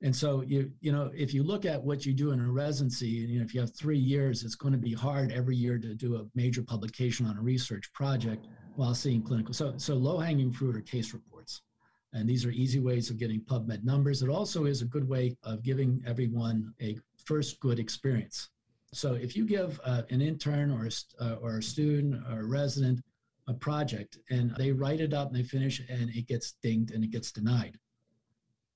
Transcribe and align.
And 0.00 0.14
so 0.14 0.42
you 0.42 0.70
you 0.80 0.92
know 0.92 1.10
if 1.14 1.34
you 1.34 1.42
look 1.42 1.64
at 1.64 1.82
what 1.82 2.06
you 2.06 2.12
do 2.12 2.30
in 2.30 2.40
a 2.40 2.50
residency, 2.50 3.08
you 3.08 3.38
know 3.38 3.44
if 3.44 3.52
you 3.54 3.60
have 3.60 3.74
three 3.74 3.98
years, 3.98 4.44
it's 4.44 4.54
going 4.54 4.72
to 4.72 4.78
be 4.78 4.92
hard 4.92 5.32
every 5.32 5.56
year 5.56 5.78
to 5.78 5.94
do 5.94 6.16
a 6.16 6.26
major 6.34 6.62
publication 6.62 7.26
on 7.26 7.36
a 7.36 7.40
research 7.40 7.92
project 7.92 8.46
while 8.76 8.94
seeing 8.94 9.22
clinical. 9.22 9.52
So 9.52 9.74
so 9.76 9.94
low 9.94 10.18
hanging 10.18 10.52
fruit 10.52 10.76
are 10.76 10.80
case 10.80 11.12
reports, 11.12 11.62
and 12.12 12.28
these 12.28 12.46
are 12.46 12.50
easy 12.50 12.78
ways 12.78 13.10
of 13.10 13.18
getting 13.18 13.40
PubMed 13.40 13.82
numbers. 13.82 14.22
It 14.22 14.28
also 14.28 14.66
is 14.66 14.82
a 14.82 14.86
good 14.86 15.08
way 15.08 15.36
of 15.42 15.64
giving 15.64 16.00
everyone 16.06 16.72
a 16.80 16.96
first 17.24 17.58
good 17.58 17.80
experience. 17.80 18.50
So 18.92 19.14
if 19.14 19.36
you 19.36 19.44
give 19.44 19.80
uh, 19.84 20.02
an 20.10 20.22
intern 20.22 20.70
or 20.70 20.86
a, 20.86 21.24
uh, 21.24 21.34
or 21.42 21.58
a 21.58 21.62
student 21.62 22.22
or 22.30 22.40
a 22.40 22.46
resident 22.46 23.00
a 23.48 23.54
project 23.54 24.18
and 24.30 24.54
they 24.56 24.72
write 24.72 25.00
it 25.00 25.14
up 25.14 25.28
and 25.28 25.36
they 25.36 25.42
finish 25.42 25.80
and 25.88 26.10
it 26.10 26.26
gets 26.26 26.54
dinged 26.62 26.92
and 26.92 27.02
it 27.02 27.10
gets 27.10 27.32
denied, 27.32 27.76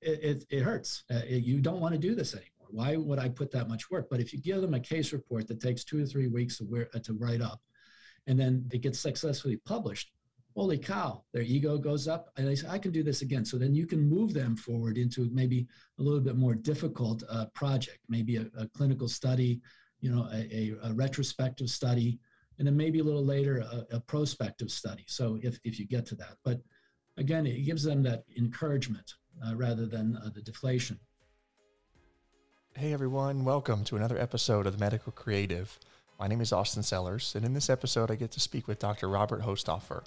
it, 0.03 0.21
it, 0.23 0.45
it 0.51 0.63
hurts. 0.63 1.05
Uh, 1.11 1.21
it, 1.27 1.45
you 1.45 1.61
don't 1.61 1.81
want 1.81 1.95
to 1.95 1.99
do 1.99 2.15
this 2.15 2.35
anymore. 2.35 2.49
Why 2.71 2.97
would 2.97 3.19
I 3.19 3.29
put 3.29 3.51
that 3.53 3.69
much 3.69 3.91
work? 3.91 4.09
But 4.11 4.21
if 4.21 4.33
you 4.33 4.41
give 4.41 4.61
them 4.61 4.75
a 4.75 4.81
case 4.81 5.13
report 5.13 5.47
that 5.49 5.61
takes 5.61 5.85
two 5.85 6.03
or 6.03 6.07
three 6.07 6.29
weeks 6.29 6.59
to, 6.59 6.65
wear, 6.65 6.89
uh, 6.95 6.99
to 7.01 7.13
write 7.15 7.41
up 7.41 7.61
and 8.27 8.39
then 8.39 8.69
it 8.73 8.83
gets 8.83 8.99
successfully 8.99 9.57
published, 9.65 10.13
holy 10.55 10.79
cow, 10.79 11.23
their 11.33 11.43
ego 11.43 11.79
goes 11.79 12.09
up 12.09 12.31
and 12.37 12.47
they 12.47 12.55
say, 12.55 12.69
I 12.69 12.79
can 12.79 12.91
do 12.91 13.03
this 13.03 13.23
again. 13.23 13.45
So 13.45 13.57
then 13.59 13.75
you 13.75 13.87
can 13.87 14.01
move 14.01 14.35
them 14.35 14.57
forward 14.57 14.99
into 14.99 15.29
maybe 15.33 15.67
a 15.99 16.03
little 16.03 16.21
bit 16.21 16.37
more 16.37 16.55
difficult 16.55 17.23
uh, 17.29 17.47
project, 17.55 17.99
maybe 18.09 18.37
a, 18.37 18.47
a 18.59 18.67
clinical 18.69 19.09
study, 19.09 19.61
you 20.01 20.11
know, 20.15 20.29
a, 20.33 20.49
a, 20.55 20.75
a, 20.89 20.93
retrospective 20.95 21.71
study, 21.71 22.19
and 22.59 22.67
then 22.67 22.77
maybe 22.77 22.99
a 22.99 23.05
little 23.05 23.25
later 23.25 23.59
a, 23.59 23.97
a, 23.97 24.01
prospective 24.01 24.71
study. 24.71 25.05
So 25.07 25.39
if, 25.43 25.59
if 25.65 25.79
you 25.79 25.87
get 25.87 26.07
to 26.07 26.17
that, 26.17 26.37
but 26.45 26.61
again, 27.17 27.47
it 27.47 27.65
gives 27.65 27.83
them 27.83 28.03
that 28.03 28.25
encouragement 28.37 29.15
rather 29.55 29.87
than 29.87 30.17
uh, 30.17 30.31
the 30.35 30.43
deflation. 30.43 30.99
Hey 32.75 32.93
everyone, 32.93 33.45
welcome 33.45 33.85
to 33.85 33.97
another 33.97 34.19
episode 34.19 34.67
of 34.67 34.73
the 34.73 34.85
Medical 34.85 35.13
Creative. 35.13 35.79
My 36.19 36.27
name 36.27 36.41
is 36.41 36.53
Austin 36.53 36.83
Sellers, 36.83 37.35
and 37.35 37.45
in 37.45 37.53
this 37.53 37.69
episode, 37.69 38.11
I 38.11 38.15
get 38.15 38.31
to 38.33 38.41
speak 38.41 38.67
with 38.67 38.79
Dr. 38.79 39.09
Robert 39.09 39.43
Hostoffer. 39.43 40.05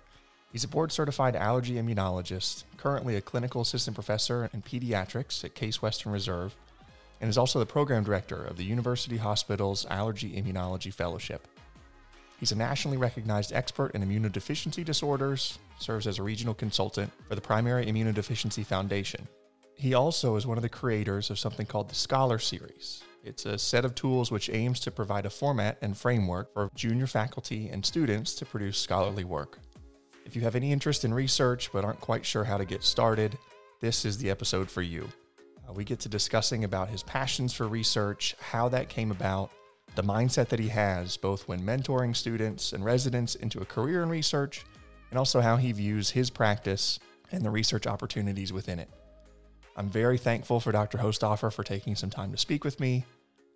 He's 0.51 0.63
a 0.63 0.67
board 0.69 0.91
certified 0.91 1.35
allergy 1.35 1.75
immunologist, 1.75 2.63
currently 2.77 3.17
a 3.17 3.21
clinical 3.21 3.61
assistant 3.61 3.95
professor 3.95 4.49
in 4.53 4.61
pediatrics 4.61 5.43
at 5.43 5.53
Case 5.53 5.81
Western 5.81 6.11
Reserve, 6.11 6.55
and 7.21 7.29
is 7.29 7.37
also 7.37 7.59
the 7.59 7.65
program 7.65 8.03
director 8.03 8.43
of 8.43 8.57
the 8.57 8.63
University 8.63 9.17
Hospital's 9.17 9.85
Allergy 9.87 10.41
Immunology 10.41 10.93
Fellowship. 10.93 11.47
He's 12.39 12.51
a 12.51 12.57
nationally 12.57 12.97
recognized 12.97 13.53
expert 13.53 13.91
in 13.93 14.03
immunodeficiency 14.03 14.83
disorders, 14.83 15.59
serves 15.77 16.07
as 16.07 16.19
a 16.19 16.23
regional 16.23 16.53
consultant 16.53 17.11
for 17.27 17.35
the 17.35 17.41
Primary 17.41 17.85
Immunodeficiency 17.85 18.65
Foundation. 18.65 19.27
He 19.75 19.93
also 19.93 20.35
is 20.35 20.47
one 20.47 20.57
of 20.57 20.61
the 20.61 20.69
creators 20.69 21.29
of 21.29 21.39
something 21.39 21.65
called 21.65 21.89
the 21.89 21.95
Scholar 21.95 22.39
Series. 22.39 23.03
It's 23.23 23.45
a 23.45 23.57
set 23.57 23.85
of 23.85 23.95
tools 23.95 24.31
which 24.31 24.49
aims 24.49 24.79
to 24.81 24.91
provide 24.91 25.25
a 25.25 25.29
format 25.29 25.77
and 25.81 25.97
framework 25.97 26.53
for 26.53 26.69
junior 26.75 27.07
faculty 27.07 27.69
and 27.69 27.85
students 27.85 28.35
to 28.35 28.45
produce 28.45 28.77
scholarly 28.77 29.23
work. 29.23 29.59
If 30.25 30.35
you 30.35 30.43
have 30.43 30.55
any 30.55 30.71
interest 30.71 31.05
in 31.05 31.13
research 31.13 31.71
but 31.73 31.83
aren't 31.83 31.99
quite 31.99 32.25
sure 32.25 32.43
how 32.43 32.57
to 32.57 32.65
get 32.65 32.83
started, 32.83 33.37
this 33.81 34.05
is 34.05 34.17
the 34.17 34.29
episode 34.29 34.69
for 34.69 34.81
you. 34.81 35.09
Uh, 35.67 35.73
we 35.73 35.83
get 35.83 35.99
to 36.01 36.09
discussing 36.09 36.63
about 36.63 36.89
his 36.89 37.03
passions 37.03 37.53
for 37.53 37.67
research, 37.67 38.35
how 38.39 38.69
that 38.69 38.89
came 38.89 39.11
about, 39.11 39.51
the 39.95 40.03
mindset 40.03 40.47
that 40.49 40.59
he 40.59 40.67
has, 40.67 41.17
both 41.17 41.47
when 41.47 41.61
mentoring 41.61 42.15
students 42.15 42.73
and 42.73 42.83
residents 42.83 43.35
into 43.35 43.61
a 43.61 43.65
career 43.65 44.03
in 44.03 44.09
research, 44.09 44.65
and 45.09 45.19
also 45.19 45.41
how 45.41 45.57
he 45.57 45.71
views 45.71 46.09
his 46.09 46.29
practice 46.29 46.99
and 47.31 47.43
the 47.43 47.49
research 47.49 47.87
opportunities 47.87 48.53
within 48.53 48.79
it. 48.79 48.89
I'm 49.77 49.89
very 49.89 50.17
thankful 50.17 50.59
for 50.59 50.71
Dr. 50.71 50.97
Hostoffer 50.97 51.51
for 51.51 51.63
taking 51.63 51.95
some 51.95 52.09
time 52.09 52.31
to 52.31 52.37
speak 52.37 52.63
with 52.63 52.79
me. 52.79 53.05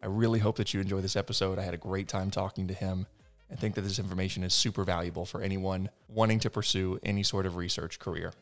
I 0.04 0.08
really 0.08 0.40
hope 0.40 0.58
that 0.58 0.74
you 0.74 0.82
enjoy 0.82 1.02
this 1.02 1.16
episode. 1.16 1.60
I 1.60 1.64
had 1.64 1.74
a 1.74 1.78
great 1.78 2.08
time 2.08 2.32
talking 2.32 2.68
to 2.68 2.74
him 2.74 3.06
and 3.50 3.60
think 3.60 3.76
that 3.76 3.82
this 3.82 4.00
information 4.00 4.44
is 4.44 4.54
super 4.54 4.84
valuable 4.84 5.26
for 5.26 5.42
anyone 5.42 5.90
wanting 6.08 6.40
to 6.42 6.50
pursue 6.50 7.00
any 7.04 7.24
sort 7.24 7.46
of 7.46 7.56
research 7.56 8.00
career. 8.00 8.34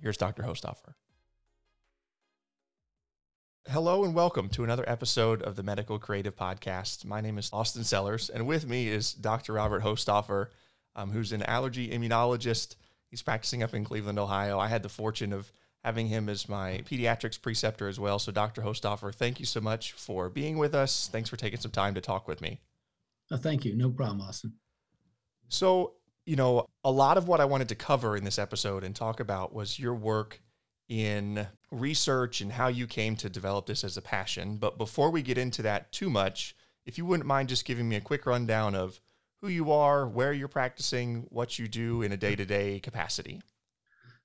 Here's 0.00 0.16
Dr. 0.16 0.42
Hostoffer. 0.42 0.94
Hello 3.68 4.04
and 4.04 4.14
welcome 4.14 4.48
to 4.50 4.62
another 4.62 4.84
episode 4.88 5.42
of 5.42 5.56
the 5.56 5.62
Medical 5.62 5.98
Creative 5.98 6.36
Podcast. 6.36 7.04
My 7.04 7.20
name 7.20 7.36
is 7.36 7.50
Austin 7.52 7.82
Sellers, 7.82 8.30
and 8.30 8.46
with 8.46 8.66
me 8.68 8.88
is 8.88 9.12
Dr. 9.12 9.54
Robert 9.54 9.82
Hostoffer, 9.82 10.48
um, 10.96 11.10
who's 11.10 11.30
an 11.32 11.44
allergy 11.44 11.90
immunologist. 11.90 12.74
He's 13.10 13.22
practicing 13.22 13.62
up 13.62 13.74
in 13.74 13.84
Cleveland, 13.84 14.18
Ohio. 14.18 14.58
I 14.58 14.66
had 14.66 14.82
the 14.82 14.88
fortune 14.88 15.32
of 15.32 15.52
having 15.84 16.08
him 16.08 16.28
as 16.28 16.48
my 16.48 16.82
pediatrics 16.90 17.40
preceptor 17.40 17.86
as 17.86 18.00
well. 18.00 18.18
So, 18.18 18.32
Dr. 18.32 18.62
Hostoffer, 18.62 19.14
thank 19.14 19.38
you 19.38 19.46
so 19.46 19.60
much 19.60 19.92
for 19.92 20.28
being 20.28 20.58
with 20.58 20.74
us. 20.74 21.08
Thanks 21.12 21.30
for 21.30 21.36
taking 21.36 21.60
some 21.60 21.70
time 21.70 21.94
to 21.94 22.00
talk 22.00 22.26
with 22.26 22.40
me. 22.40 22.58
Oh, 23.30 23.36
thank 23.36 23.64
you. 23.64 23.76
No 23.76 23.90
problem, 23.90 24.20
Austin. 24.22 24.54
So, 25.48 25.92
you 26.24 26.34
know, 26.34 26.66
a 26.82 26.90
lot 26.90 27.18
of 27.18 27.28
what 27.28 27.40
I 27.40 27.44
wanted 27.44 27.68
to 27.68 27.76
cover 27.76 28.16
in 28.16 28.24
this 28.24 28.38
episode 28.38 28.82
and 28.82 28.96
talk 28.96 29.20
about 29.20 29.54
was 29.54 29.78
your 29.78 29.94
work 29.94 30.40
in 30.88 31.46
research 31.70 32.40
and 32.40 32.52
how 32.52 32.68
you 32.68 32.86
came 32.86 33.16
to 33.16 33.28
develop 33.28 33.66
this 33.66 33.84
as 33.84 33.96
a 33.96 34.02
passion. 34.02 34.56
But 34.56 34.78
before 34.78 35.10
we 35.10 35.22
get 35.22 35.38
into 35.38 35.62
that 35.62 35.92
too 35.92 36.10
much, 36.10 36.56
if 36.84 36.98
you 36.98 37.04
wouldn't 37.04 37.26
mind 37.26 37.48
just 37.48 37.64
giving 37.64 37.88
me 37.88 37.96
a 37.96 38.00
quick 38.00 38.26
rundown 38.26 38.74
of 38.74 39.00
who 39.46 39.52
you 39.52 39.70
are, 39.70 40.08
where 40.08 40.32
you're 40.32 40.48
practicing, 40.48 41.24
what 41.28 41.56
you 41.58 41.68
do 41.68 42.02
in 42.02 42.10
a 42.10 42.16
day 42.16 42.34
to 42.34 42.44
day 42.44 42.80
capacity. 42.80 43.40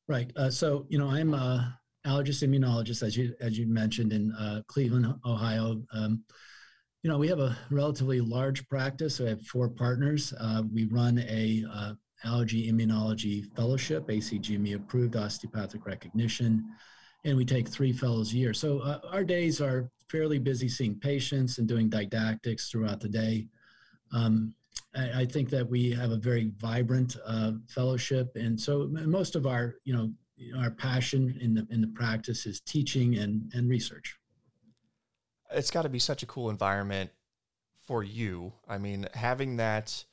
Right. 0.08 0.32
Uh, 0.36 0.50
so, 0.50 0.86
you 0.90 0.98
know, 0.98 1.10
I'm 1.10 1.36
a 1.36 1.78
allergist 2.08 2.42
immunologist, 2.44 3.04
as 3.04 3.16
you 3.16 3.36
as 3.40 3.58
you 3.58 3.68
mentioned, 3.68 4.14
in 4.14 4.32
uh, 4.32 4.62
Cleveland, 4.68 5.14
Ohio. 5.24 5.84
Um, 5.94 6.24
you 7.04 7.10
know, 7.10 7.20
we 7.20 7.28
have 7.28 7.40
a 7.40 7.56
relatively 7.70 8.20
large 8.20 8.68
practice. 8.68 9.18
So 9.18 9.26
I 9.26 9.30
have 9.30 9.42
four 9.44 9.70
partners. 9.70 10.34
Uh, 10.40 10.64
we 10.74 10.86
run 10.86 11.20
a 11.20 11.64
uh, 11.72 11.94
Allergy 12.24 12.72
Immunology 12.72 13.46
Fellowship, 13.56 14.08
ACGME 14.08 14.76
approved 14.76 15.16
osteopathic 15.16 15.86
recognition, 15.86 16.64
and 17.26 17.38
we 17.38 17.46
take 17.46 17.68
three 17.68 17.94
fellows 17.94 18.34
a 18.34 18.38
year. 18.38 18.54
So 18.54 18.80
uh, 18.80 19.00
our 19.12 19.24
days 19.24 19.62
are 19.62 19.90
fairly 20.10 20.40
busy 20.40 20.68
seeing 20.68 21.00
patients 21.00 21.60
and 21.60 21.68
doing 21.68 21.90
didactics 21.90 22.70
throughout 22.70 23.00
the 23.00 23.10
day. 23.10 23.48
Um, 24.12 24.54
I, 24.96 25.22
I, 25.22 25.26
think 25.26 25.50
that 25.52 25.70
we 25.70 25.92
have 25.92 26.12
a 26.12 26.18
very 26.18 26.52
vibrant 26.58 27.16
uh, 27.26 27.54
fellowship, 27.68 28.36
and 28.36 28.60
so 28.60 28.88
most 28.90 29.36
of 29.36 29.46
our, 29.46 29.76
you 29.84 29.94
know, 29.94 30.12
our 30.58 30.72
passion 30.72 31.38
in 31.40 31.54
the 31.54 31.68
in 31.70 31.82
the 31.82 31.88
practice 31.88 32.46
is 32.46 32.60
teaching 32.62 33.18
and 33.18 33.52
and 33.54 33.70
research. 33.70 34.18
It's 35.52 35.72
got 35.72 35.84
to 35.84 35.90
be 35.90 36.00
such 36.00 36.24
a 36.24 36.26
cool 36.26 36.50
environment 36.50 37.12
for 37.82 38.04
you. 38.04 38.54
I 38.68 38.78
mean, 38.78 39.08
having 39.14 39.58
that, 39.58 40.06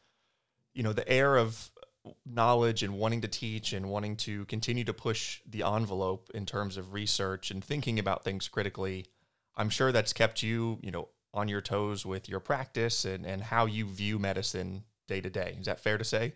you 0.75 0.83
know, 0.83 0.93
the 0.93 1.09
air 1.09 1.37
of 1.37 1.71
knowledge 2.27 2.83
and 2.83 2.95
wanting 2.99 3.21
to 3.21 3.29
teach 3.29 3.73
and 3.73 3.89
wanting 3.89 4.17
to 4.17 4.45
continue 4.47 4.85
to 4.85 4.93
push 4.93 5.41
the 5.49 5.63
envelope 5.63 6.31
in 6.35 6.47
terms 6.47 6.77
of 6.77 6.93
research 6.93 7.51
and 7.51 7.63
thinking 7.65 7.99
about 7.99 8.25
things 8.25 8.49
critically, 8.49 9.07
I'm 9.57 9.71
sure 9.71 9.93
that's 9.93 10.13
kept 10.13 10.43
you, 10.43 10.79
you 10.83 10.91
know, 10.91 11.09
on 11.38 11.49
your 11.49 11.60
toes 11.60 12.04
with 12.04 12.28
your 12.28 12.41
practice 12.41 13.04
and, 13.04 13.25
and 13.25 13.43
how 13.43 13.65
you 13.66 13.87
view 13.87 14.19
medicine 14.19 14.82
day 15.06 15.21
to 15.21 15.31
day. 15.31 15.56
Is 15.59 15.66
that 15.66 15.81
fair 15.81 15.97
to 15.97 16.04
say? 16.04 16.34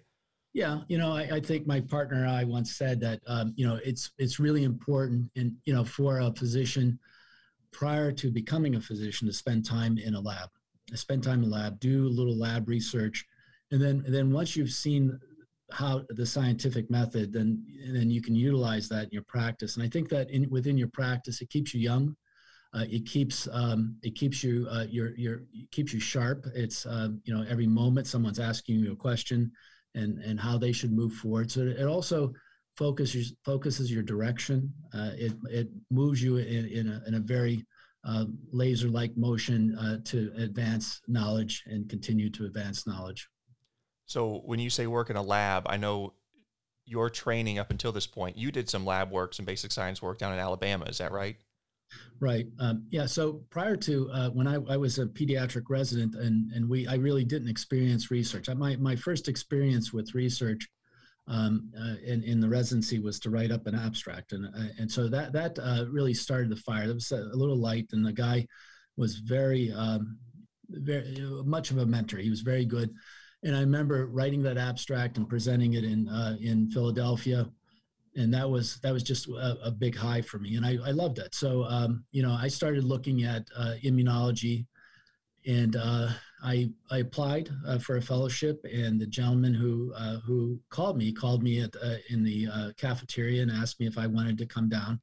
Yeah, 0.54 0.80
you 0.88 0.98
know, 0.98 1.12
I, 1.12 1.22
I 1.36 1.40
think 1.40 1.66
my 1.66 1.80
partner 1.80 2.18
and 2.18 2.30
I 2.30 2.44
once 2.44 2.76
said 2.76 3.00
that 3.00 3.20
um, 3.26 3.54
you 3.56 3.66
know 3.66 3.78
it's 3.84 4.12
it's 4.18 4.38
really 4.38 4.64
important, 4.64 5.30
and 5.34 5.52
you 5.64 5.72
know, 5.74 5.84
for 5.84 6.20
a 6.20 6.32
physician 6.32 6.98
prior 7.72 8.12
to 8.12 8.30
becoming 8.30 8.74
a 8.74 8.80
physician 8.80 9.26
to 9.26 9.32
spend 9.32 9.64
time 9.64 9.96
in 9.96 10.14
a 10.14 10.20
lab, 10.20 10.50
spend 10.94 11.22
time 11.24 11.42
in 11.42 11.48
a 11.48 11.52
lab, 11.52 11.80
do 11.80 12.06
a 12.06 12.16
little 12.18 12.38
lab 12.38 12.68
research, 12.68 13.24
and 13.70 13.80
then 13.80 14.02
and 14.04 14.14
then 14.14 14.30
once 14.30 14.54
you've 14.54 14.70
seen 14.70 15.18
how 15.70 16.02
the 16.10 16.26
scientific 16.26 16.90
method, 16.90 17.32
then 17.32 17.64
then 17.90 18.10
you 18.10 18.20
can 18.20 18.34
utilize 18.34 18.90
that 18.90 19.04
in 19.04 19.10
your 19.10 19.24
practice. 19.24 19.76
And 19.76 19.84
I 19.84 19.88
think 19.88 20.10
that 20.10 20.30
in 20.30 20.50
within 20.50 20.76
your 20.76 20.88
practice, 20.88 21.40
it 21.40 21.48
keeps 21.48 21.72
you 21.72 21.80
young. 21.80 22.14
Uh, 22.74 22.84
it 22.88 23.04
keeps 23.06 23.48
um, 23.52 23.96
it 24.02 24.14
keeps 24.14 24.42
you 24.42 24.66
uh, 24.70 24.86
your 24.88 25.14
your 25.16 25.42
keeps 25.70 25.92
you 25.92 26.00
sharp. 26.00 26.46
It's 26.54 26.86
uh, 26.86 27.08
you 27.24 27.34
know 27.34 27.44
every 27.48 27.66
moment 27.66 28.06
someone's 28.06 28.40
asking 28.40 28.76
you 28.76 28.92
a 28.92 28.96
question, 28.96 29.52
and 29.94 30.18
and 30.18 30.40
how 30.40 30.56
they 30.56 30.72
should 30.72 30.92
move 30.92 31.12
forward. 31.12 31.50
So 31.50 31.60
it 31.60 31.84
also 31.84 32.32
focuses 32.76 33.34
focuses 33.44 33.92
your 33.92 34.02
direction. 34.02 34.72
Uh, 34.94 35.10
it 35.14 35.32
it 35.50 35.68
moves 35.90 36.22
you 36.22 36.38
in 36.38 36.66
in 36.66 36.88
a, 36.88 37.02
in 37.06 37.14
a 37.14 37.20
very 37.20 37.66
uh, 38.04 38.24
laser-like 38.52 39.16
motion 39.16 39.76
uh, 39.76 39.98
to 40.04 40.32
advance 40.38 41.00
knowledge 41.06 41.62
and 41.66 41.88
continue 41.88 42.30
to 42.30 42.46
advance 42.46 42.86
knowledge. 42.86 43.28
So 44.06 44.42
when 44.44 44.58
you 44.58 44.70
say 44.70 44.86
work 44.86 45.10
in 45.10 45.16
a 45.16 45.22
lab, 45.22 45.64
I 45.66 45.76
know 45.76 46.14
your 46.84 47.10
training 47.10 47.58
up 47.58 47.70
until 47.70 47.92
this 47.92 48.06
point, 48.06 48.36
you 48.36 48.50
did 48.50 48.68
some 48.68 48.84
lab 48.84 49.10
work, 49.10 49.34
some 49.34 49.44
basic 49.44 49.70
science 49.70 50.02
work 50.02 50.18
down 50.18 50.32
in 50.32 50.40
Alabama. 50.40 50.86
Is 50.86 50.98
that 50.98 51.12
right? 51.12 51.36
Right. 52.20 52.46
Um, 52.60 52.86
yeah. 52.90 53.06
So 53.06 53.42
prior 53.50 53.76
to 53.76 54.08
uh, 54.12 54.30
when 54.30 54.46
I, 54.46 54.54
I, 54.54 54.76
was 54.76 54.98
a 55.00 55.06
pediatric 55.06 55.64
resident, 55.68 56.14
and 56.14 56.52
and 56.52 56.68
we 56.68 56.86
I 56.86 56.94
really 56.94 57.24
didn't 57.24 57.48
experience 57.48 58.12
research. 58.12 58.48
I, 58.48 58.54
my 58.54 58.76
my 58.76 58.94
first 58.94 59.28
experience 59.28 59.92
with 59.92 60.14
research 60.14 60.68
um, 61.28 61.70
uh, 61.78 61.94
in, 62.04 62.22
in 62.24 62.40
the 62.40 62.48
residency 62.48 62.98
was 62.98 63.20
to 63.20 63.30
write 63.30 63.50
up 63.50 63.66
an 63.66 63.74
abstract. 63.74 64.32
And, 64.32 64.46
uh, 64.46 64.72
and 64.78 64.90
so 64.90 65.08
that, 65.08 65.32
that 65.32 65.58
uh, 65.58 65.86
really 65.90 66.14
started 66.14 66.50
the 66.50 66.56
fire. 66.56 66.86
There 66.86 66.94
was 66.94 67.12
a, 67.12 67.16
a, 67.16 67.36
little 67.36 67.56
light, 67.56 67.86
and 67.92 68.04
the 68.04 68.12
guy 68.12 68.46
was 68.96 69.16
very, 69.16 69.72
um, 69.72 70.18
very 70.68 71.16
much 71.44 71.70
of 71.70 71.78
a 71.78 71.86
mentor. 71.86 72.18
He 72.18 72.30
was 72.30 72.40
very 72.40 72.64
good. 72.64 72.92
And 73.44 73.56
I 73.56 73.60
remember 73.60 74.06
writing 74.06 74.42
that 74.42 74.58
abstract 74.58 75.16
and 75.16 75.28
presenting 75.28 75.74
it 75.74 75.84
in, 75.84 76.08
uh, 76.08 76.36
in 76.40 76.70
Philadelphia. 76.70 77.48
And 78.14 78.32
that 78.34 78.48
was 78.48 78.78
that 78.80 78.92
was 78.92 79.02
just 79.02 79.26
a, 79.28 79.58
a 79.64 79.70
big 79.70 79.96
high 79.96 80.20
for 80.20 80.38
me, 80.38 80.56
and 80.56 80.66
I, 80.66 80.76
I 80.84 80.90
loved 80.90 81.18
it. 81.18 81.34
So 81.34 81.64
um, 81.64 82.04
you 82.10 82.22
know, 82.22 82.32
I 82.32 82.48
started 82.48 82.84
looking 82.84 83.24
at 83.24 83.46
uh, 83.56 83.74
immunology, 83.82 84.66
and 85.46 85.76
uh, 85.76 86.08
I, 86.42 86.70
I 86.90 86.98
applied 86.98 87.50
uh, 87.66 87.78
for 87.78 87.96
a 87.96 88.02
fellowship, 88.02 88.64
and 88.64 89.00
the 89.00 89.06
gentleman 89.06 89.54
who 89.54 89.92
uh, 89.96 90.18
who 90.18 90.58
called 90.70 90.96
me 90.96 91.12
called 91.12 91.42
me 91.42 91.60
at, 91.60 91.74
uh, 91.82 91.96
in 92.10 92.24
the 92.24 92.48
uh, 92.52 92.70
cafeteria 92.76 93.42
and 93.42 93.50
asked 93.50 93.80
me 93.80 93.86
if 93.86 93.98
I 93.98 94.06
wanted 94.06 94.38
to 94.38 94.46
come 94.46 94.68
down. 94.68 95.00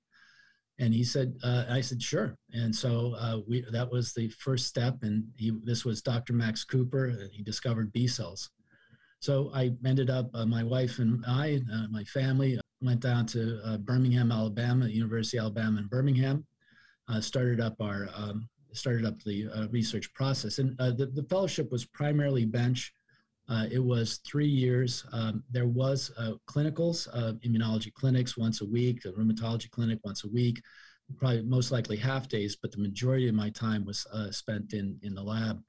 And 0.80 0.94
he 0.94 1.04
said, 1.04 1.36
uh, 1.44 1.66
I 1.70 1.82
said 1.82 2.02
sure. 2.02 2.38
And 2.54 2.74
so 2.74 3.44
we 3.48 3.66
that 3.72 3.92
was 3.92 4.14
the 4.14 4.30
first 4.30 4.68
step. 4.68 5.00
And 5.02 5.26
he 5.36 5.52
this 5.64 5.84
was 5.84 6.02
Dr. 6.02 6.34
Max 6.34 6.64
Cooper. 6.64 7.14
He 7.32 7.44
discovered 7.44 7.92
B 7.92 8.08
cells. 8.08 8.50
So 9.22 9.52
I 9.54 9.72
ended 9.86 10.10
up 10.10 10.34
my 10.48 10.64
wife 10.64 11.00
and 11.00 11.22
I, 11.28 11.60
my 11.90 12.06
family, 12.06 12.58
went 12.82 13.02
down 13.02 13.26
to 13.28 13.78
Birmingham, 13.80 14.32
Alabama, 14.32 14.88
University 14.88 15.38
of 15.38 15.44
Alabama 15.44 15.80
in 15.80 15.88
Birmingham. 15.88 16.46
started 17.20 17.60
up 17.60 17.76
our 17.80 18.10
um, 18.16 18.48
started 18.74 19.06
up 19.06 19.22
the 19.24 19.48
uh, 19.54 19.68
research 19.70 20.14
process. 20.14 20.60
And 20.60 20.80
uh, 20.80 20.92
the, 20.92 21.08
the 21.08 21.24
fellowship 21.24 21.72
was 21.72 21.86
primarily 21.86 22.46
bench. 22.46 22.94
Uh, 23.48 23.66
it 23.72 23.84
was 23.84 24.20
three 24.26 24.48
years. 24.48 25.06
Um, 25.12 25.44
there 25.50 25.68
was 25.68 26.12
uh, 26.18 26.34
clinicals, 26.48 27.08
uh, 27.14 27.34
immunology 27.46 27.92
clinics 27.92 28.38
once 28.38 28.62
a 28.62 28.66
week, 28.66 29.06
a 29.06 29.12
rheumatology 29.12 29.70
clinic 29.72 30.00
once 30.04 30.24
a 30.24 30.30
week, 30.30 30.62
probably 31.18 31.42
most 31.42 31.72
likely 31.72 31.98
half 31.98 32.28
days, 32.28 32.56
but 32.56 32.72
the 32.72 32.78
majority 32.78 33.28
of 33.28 33.34
my 33.34 33.50
time 33.50 33.86
was 33.86 34.06
uh, 34.14 34.30
spent 34.30 34.74
in, 34.74 35.00
in 35.02 35.16
the 35.16 35.24
lab. 35.24 35.60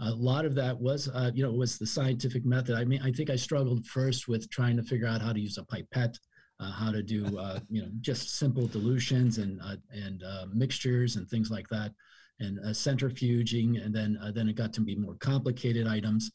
A 0.00 0.10
lot 0.10 0.44
of 0.44 0.54
that 0.56 0.78
was, 0.78 1.08
you 1.34 1.44
know, 1.44 1.52
was 1.52 1.78
the 1.78 1.86
scientific 1.86 2.44
method. 2.44 2.74
I 2.74 2.84
mean, 2.84 3.00
I 3.02 3.12
think 3.12 3.30
I 3.30 3.36
struggled 3.36 3.86
first 3.86 4.26
with 4.26 4.50
trying 4.50 4.76
to 4.76 4.82
figure 4.82 5.06
out 5.06 5.22
how 5.22 5.32
to 5.32 5.38
use 5.38 5.56
a 5.56 5.64
pipette, 5.64 6.18
how 6.60 6.90
to 6.90 7.02
do, 7.02 7.26
you 7.68 7.82
know, 7.82 7.88
just 8.00 8.36
simple 8.36 8.66
dilutions 8.66 9.38
and, 9.38 9.60
and 9.90 10.22
mixtures 10.52 11.16
and 11.16 11.28
things 11.28 11.50
like 11.50 11.68
that 11.68 11.92
and 12.40 12.58
uh, 12.60 12.68
centrifuging, 12.68 13.84
and 13.84 13.94
then 13.94 14.18
uh, 14.22 14.30
then 14.32 14.48
it 14.48 14.56
got 14.56 14.72
to 14.74 14.80
be 14.80 14.96
more 14.96 15.14
complicated 15.14 15.86
items, 15.86 16.30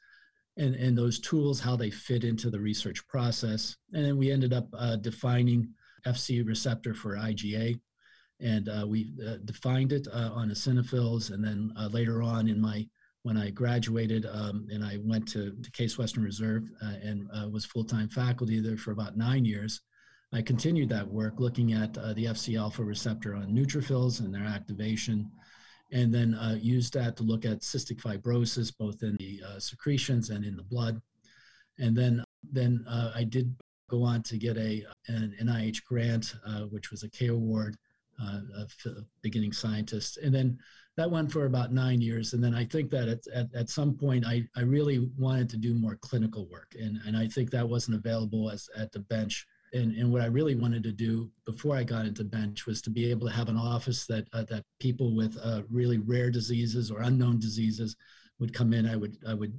and 0.57 0.75
and 0.75 0.97
those 0.97 1.19
tools 1.19 1.59
how 1.59 1.75
they 1.75 1.89
fit 1.89 2.23
into 2.23 2.49
the 2.49 2.59
research 2.59 3.05
process, 3.07 3.75
and 3.93 4.05
then 4.05 4.17
we 4.17 4.31
ended 4.31 4.53
up 4.53 4.67
uh, 4.77 4.95
defining 4.97 5.67
FC 6.05 6.45
receptor 6.45 6.93
for 6.93 7.15
IgA, 7.15 7.79
and 8.39 8.69
uh, 8.69 8.85
we 8.87 9.13
uh, 9.27 9.37
defined 9.45 9.91
it 9.91 10.07
uh, 10.11 10.29
on 10.33 10.49
eosinophils, 10.49 11.31
and 11.31 11.43
then 11.43 11.73
later 11.91 12.21
on 12.21 12.47
in 12.47 12.59
my 12.59 12.87
when 13.23 13.35
I 13.35 13.49
graduated 13.49 14.25
um, 14.25 14.65
and 14.71 14.83
I 14.83 14.97
went 15.03 15.27
to, 15.33 15.51
to 15.51 15.71
Case 15.71 15.97
Western 15.97 16.23
Reserve 16.23 16.63
and 16.81 17.27
was 17.51 17.65
full-time 17.65 18.07
faculty 18.07 18.61
there 18.61 18.77
for 18.77 18.91
about 18.91 19.17
nine 19.17 19.43
years. 19.43 19.81
I 20.31 20.41
continued 20.41 20.89
that 20.89 21.07
work 21.07 21.39
looking 21.39 21.73
at 21.73 21.97
uh, 21.97 22.13
the 22.13 22.25
FC 22.25 22.59
alpha 22.59 22.83
receptor 22.83 23.35
on 23.35 23.47
neutrophils 23.47 24.19
and 24.19 24.33
their 24.33 24.43
activation, 24.43 25.31
and 25.91 26.13
then 26.13 26.35
uh, 26.35 26.57
use 26.59 26.91
that 26.91 27.17
to 27.17 27.23
look 27.23 27.45
at 27.45 27.61
cystic 27.61 27.99
fibrosis, 27.99 28.71
both 28.77 29.01
in 29.01 29.15
the 29.17 29.41
uh, 29.45 29.59
secretions 29.59 30.29
and 30.29 30.45
in 30.45 30.55
the 30.55 30.63
blood. 30.63 31.01
And 31.79 31.97
then, 31.97 32.23
then 32.43 32.85
uh, 32.87 33.11
I 33.15 33.23
did 33.23 33.55
go 33.89 34.03
on 34.03 34.21
to 34.23 34.37
get 34.37 34.55
a 34.57 34.85
an 35.07 35.35
NIH 35.41 35.83
grant, 35.83 36.35
uh, 36.45 36.61
which 36.65 36.91
was 36.91 37.01
a 37.01 37.09
K 37.09 37.27
award, 37.27 37.75
uh, 38.23 38.41
beginning 39.21 39.51
scientist. 39.51 40.17
And 40.17 40.33
then 40.33 40.59
that 40.95 41.09
went 41.09 41.31
for 41.31 41.45
about 41.45 41.73
nine 41.73 42.01
years. 42.01 42.33
And 42.33 42.43
then 42.43 42.53
I 42.53 42.65
think 42.65 42.91
that 42.91 43.07
at, 43.07 43.19
at, 43.33 43.47
at 43.55 43.69
some 43.69 43.95
point, 43.95 44.25
I, 44.27 44.43
I 44.55 44.61
really 44.61 45.09
wanted 45.17 45.49
to 45.51 45.57
do 45.57 45.73
more 45.73 45.95
clinical 45.95 46.47
work. 46.49 46.75
And, 46.79 46.99
and 47.07 47.17
I 47.17 47.27
think 47.27 47.49
that 47.49 47.67
wasn't 47.67 47.97
available 47.97 48.51
as 48.51 48.69
at 48.77 48.91
the 48.91 48.99
bench 48.99 49.47
and, 49.73 49.95
and 49.95 50.11
what 50.11 50.21
I 50.21 50.25
really 50.25 50.55
wanted 50.55 50.83
to 50.83 50.91
do 50.91 51.29
before 51.45 51.75
I 51.75 51.83
got 51.83 52.05
into 52.05 52.23
bench 52.23 52.65
was 52.65 52.81
to 52.83 52.89
be 52.89 53.09
able 53.09 53.27
to 53.27 53.33
have 53.33 53.49
an 53.49 53.57
office 53.57 54.05
that 54.07 54.27
uh, 54.33 54.43
that 54.49 54.65
people 54.79 55.15
with 55.15 55.37
uh, 55.43 55.61
really 55.69 55.97
rare 55.97 56.29
diseases 56.31 56.91
or 56.91 57.01
unknown 57.01 57.39
diseases 57.39 57.95
would 58.39 58.53
come 58.53 58.73
in. 58.73 58.87
I 58.87 58.95
would 58.95 59.17
I 59.27 59.33
would 59.33 59.53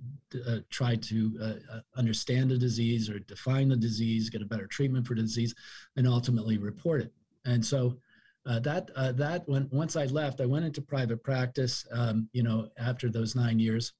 uh, 0.47 0.59
try 0.71 0.97
to 0.97 1.39
uh, 1.41 1.77
uh, 1.77 1.81
understand 1.97 2.51
the 2.51 2.59
disease 2.59 3.09
or 3.09 3.19
define 3.21 3.69
the 3.69 3.77
disease, 3.77 4.31
get 4.31 4.43
a 4.43 4.47
better 4.47 4.67
treatment 4.67 5.07
for 5.07 5.15
the 5.15 5.23
disease, 5.23 5.55
and 5.97 6.07
ultimately 6.07 6.59
report 6.59 7.03
it. 7.03 7.13
And 7.45 7.65
so 7.65 7.99
uh, 8.47 8.59
that 8.61 8.91
that 9.17 9.43
when 9.47 9.69
once 9.71 9.97
I 9.97 10.07
left, 10.07 10.41
I 10.41 10.47
went 10.47 10.65
into 10.65 10.83
private 10.83 11.23
practice. 11.23 11.87
Um, 11.93 12.29
you 12.33 12.43
know, 12.43 12.69
after 12.79 13.09
those 13.09 13.37
nine 13.37 13.59
years, 13.59 13.93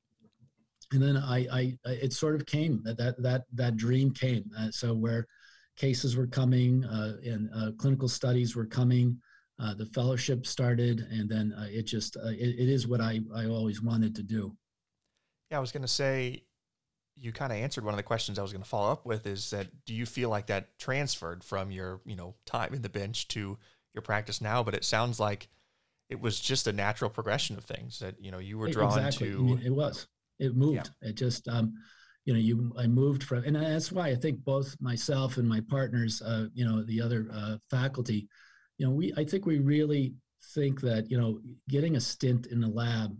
and 0.93 1.01
then 1.01 1.17
I, 1.17 1.47
I 1.53 1.79
it 1.85 2.13
sort 2.13 2.35
of 2.35 2.47
came 2.47 2.83
that 2.85 3.15
that 3.23 3.45
that 3.53 3.77
dream 3.77 4.11
came. 4.13 4.51
so 4.71 4.95
where 4.95 5.27
cases 5.77 6.17
were 6.17 6.27
coming 6.27 6.85
uh, 6.85 7.17
and 7.25 7.49
uh, 7.55 7.71
clinical 7.79 8.09
studies 8.09 8.57
were 8.57 8.67
coming. 8.67 9.19
Uh, 9.59 9.75
the 9.75 9.87
fellowship 9.87 10.47
started, 10.47 11.01
and 11.11 11.29
then 11.29 11.53
uh, 11.53 11.67
it 11.69 11.83
just 11.83 12.17
uh, 12.17 12.31
it, 12.31 12.57
it 12.59 12.69
is 12.69 12.89
what 12.89 13.01
I, 13.01 13.21
I 13.35 13.45
always 13.47 13.83
wanted 13.83 14.15
to 14.17 14.23
do. 14.23 14.57
Yeah, 15.51 15.59
I 15.59 15.61
was 15.61 15.73
going 15.73 15.83
to 15.83 15.89
say 15.89 16.45
you 17.17 17.33
kind 17.33 17.53
of 17.53 17.59
answered 17.59 17.85
one 17.85 17.93
of 17.93 17.99
the 17.99 18.03
questions 18.03 18.39
I 18.39 18.43
was 18.43 18.53
going 18.53 18.63
to 18.63 18.69
follow 18.69 18.91
up 18.91 19.05
with 19.05 19.27
is 19.27 19.51
that 19.51 19.85
do 19.85 19.95
you 19.95 20.07
feel 20.07 20.31
like 20.31 20.47
that 20.47 20.79
transferred 20.79 21.45
from 21.45 21.71
your 21.71 22.01
you 22.07 22.17
know 22.17 22.35
time 22.47 22.73
in 22.73 22.81
the 22.81 22.89
bench 22.89 23.29
to 23.29 23.59
your 23.93 24.03
practice 24.03 24.41
now? 24.41 24.63
But 24.63 24.75
it 24.75 24.85
sounds 24.85 25.21
like 25.21 25.49
it 26.09 26.21
was 26.21 26.41
just 26.41 26.67
a 26.67 26.73
natural 26.73 27.11
progression 27.11 27.59
of 27.59 27.65
things 27.65 27.99
that 27.99 28.15
you 28.19 28.31
know 28.31 28.39
you 28.39 28.57
were 28.57 28.71
drawn 28.71 28.99
exactly. 28.99 29.29
to. 29.29 29.59
It 29.63 29.71
was. 29.71 30.07
It 30.39 30.57
moved. 30.57 30.91
Yeah. 31.03 31.11
It 31.11 31.17
just 31.17 31.47
um, 31.49 31.75
you 32.25 32.35
know, 32.35 32.39
you 32.39 32.73
I 32.79 32.87
moved 32.87 33.23
from, 33.23 33.45
and 33.45 33.57
that's 33.57 33.93
why 33.93 34.09
I 34.09 34.15
think 34.15 34.45
both 34.45 34.77
myself 34.81 35.37
and 35.37 35.49
my 35.49 35.61
partners, 35.69 36.21
uh, 36.23 36.47
you 36.53 36.65
know, 36.65 36.83
the 36.85 37.01
other 37.01 37.29
uh, 37.33 37.57
faculty, 37.71 38.29
you 38.79 38.87
know, 38.87 38.93
we 38.93 39.13
I 39.17 39.25
think 39.25 39.47
we 39.47 39.59
really 39.59 40.15
think 40.55 40.81
that 40.81 41.11
you 41.11 41.19
know 41.19 41.41
getting 41.69 41.97
a 41.97 42.01
stint 42.01 42.47
in 42.47 42.61
the 42.61 42.69
lab 42.69 43.17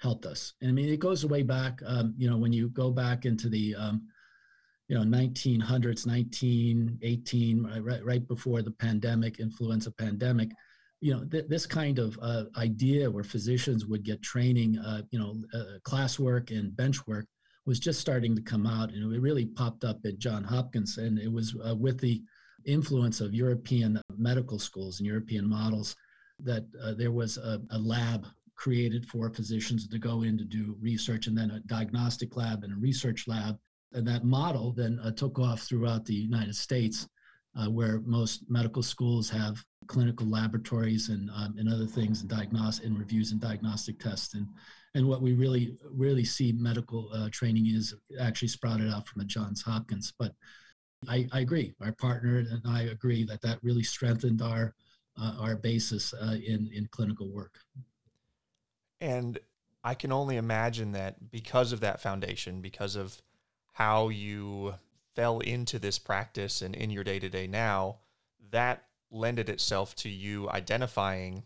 helped 0.00 0.26
us. 0.26 0.54
And 0.60 0.70
I 0.70 0.72
mean, 0.72 0.88
it 0.88 1.00
goes 1.00 1.26
way 1.26 1.42
back. 1.42 1.80
Um, 1.84 2.14
you 2.16 2.30
know, 2.30 2.38
when 2.38 2.52
you 2.52 2.68
go 2.70 2.90
back 2.90 3.26
into 3.26 3.48
the 3.48 3.74
um, 3.74 4.02
you 4.88 4.96
know 4.96 5.04
1900s, 5.04 6.06
1918, 6.06 7.82
right, 7.82 8.04
right 8.04 8.28
before 8.28 8.62
the 8.62 8.72
pandemic, 8.72 9.40
influenza 9.40 9.90
pandemic. 9.90 10.50
You 11.00 11.14
know, 11.14 11.24
th- 11.24 11.48
this 11.48 11.64
kind 11.64 11.98
of 11.98 12.18
uh, 12.20 12.44
idea 12.56 13.10
where 13.10 13.24
physicians 13.24 13.86
would 13.86 14.04
get 14.04 14.22
training, 14.22 14.78
uh, 14.78 15.02
you 15.10 15.18
know, 15.18 15.36
uh, 15.54 15.78
classwork 15.82 16.50
and 16.50 16.76
bench 16.76 17.06
work 17.06 17.26
was 17.70 17.78
just 17.78 18.00
starting 18.00 18.34
to 18.34 18.42
come 18.42 18.66
out, 18.66 18.90
and 18.90 19.14
it 19.14 19.20
really 19.20 19.46
popped 19.46 19.84
up 19.84 20.04
at 20.04 20.18
John 20.18 20.42
Hopkins, 20.42 20.98
and 20.98 21.20
it 21.20 21.30
was 21.30 21.54
uh, 21.64 21.76
with 21.76 22.00
the 22.00 22.20
influence 22.64 23.20
of 23.20 23.32
European 23.32 24.02
medical 24.18 24.58
schools 24.58 24.98
and 24.98 25.06
European 25.06 25.48
models 25.48 25.94
that 26.40 26.64
uh, 26.82 26.94
there 26.94 27.12
was 27.12 27.36
a, 27.36 27.62
a, 27.70 27.78
lab 27.78 28.26
created 28.56 29.06
for 29.06 29.30
physicians 29.30 29.86
to 29.86 30.00
go 30.00 30.22
in 30.22 30.36
to 30.36 30.44
do 30.44 30.74
research, 30.80 31.28
and 31.28 31.38
then 31.38 31.52
a 31.52 31.60
diagnostic 31.60 32.36
lab 32.36 32.64
and 32.64 32.72
a 32.72 32.76
research 32.76 33.28
lab. 33.28 33.56
And 33.92 34.04
that 34.08 34.24
model 34.24 34.72
then 34.72 34.98
uh, 35.04 35.12
took 35.12 35.38
off 35.38 35.60
throughout 35.60 36.04
the 36.04 36.14
United 36.14 36.56
States, 36.56 37.08
uh, 37.56 37.70
where 37.70 38.00
most 38.00 38.50
medical 38.50 38.82
schools 38.82 39.30
have 39.30 39.64
clinical 39.86 40.26
laboratories 40.26 41.08
and, 41.08 41.30
um, 41.30 41.54
and 41.56 41.72
other 41.72 41.86
things 41.86 42.20
and 42.20 42.28
diagnostic 42.28 42.86
and 42.86 42.98
reviews 42.98 43.30
and 43.30 43.40
diagnostic 43.40 44.00
tests. 44.00 44.34
And 44.34 44.48
and 44.94 45.06
what 45.06 45.22
we 45.22 45.34
really 45.34 45.76
really 45.90 46.24
see 46.24 46.52
medical 46.52 47.10
uh, 47.12 47.28
training 47.30 47.66
is 47.66 47.94
actually 48.20 48.48
sprouted 48.48 48.90
out 48.90 49.06
from 49.06 49.22
a 49.22 49.24
Johns 49.24 49.62
Hopkins. 49.62 50.12
But 50.18 50.34
I, 51.08 51.26
I, 51.32 51.40
agree. 51.40 51.72
Our 51.80 51.92
partner 51.92 52.38
and 52.38 52.60
I 52.66 52.82
agree 52.82 53.24
that 53.24 53.40
that 53.42 53.58
really 53.62 53.82
strengthened 53.82 54.42
our 54.42 54.74
uh, 55.20 55.34
our 55.38 55.56
basis 55.56 56.12
uh, 56.14 56.36
in 56.44 56.70
in 56.74 56.88
clinical 56.90 57.30
work. 57.30 57.58
And 59.00 59.38
I 59.82 59.94
can 59.94 60.12
only 60.12 60.36
imagine 60.36 60.92
that 60.92 61.30
because 61.30 61.72
of 61.72 61.80
that 61.80 62.02
foundation, 62.02 62.60
because 62.60 62.96
of 62.96 63.22
how 63.72 64.08
you 64.08 64.74
fell 65.14 65.40
into 65.40 65.78
this 65.78 65.98
practice 65.98 66.60
and 66.60 66.74
in 66.74 66.90
your 66.90 67.04
day 67.04 67.18
to 67.18 67.28
day 67.30 67.46
now, 67.46 67.96
that 68.50 68.84
lended 69.10 69.48
itself 69.48 69.94
to 69.96 70.08
you 70.08 70.50
identifying 70.50 71.44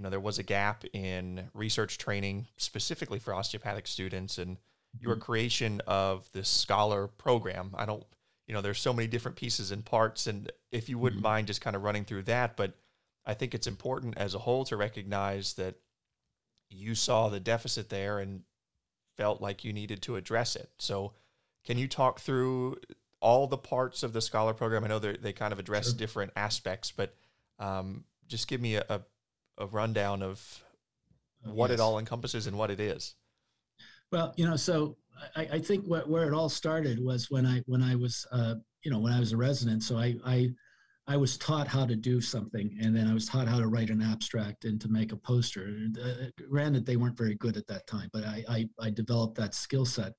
you 0.00 0.04
know, 0.04 0.08
there 0.08 0.18
was 0.18 0.38
a 0.38 0.42
gap 0.42 0.82
in 0.94 1.50
research 1.52 1.98
training 1.98 2.46
specifically 2.56 3.18
for 3.18 3.34
osteopathic 3.34 3.86
students 3.86 4.38
and 4.38 4.56
your 4.98 5.12
mm-hmm. 5.12 5.20
creation 5.20 5.82
of 5.86 6.26
this 6.32 6.48
scholar 6.48 7.06
program. 7.06 7.74
I 7.74 7.84
don't, 7.84 8.02
you 8.46 8.54
know, 8.54 8.62
there's 8.62 8.80
so 8.80 8.94
many 8.94 9.08
different 9.08 9.36
pieces 9.36 9.72
and 9.72 9.84
parts. 9.84 10.26
And 10.26 10.50
if 10.72 10.88
you 10.88 10.98
wouldn't 10.98 11.20
mm-hmm. 11.20 11.28
mind 11.28 11.48
just 11.48 11.60
kind 11.60 11.76
of 11.76 11.82
running 11.82 12.06
through 12.06 12.22
that, 12.22 12.56
but 12.56 12.72
I 13.26 13.34
think 13.34 13.54
it's 13.54 13.66
important 13.66 14.16
as 14.16 14.34
a 14.34 14.38
whole 14.38 14.64
to 14.64 14.76
recognize 14.78 15.52
that 15.54 15.74
you 16.70 16.94
saw 16.94 17.28
the 17.28 17.38
deficit 17.38 17.90
there 17.90 18.20
and 18.20 18.44
felt 19.18 19.42
like 19.42 19.64
you 19.64 19.74
needed 19.74 20.00
to 20.04 20.16
address 20.16 20.56
it. 20.56 20.70
So, 20.78 21.12
can 21.66 21.76
you 21.76 21.88
talk 21.88 22.20
through 22.20 22.78
all 23.20 23.46
the 23.46 23.58
parts 23.58 24.02
of 24.02 24.14
the 24.14 24.22
scholar 24.22 24.54
program? 24.54 24.82
I 24.82 24.88
know 24.88 24.98
they 24.98 25.34
kind 25.34 25.52
of 25.52 25.58
address 25.58 25.88
Sure. 25.88 25.98
different 25.98 26.32
aspects, 26.36 26.90
but 26.90 27.14
um, 27.58 28.04
just 28.28 28.48
give 28.48 28.62
me 28.62 28.76
a, 28.76 28.84
a, 28.88 29.02
a 29.60 29.66
rundown 29.66 30.22
of 30.22 30.64
what 31.44 31.70
Yes. 31.70 31.78
it 31.78 31.82
all 31.82 31.98
encompasses 31.98 32.46
and 32.46 32.56
what 32.58 32.70
it 32.70 32.80
is. 32.80 33.14
Well, 34.10 34.34
you 34.36 34.46
know, 34.46 34.56
so 34.56 34.96
I, 35.36 35.48
I 35.52 35.58
think 35.60 35.84
what, 35.86 36.08
where 36.08 36.26
it 36.26 36.34
all 36.34 36.48
started 36.48 36.98
was 36.98 37.30
when 37.30 37.46
I 37.46 37.62
when 37.66 37.82
I 37.82 37.94
was 37.94 38.26
uh, 38.32 38.56
you 38.82 38.90
know 38.90 38.98
when 38.98 39.12
I 39.12 39.20
was 39.20 39.32
a 39.32 39.36
resident. 39.36 39.82
So 39.82 39.98
I, 39.98 40.16
I 40.24 40.48
I 41.06 41.16
was 41.16 41.36
taught 41.38 41.68
how 41.68 41.86
to 41.86 41.96
do 41.96 42.20
something, 42.20 42.76
and 42.80 42.94
then 42.96 43.06
I 43.08 43.14
was 43.14 43.26
taught 43.26 43.48
how 43.48 43.58
to 43.58 43.68
write 43.68 43.90
an 43.90 44.02
abstract 44.02 44.64
and 44.64 44.80
to 44.80 44.88
make 44.88 45.12
a 45.12 45.16
poster. 45.16 45.76
Uh, 46.02 46.26
granted, 46.48 46.86
they 46.86 46.96
weren't 46.96 47.18
very 47.18 47.34
good 47.34 47.56
at 47.56 47.66
that 47.68 47.86
time, 47.86 48.08
but 48.12 48.24
I 48.24 48.44
I, 48.48 48.68
I 48.80 48.90
developed 48.90 49.36
that 49.36 49.54
skill 49.54 49.84
set. 49.86 50.12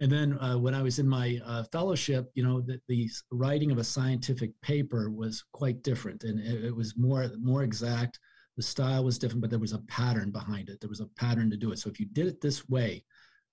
And 0.00 0.10
then 0.10 0.36
uh, 0.40 0.58
when 0.58 0.74
I 0.74 0.82
was 0.82 0.98
in 0.98 1.08
my 1.08 1.40
uh, 1.46 1.62
fellowship, 1.70 2.28
you 2.34 2.42
know, 2.42 2.60
the, 2.60 2.80
the 2.88 3.08
writing 3.30 3.70
of 3.70 3.78
a 3.78 3.84
scientific 3.84 4.50
paper 4.60 5.08
was 5.10 5.44
quite 5.52 5.82
different, 5.82 6.24
and 6.24 6.40
it, 6.40 6.64
it 6.64 6.76
was 6.76 6.96
more 6.96 7.30
more 7.40 7.62
exact 7.62 8.18
the 8.56 8.62
style 8.62 9.04
was 9.04 9.18
different, 9.18 9.40
but 9.40 9.50
there 9.50 9.58
was 9.58 9.72
a 9.72 9.80
pattern 9.80 10.30
behind 10.30 10.68
it. 10.68 10.80
There 10.80 10.88
was 10.88 11.00
a 11.00 11.06
pattern 11.06 11.50
to 11.50 11.56
do 11.56 11.72
it. 11.72 11.78
So 11.78 11.90
if 11.90 11.98
you 11.98 12.06
did 12.06 12.26
it 12.26 12.40
this 12.40 12.68
way, 12.68 13.04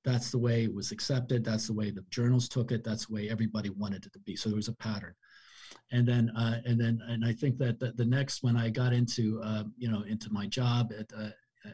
that's 0.03 0.31
the 0.31 0.37
way 0.37 0.63
it 0.63 0.73
was 0.73 0.91
accepted. 0.91 1.43
That's 1.43 1.67
the 1.67 1.73
way 1.73 1.91
the 1.91 2.05
journals 2.09 2.47
took 2.47 2.71
it. 2.71 2.83
That's 2.83 3.07
the 3.07 3.13
way 3.13 3.29
everybody 3.29 3.69
wanted 3.69 4.05
it 4.05 4.13
to 4.13 4.19
be. 4.19 4.35
So 4.35 4.49
there 4.49 4.55
was 4.55 4.67
a 4.67 4.73
pattern. 4.73 5.13
And 5.91 6.07
then, 6.07 6.31
uh, 6.31 6.61
and 6.65 6.79
then, 6.79 7.01
and 7.07 7.25
I 7.25 7.33
think 7.33 7.57
that 7.59 7.79
the, 7.79 7.91
the 7.93 8.05
next 8.05 8.43
when 8.43 8.57
I 8.57 8.69
got 8.69 8.93
into, 8.93 9.41
uh, 9.43 9.63
you 9.77 9.89
know, 9.89 10.03
into 10.03 10.31
my 10.31 10.45
job, 10.47 10.91
at, 10.97 11.11
uh, 11.17 11.29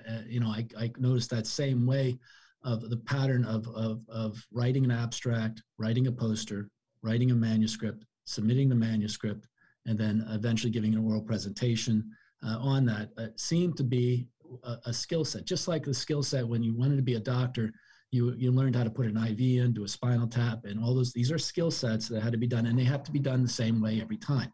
uh, 0.10 0.22
you 0.28 0.40
know, 0.40 0.48
I, 0.50 0.66
I 0.78 0.92
noticed 0.98 1.30
that 1.32 1.48
same 1.48 1.86
way 1.86 2.18
of 2.64 2.90
the 2.90 2.98
pattern 2.98 3.46
of, 3.46 3.68
of, 3.70 4.02
of 4.10 4.46
writing 4.52 4.84
an 4.84 4.92
abstract, 4.92 5.64
writing 5.78 6.08
a 6.08 6.12
poster, 6.12 6.70
writing 7.02 7.32
a 7.32 7.36
manuscript, 7.36 8.04
submitting 8.26 8.70
the 8.70 8.76
manuscript, 8.76 9.48
and 9.86 9.98
then 9.98 10.26
eventually 10.32 10.72
giving 10.72 10.94
an 10.94 11.06
oral 11.06 11.22
presentation 11.22 12.12
uh, 12.46 12.58
on 12.60 12.86
that 12.86 13.10
uh, 13.18 13.28
seemed 13.36 13.78
to 13.78 13.84
be 13.84 14.28
a, 14.64 14.78
a 14.88 14.94
skill 14.94 15.26
set, 15.26 15.46
just 15.46 15.68
like 15.68 15.84
the 15.84 15.94
skill 15.94 16.24
set 16.24 16.48
when 16.48 16.64
you 16.64 16.74
wanted 16.74 16.98
to 16.98 17.02
be 17.02 17.16
a 17.16 17.20
doctor. 17.20 17.74
You, 18.12 18.34
you 18.38 18.52
learned 18.52 18.76
how 18.76 18.86
to 18.86 18.90
put 18.90 19.06
an 19.08 19.18
IV 19.18 19.40
in, 19.40 19.74
do 19.74 19.84
a 19.84 19.88
spinal 19.88 20.28
tap, 20.28 20.64
and 20.64 20.82
all 20.82 20.96
those. 20.96 21.12
These 21.12 21.32
are 21.32 21.38
skill 21.38 21.72
sets 21.72 22.08
that 22.08 22.24
had 22.24 22.32
to 22.32 22.38
be 22.38 22.48
done, 22.48 22.66
and 22.66 22.80
they 22.80 22.86
have 22.86 23.04
to 23.04 23.12
be 23.12 23.20
done 23.20 23.44
the 23.44 23.50
same 23.50 23.82
way 23.82 24.00
every 24.02 24.18
time. 24.18 24.52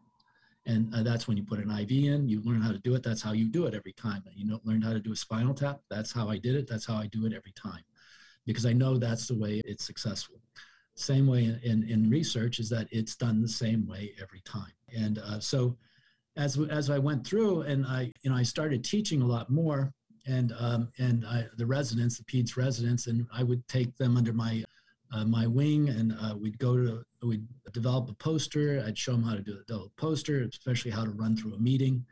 And 0.66 0.92
uh, 0.94 1.02
that's 1.02 1.28
when 1.28 1.36
you 1.36 1.44
put 1.44 1.60
an 1.60 1.70
IV 1.70 1.90
in, 1.90 2.28
you 2.28 2.40
learn 2.42 2.60
how 2.60 2.72
to 2.72 2.78
do 2.78 2.94
it. 2.94 3.02
That's 3.02 3.22
how 3.22 3.32
you 3.32 3.48
do 3.48 3.66
it 3.66 3.74
every 3.74 3.92
time. 3.92 4.24
You 4.34 4.46
know, 4.46 4.60
learn 4.64 4.82
how 4.82 4.92
to 4.92 4.98
do 4.98 5.12
a 5.12 5.16
spinal 5.16 5.54
tap. 5.54 5.80
That's 5.90 6.10
how 6.10 6.28
I 6.28 6.38
did 6.38 6.56
it. 6.56 6.66
That's 6.68 6.86
how 6.86 6.96
I 6.96 7.06
do 7.06 7.26
it 7.26 7.32
every 7.32 7.52
time, 7.52 7.84
because 8.46 8.66
I 8.66 8.72
know 8.72 8.98
that's 8.98 9.28
the 9.28 9.38
way 9.38 9.60
it's 9.64 9.84
successful. 9.84 10.40
Same 10.96 11.26
way 11.26 11.44
in, 11.44 11.60
in, 11.62 11.88
in 11.88 12.10
research 12.10 12.58
is 12.58 12.68
that 12.70 12.88
it's 12.90 13.14
done 13.14 13.42
the 13.42 13.48
same 13.48 13.86
way 13.86 14.14
every 14.20 14.40
time. 14.40 14.72
And 14.96 15.18
uh, 15.18 15.40
so 15.40 15.76
as 16.36 16.58
as 16.70 16.90
I 16.90 16.98
went 16.98 17.26
through 17.26 17.62
and 17.62 17.86
I 17.86 18.12
you 18.22 18.30
know 18.30 18.36
I 18.36 18.42
started 18.42 18.84
teaching 18.84 19.22
a 19.22 19.26
lot 19.26 19.50
more 19.50 19.92
and 20.26 20.52
um, 20.58 20.88
and 20.98 21.24
I, 21.26 21.46
the 21.56 21.66
residents 21.66 22.18
the 22.18 22.24
peds 22.24 22.56
residents 22.56 23.06
and 23.06 23.26
I 23.32 23.42
would 23.42 23.66
take 23.68 23.96
them 23.96 24.16
under 24.16 24.32
my 24.32 24.64
uh, 25.12 25.24
my 25.24 25.46
wing 25.46 25.88
and 25.90 26.14
uh, 26.20 26.34
we'd 26.36 26.58
go 26.58 26.76
to 26.76 27.04
we'd 27.22 27.46
develop 27.72 28.10
a 28.10 28.14
poster. 28.14 28.82
I'd 28.84 28.98
show 28.98 29.12
them 29.12 29.22
how 29.22 29.34
to 29.34 29.42
do 29.42 29.58
a 29.60 29.64
double 29.72 29.92
poster 29.96 30.42
especially 30.42 30.90
how 30.90 31.04
to 31.04 31.10
run 31.10 31.36
through 31.36 31.54
a 31.54 31.58
meeting. 31.58 32.04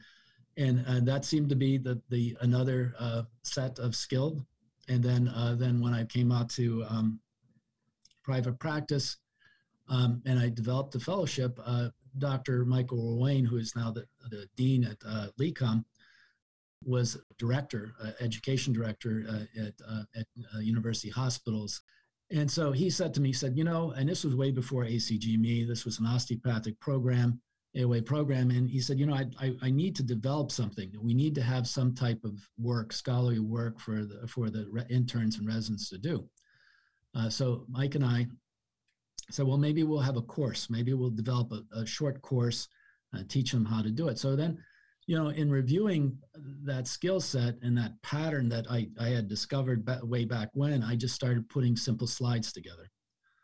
And 0.57 0.85
uh, 0.87 1.01
that 1.01 1.25
seemed 1.25 1.49
to 1.49 1.57
be 1.57 1.79
the 1.79 2.01
the 2.11 2.37
another 2.43 2.95
uh, 2.99 3.23
set 3.43 3.79
of 3.79 3.97
skill. 3.97 4.47
And 4.89 5.03
then 5.03 5.29
uh, 5.29 5.57
then 5.59 5.81
when 5.81 5.95
I 5.95 6.05
came 6.05 6.31
out 6.31 6.49
to 6.51 6.85
um, 6.89 7.21
private 8.23 8.59
practice 8.61 9.17
um, 9.89 10.23
and 10.27 10.39
I 10.39 10.49
developed 10.49 10.95
a 10.95 11.01
fellowship 11.01 11.59
uh, 11.65 11.89
Dr. 12.19 12.65
Michael 12.65 13.19
Wayne, 13.19 13.45
who 13.45 13.57
is 13.57 13.75
now 13.75 13.91
the, 13.91 14.05
the 14.31 14.47
dean 14.57 14.85
at 14.85 14.99
uh, 15.07 15.29
LECOM, 15.39 15.85
was 16.85 17.17
director, 17.39 17.95
uh, 18.03 18.11
education 18.21 18.73
director 18.73 19.25
uh, 19.29 19.63
at, 19.63 19.75
uh, 19.89 20.03
at 20.17 20.27
uh, 20.55 20.59
university 20.59 21.11
hospitals. 21.11 21.81
And 22.31 22.51
so 22.51 22.73
he 22.73 22.91
said 22.91 23.13
to 23.15 23.21
me, 23.21 23.29
he 23.29 23.35
said, 23.35 23.57
you 23.57 23.65
know, 23.65 23.93
and 23.93 24.09
this 24.09 24.25
was 24.25 24.35
way 24.35 24.51
before 24.51 24.85
ACGME, 24.85 25.67
this 25.67 25.85
was 25.85 25.99
an 25.99 26.07
osteopathic 26.07 26.81
program, 26.81 27.41
AOA 27.77 28.07
program. 28.07 28.51
And 28.51 28.69
he 28.69 28.81
said, 28.81 28.99
you 28.99 29.07
know, 29.07 29.15
I, 29.15 29.27
I, 29.39 29.55
I 29.63 29.71
need 29.71 29.95
to 29.97 30.03
develop 30.03 30.51
something. 30.51 30.91
We 31.01 31.15
need 31.15 31.35
to 31.37 31.43
have 31.43 31.67
some 31.67 31.95
type 31.95 32.25
of 32.25 32.39
work, 32.59 32.93
scholarly 32.93 33.39
work 33.39 33.79
for 33.79 34.05
the, 34.05 34.27
for 34.27 34.51
the 34.51 34.67
re- 34.71 34.85
interns 34.89 35.39
and 35.39 35.47
residents 35.47 35.91
to 35.91 35.99
do. 35.99 36.29
Uh, 37.15 37.29
so 37.29 37.67
Mike 37.69 37.95
and 37.95 38.05
I 38.05 38.27
said, 39.31 39.47
well, 39.47 39.59
maybe 39.59 39.83
we'll 39.85 40.01
have 40.01 40.17
a 40.17 40.23
course. 40.23 40.69
Maybe 40.69 40.93
we'll 40.95 41.11
develop 41.11 41.53
a, 41.53 41.63
a 41.81 41.87
short 41.87 42.21
course, 42.23 42.69
uh, 43.15 43.23
teach 43.29 43.53
them 43.53 43.65
how 43.65 43.83
to 43.83 43.91
do 43.91 44.09
it. 44.09 44.19
So 44.19 44.37
then, 44.37 44.59
you 45.07 45.17
know, 45.17 45.29
in 45.29 45.51
reviewing 45.51 46.19
that 46.65 46.87
skill 46.87 47.21
set 47.21 47.55
and 47.63 47.77
that 47.79 48.01
pattern 48.03 48.49
that 48.51 48.67
I, 48.71 48.89
I 49.01 49.09
had 49.09 49.29
discovered 49.29 49.85
ba- 49.85 50.01
way 50.03 50.25
back 50.25 50.51
when, 50.55 50.83
I 50.83 50.97
just 50.97 51.15
started 51.15 51.49
putting 51.49 51.77
simple 51.77 52.07
slides 52.07 52.53
together. 52.53 52.91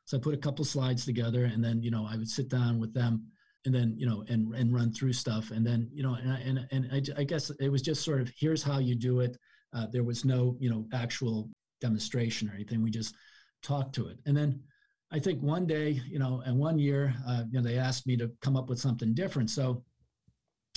So 0.04 0.16
I 0.16 0.20
put 0.20 0.34
a 0.34 0.38
couple 0.38 0.64
slides 0.64 1.04
together 1.04 1.44
and 1.44 1.62
then, 1.62 1.82
you 1.82 1.90
know, 1.90 2.06
I 2.08 2.16
would 2.16 2.28
sit 2.28 2.48
down 2.48 2.78
with 2.78 2.94
them 2.94 3.26
and 3.66 3.74
then, 3.74 3.94
you 3.96 4.06
know, 4.06 4.24
and, 4.28 4.54
and 4.54 4.74
run 4.74 4.92
through 4.92 5.12
stuff. 5.12 5.50
And 5.50 5.66
then, 5.66 5.88
you 5.92 6.02
know, 6.02 6.14
and, 6.14 6.32
I- 6.32 6.40
and, 6.40 6.66
and 6.70 6.88
I, 6.92 7.20
I 7.20 7.24
guess 7.24 7.50
it 7.60 7.68
was 7.68 7.82
just 7.82 8.04
sort 8.04 8.20
of, 8.20 8.32
here's 8.38 8.62
how 8.62 8.78
you 8.78 8.94
do 8.94 9.20
it. 9.20 9.36
Uh, 9.74 9.86
there 9.92 10.04
was 10.04 10.24
no, 10.24 10.56
you 10.60 10.70
know, 10.70 10.86
actual 10.92 11.50
demonstration 11.80 12.48
or 12.48 12.54
anything. 12.54 12.82
We 12.82 12.90
just 12.90 13.14
talked 13.62 13.94
to 13.96 14.08
it. 14.08 14.18
And 14.26 14.36
then, 14.36 14.60
I 15.10 15.18
think 15.18 15.42
one 15.42 15.66
day, 15.66 16.00
you 16.06 16.18
know, 16.18 16.42
and 16.44 16.58
one 16.58 16.78
year, 16.78 17.14
uh, 17.26 17.44
you 17.50 17.58
know, 17.60 17.66
they 17.66 17.78
asked 17.78 18.06
me 18.06 18.16
to 18.18 18.30
come 18.42 18.56
up 18.56 18.68
with 18.68 18.78
something 18.78 19.14
different. 19.14 19.48
So 19.50 19.82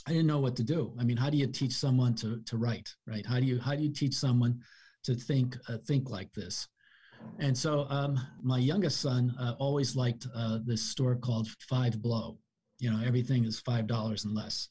I 0.07 0.11
didn't 0.11 0.27
know 0.27 0.39
what 0.39 0.55
to 0.55 0.63
do. 0.63 0.93
I 1.00 1.03
mean, 1.03 1.17
how 1.17 1.29
do 1.29 1.38
you 1.38 1.47
teach 1.47 1.73
someone 1.73 2.15
to 2.15 2.41
to 2.45 2.57
write, 2.57 2.89
right? 3.05 3.25
How 3.25 3.39
do 3.39 3.45
you 3.45 3.59
how 3.59 3.75
do 3.75 3.83
you 3.83 3.93
teach 3.93 4.13
someone 4.13 4.59
to 5.03 5.15
think 5.15 5.57
uh, 5.67 5.77
think 5.85 6.09
like 6.09 6.31
this? 6.33 6.67
And 7.39 7.55
so 7.55 7.85
um, 7.89 8.19
my 8.41 8.57
youngest 8.57 9.01
son 9.01 9.35
uh, 9.39 9.53
always 9.59 9.95
liked 9.95 10.25
uh, 10.33 10.59
this 10.65 10.81
store 10.81 11.15
called 11.15 11.47
Five 11.69 12.01
Below. 12.01 12.39
You 12.79 12.89
know, 12.91 13.03
everything 13.05 13.45
is 13.45 13.59
five 13.59 13.85
dollars 13.85 14.25
and 14.25 14.33
less. 14.33 14.69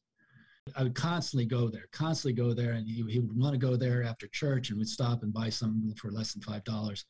I 0.77 0.83
would 0.83 0.95
constantly 0.95 1.47
go 1.47 1.69
there, 1.69 1.87
constantly 1.93 2.33
go 2.33 2.53
there, 2.53 2.73
and 2.73 2.87
he, 2.87 3.05
he 3.09 3.19
would 3.19 3.37
want 3.37 3.53
to 3.55 3.59
go 3.59 3.77
there 3.77 4.03
after 4.03 4.27
church 4.29 4.71
and 4.71 4.79
we'd 4.79 4.89
stop 4.89 5.23
and 5.23 5.33
buy 5.33 5.49
something 5.49 5.95
for 5.95 6.11
less 6.11 6.33
than 6.33 6.43
five 6.43 6.65
dollars. 6.65 7.05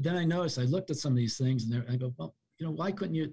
But 0.00 0.12
then 0.12 0.16
I 0.16 0.24
noticed 0.24 0.58
I 0.58 0.62
looked 0.62 0.90
at 0.90 0.96
some 0.96 1.12
of 1.12 1.18
these 1.18 1.36
things 1.36 1.64
and 1.64 1.84
I 1.90 1.96
go, 1.96 2.14
well, 2.16 2.34
you 2.56 2.64
know, 2.64 2.72
why 2.72 2.90
couldn't 2.90 3.14
you 3.14 3.30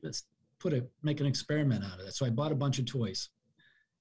put 0.59 0.73
a 0.73 0.85
make 1.01 1.21
an 1.21 1.25
experiment 1.25 1.85
out 1.85 2.01
of 2.01 2.07
it? 2.07 2.13
So 2.13 2.25
I 2.25 2.29
bought 2.29 2.51
a 2.51 2.55
bunch 2.55 2.77
of 2.77 2.85
toys, 2.85 3.29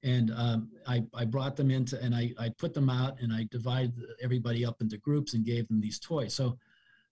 and 0.02 0.32
um, 0.34 0.72
I 0.84 1.04
I 1.14 1.26
brought 1.26 1.54
them 1.54 1.70
into 1.70 2.02
and 2.02 2.12
I 2.12 2.32
I 2.40 2.48
put 2.58 2.74
them 2.74 2.90
out 2.90 3.20
and 3.20 3.32
I 3.32 3.46
divided 3.52 3.94
everybody 4.20 4.64
up 4.64 4.82
into 4.82 4.98
groups 4.98 5.34
and 5.34 5.44
gave 5.44 5.68
them 5.68 5.80
these 5.80 6.00
toys. 6.00 6.34
So. 6.34 6.58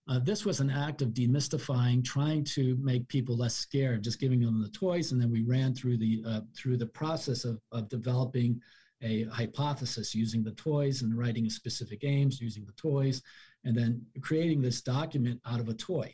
Uh, 0.07 0.19
this 0.19 0.45
was 0.45 0.59
an 0.59 0.69
act 0.69 1.01
of 1.01 1.15
demystifying, 1.15 2.03
trying 2.03 2.43
to 2.43 2.77
make 2.79 3.07
people 3.07 3.35
less 3.35 3.55
scared, 3.55 4.03
just 4.03 4.19
giving 4.19 4.39
them 4.39 4.61
the 4.61 4.69
toys, 4.69 5.11
and 5.11 5.19
then 5.19 5.31
we 5.31 5.41
ran 5.41 5.73
through 5.73 5.97
the 5.97 6.23
uh, 6.27 6.41
through 6.55 6.77
the 6.77 6.85
process 6.85 7.43
of, 7.43 7.59
of 7.71 7.89
developing 7.89 8.61
a 9.01 9.23
hypothesis 9.25 10.15
using 10.15 10.43
the 10.43 10.51
toys 10.51 11.01
and 11.01 11.17
writing 11.17 11.49
specific 11.49 12.03
aims 12.03 12.41
using 12.41 12.65
the 12.65 12.73
toys, 12.73 13.21
and 13.63 13.75
then 13.75 14.01
creating 14.21 14.61
this 14.61 14.81
document 14.81 15.39
out 15.45 15.59
of 15.59 15.69
a 15.69 15.73
toy. 15.73 16.13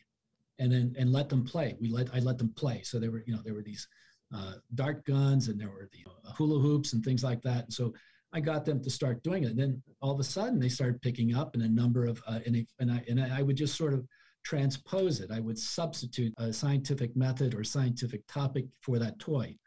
And 0.59 0.71
then 0.71 0.95
and 0.97 1.11
let 1.11 1.27
them 1.27 1.43
play. 1.43 1.75
We 1.79 1.89
let 1.89 2.13
i 2.13 2.19
let 2.19 2.37
them 2.37 2.53
play. 2.55 2.81
So 2.83 2.99
there 2.99 3.11
were 3.11 3.23
you 3.25 3.33
know 3.33 3.41
there 3.43 3.55
were 3.55 3.63
these 3.63 3.87
uh, 4.33 4.53
dart 4.75 5.03
guns 5.05 5.47
and 5.47 5.59
there 5.59 5.69
were 5.69 5.89
the 5.91 6.31
hula 6.33 6.59
hoops 6.59 6.93
and 6.93 7.03
things 7.03 7.23
like 7.23 7.41
that. 7.43 7.65
And 7.65 7.73
so 7.73 7.93
i 8.33 8.39
got 8.39 8.63
them 8.63 8.81
to 8.81 8.89
start 8.89 9.23
doing 9.23 9.43
it. 9.43 9.51
And 9.51 9.59
then 9.59 9.81
all 10.01 10.11
of 10.11 10.19
a 10.19 10.23
sudden 10.23 10.59
they 10.59 10.69
started 10.69 11.01
picking 11.01 11.35
up 11.35 11.55
and 11.55 11.63
a 11.63 11.67
number 11.67 12.05
of 12.05 12.21
uh, 12.27 12.39
and, 12.45 12.65
and 12.79 12.91
i 12.91 13.03
and 13.09 13.19
i 13.21 13.41
would 13.41 13.57
just 13.57 13.75
sort 13.75 13.93
of 13.93 14.05
transpose 14.43 15.19
it. 15.19 15.31
I 15.31 15.39
would 15.39 15.57
substitute 15.57 16.33
a 16.37 16.53
scientific 16.53 17.15
method 17.15 17.53
or 17.55 17.63
scientific 17.63 18.25
topic 18.27 18.65
for 18.81 18.99
that 18.99 19.19
toy 19.19 19.57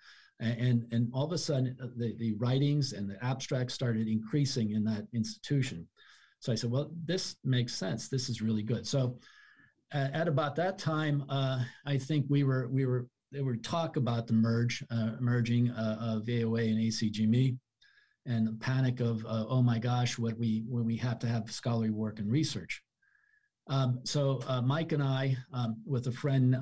and 0.40 0.86
and 0.90 1.08
all 1.12 1.24
of 1.24 1.32
a 1.32 1.38
sudden 1.38 1.76
the, 1.96 2.14
the 2.18 2.34
writings 2.34 2.92
and 2.92 3.08
the 3.08 3.22
abstracts 3.24 3.72
started 3.72 4.08
increasing 4.08 4.72
in 4.72 4.84
that 4.84 5.06
institution 5.12 5.86
so 6.44 6.52
I 6.52 6.56
said, 6.56 6.70
well, 6.70 6.90
this 7.06 7.36
makes 7.42 7.72
sense. 7.74 8.08
This 8.08 8.28
is 8.28 8.42
really 8.42 8.62
good. 8.62 8.86
So 8.86 9.18
uh, 9.94 10.08
at 10.12 10.28
about 10.28 10.54
that 10.56 10.78
time, 10.78 11.24
uh, 11.30 11.64
I 11.86 11.96
think 11.96 12.26
we 12.28 12.44
were 12.44 12.68
we 12.68 12.84
were 12.84 13.06
there 13.32 13.44
were 13.44 13.56
talk 13.56 13.96
about 13.96 14.26
the 14.26 14.34
merge 14.34 14.84
uh, 14.90 15.12
merging 15.20 15.70
uh, 15.70 15.96
of 15.98 16.26
AOA 16.26 16.68
and 16.68 16.78
ACGME, 16.80 17.56
and 18.26 18.46
the 18.46 18.52
panic 18.60 19.00
of 19.00 19.24
uh, 19.24 19.46
oh 19.48 19.62
my 19.62 19.78
gosh, 19.78 20.18
what 20.18 20.36
we 20.36 20.64
when 20.68 20.84
we 20.84 20.98
have 20.98 21.18
to 21.20 21.26
have 21.26 21.50
scholarly 21.50 21.88
work 21.88 22.18
and 22.18 22.30
research. 22.30 22.82
Um, 23.66 24.00
so 24.04 24.40
uh, 24.46 24.60
Mike 24.60 24.92
and 24.92 25.02
I, 25.02 25.36
um, 25.52 25.76
with 25.86 26.06
a 26.06 26.12
friend 26.12 26.56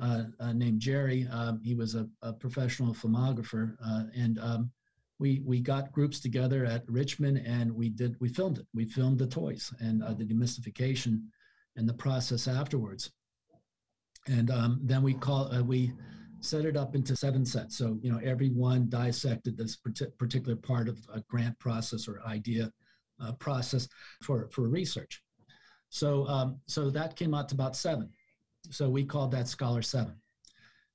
named 0.53 0.79
Jerry, 0.79 1.27
um, 1.31 1.59
he 1.61 1.75
was 1.75 1.95
a, 1.95 2.07
a 2.21 2.31
professional 2.31 2.93
filmographer, 2.93 3.75
and 4.15 4.39
um, 4.39 4.71
we 5.19 5.41
we 5.45 5.59
got 5.59 5.91
groups 5.91 6.19
together 6.19 6.65
at 6.65 6.83
Richmond 6.87 7.37
and 7.45 7.71
we 7.71 7.89
did 7.89 8.17
we 8.19 8.29
filmed 8.29 8.57
it. 8.57 8.67
We 8.73 8.85
filmed 8.85 9.19
the 9.19 9.27
toys 9.27 9.73
and 9.79 10.03
uh, 10.03 10.13
the 10.13 10.25
demystification 10.25 11.21
and 11.75 11.87
the 11.87 11.93
process 11.93 12.47
afterwards. 12.47 13.11
And 14.27 14.51
um, 14.51 14.79
then 14.83 15.01
we 15.01 15.13
call 15.13 15.53
uh, 15.53 15.63
we 15.63 15.93
set 16.41 16.65
it 16.65 16.75
up 16.75 16.93
into 16.93 17.15
seven 17.15 17.45
sets. 17.45 17.77
So, 17.77 17.97
you 18.01 18.11
know, 18.11 18.19
every 18.21 18.49
one 18.49 18.89
dissected 18.89 19.57
this 19.57 19.77
particular 20.17 20.57
part 20.57 20.89
of 20.89 20.99
a 21.13 21.21
grant 21.21 21.57
process 21.57 22.05
or 22.05 22.21
idea 22.27 22.69
uh, 23.21 23.31
process 23.33 23.87
for, 24.21 24.49
for 24.51 24.67
research. 24.67 25.21
So, 25.93 26.27
um, 26.27 26.59
so 26.65 26.89
that 26.89 27.15
came 27.15 27.35
out 27.35 27.49
to 27.49 27.55
about 27.55 27.75
seven. 27.75 28.09
So 28.71 28.89
we 28.89 29.05
called 29.05 29.29
that 29.31 29.47
Scholar 29.47 29.83
Seven. 29.83 30.15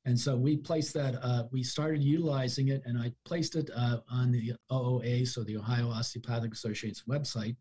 And 0.05 0.19
so 0.19 0.37
we 0.37 0.57
placed 0.57 0.93
that, 0.95 1.15
uh, 1.23 1.45
we 1.53 1.63
started 1.63 2.03
utilizing 2.03 2.69
it, 2.69 2.83
and 2.85 2.99
I 2.99 3.13
placed 3.25 3.55
it 3.55 3.71
uh, 3.77 3.99
on 4.11 4.33
the 4.33 4.55
OOA, 4.73 5.25
so 5.25 5.45
the 5.45 5.57
Ohio 5.57 5.89
Osteopathic 5.89 6.53
Associates 6.53 7.05
website. 7.09 7.55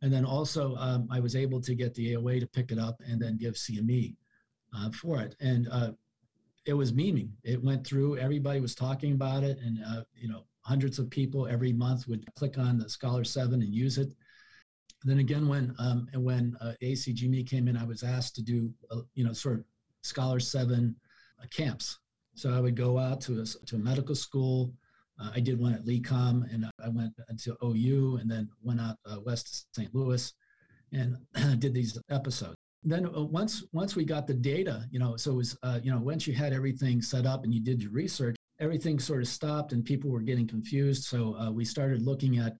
And 0.00 0.10
then 0.10 0.24
also, 0.24 0.74
um, 0.76 1.08
I 1.10 1.20
was 1.20 1.36
able 1.36 1.60
to 1.60 1.74
get 1.74 1.92
the 1.92 2.14
AOA 2.14 2.40
to 2.40 2.46
pick 2.46 2.72
it 2.72 2.78
up 2.78 3.02
and 3.06 3.20
then 3.20 3.36
give 3.36 3.54
CME 3.54 4.16
uh, 4.74 4.90
for 4.92 5.20
it. 5.20 5.36
And 5.40 5.68
uh, 5.70 5.90
it 6.64 6.72
was 6.72 6.90
memeing. 6.90 7.32
It 7.44 7.62
went 7.62 7.86
through. 7.86 8.16
Everybody 8.16 8.60
was 8.60 8.74
talking 8.74 9.12
about 9.12 9.44
it, 9.44 9.58
and 9.58 9.78
uh, 9.86 10.04
you 10.14 10.30
know, 10.30 10.46
hundreds 10.62 10.98
of 10.98 11.10
people 11.10 11.46
every 11.46 11.74
month 11.74 12.08
would 12.08 12.24
click 12.34 12.56
on 12.56 12.78
the 12.78 12.88
Scholar 12.88 13.24
Seven 13.24 13.60
and 13.60 13.74
use 13.74 13.98
it. 13.98 14.14
Then 15.04 15.18
again, 15.18 15.48
when 15.48 15.74
um, 15.78 16.08
when 16.14 16.56
uh, 16.60 16.72
ACGME 16.82 17.48
came 17.48 17.68
in, 17.68 17.76
I 17.76 17.84
was 17.84 18.02
asked 18.02 18.34
to 18.36 18.42
do 18.42 18.72
uh, 18.90 19.00
you 19.14 19.24
know 19.24 19.32
sort 19.32 19.58
of 19.58 19.64
Scholar 20.02 20.40
Seven 20.40 20.94
uh, 21.40 21.46
camps. 21.50 21.98
So 22.34 22.52
I 22.52 22.60
would 22.60 22.76
go 22.76 22.98
out 22.98 23.20
to 23.22 23.40
a, 23.40 23.44
to 23.44 23.76
a 23.76 23.78
medical 23.78 24.14
school. 24.14 24.72
Uh, 25.20 25.30
I 25.34 25.40
did 25.40 25.58
one 25.58 25.74
at 25.74 25.84
LECOM, 25.84 26.52
and 26.52 26.66
I 26.82 26.88
went 26.88 27.12
to 27.40 27.56
OU, 27.62 28.18
and 28.20 28.30
then 28.30 28.48
went 28.62 28.80
out 28.80 28.96
uh, 29.06 29.20
west 29.24 29.46
to 29.74 29.80
St. 29.82 29.94
Louis, 29.94 30.32
and 30.92 31.16
did 31.58 31.74
these 31.74 31.98
episodes 32.10 32.56
then 32.84 33.08
once 33.30 33.62
once 33.72 33.94
we 33.94 34.04
got 34.04 34.26
the 34.26 34.34
data, 34.34 34.88
you 34.90 34.98
know, 34.98 35.16
so 35.16 35.30
it 35.30 35.36
was 35.36 35.56
you 35.84 35.92
know 35.92 36.00
once 36.00 36.26
you 36.26 36.34
had 36.34 36.52
everything 36.52 37.00
set 37.00 37.26
up 37.26 37.44
and 37.44 37.54
you 37.54 37.60
did 37.60 37.80
your 37.80 37.92
research, 37.92 38.34
everything 38.58 38.98
sort 38.98 39.22
of 39.22 39.28
stopped 39.28 39.72
and 39.72 39.84
people 39.84 40.10
were 40.10 40.20
getting 40.20 40.48
confused. 40.48 41.04
So 41.04 41.50
we 41.52 41.64
started 41.64 42.02
looking 42.02 42.38
at 42.38 42.56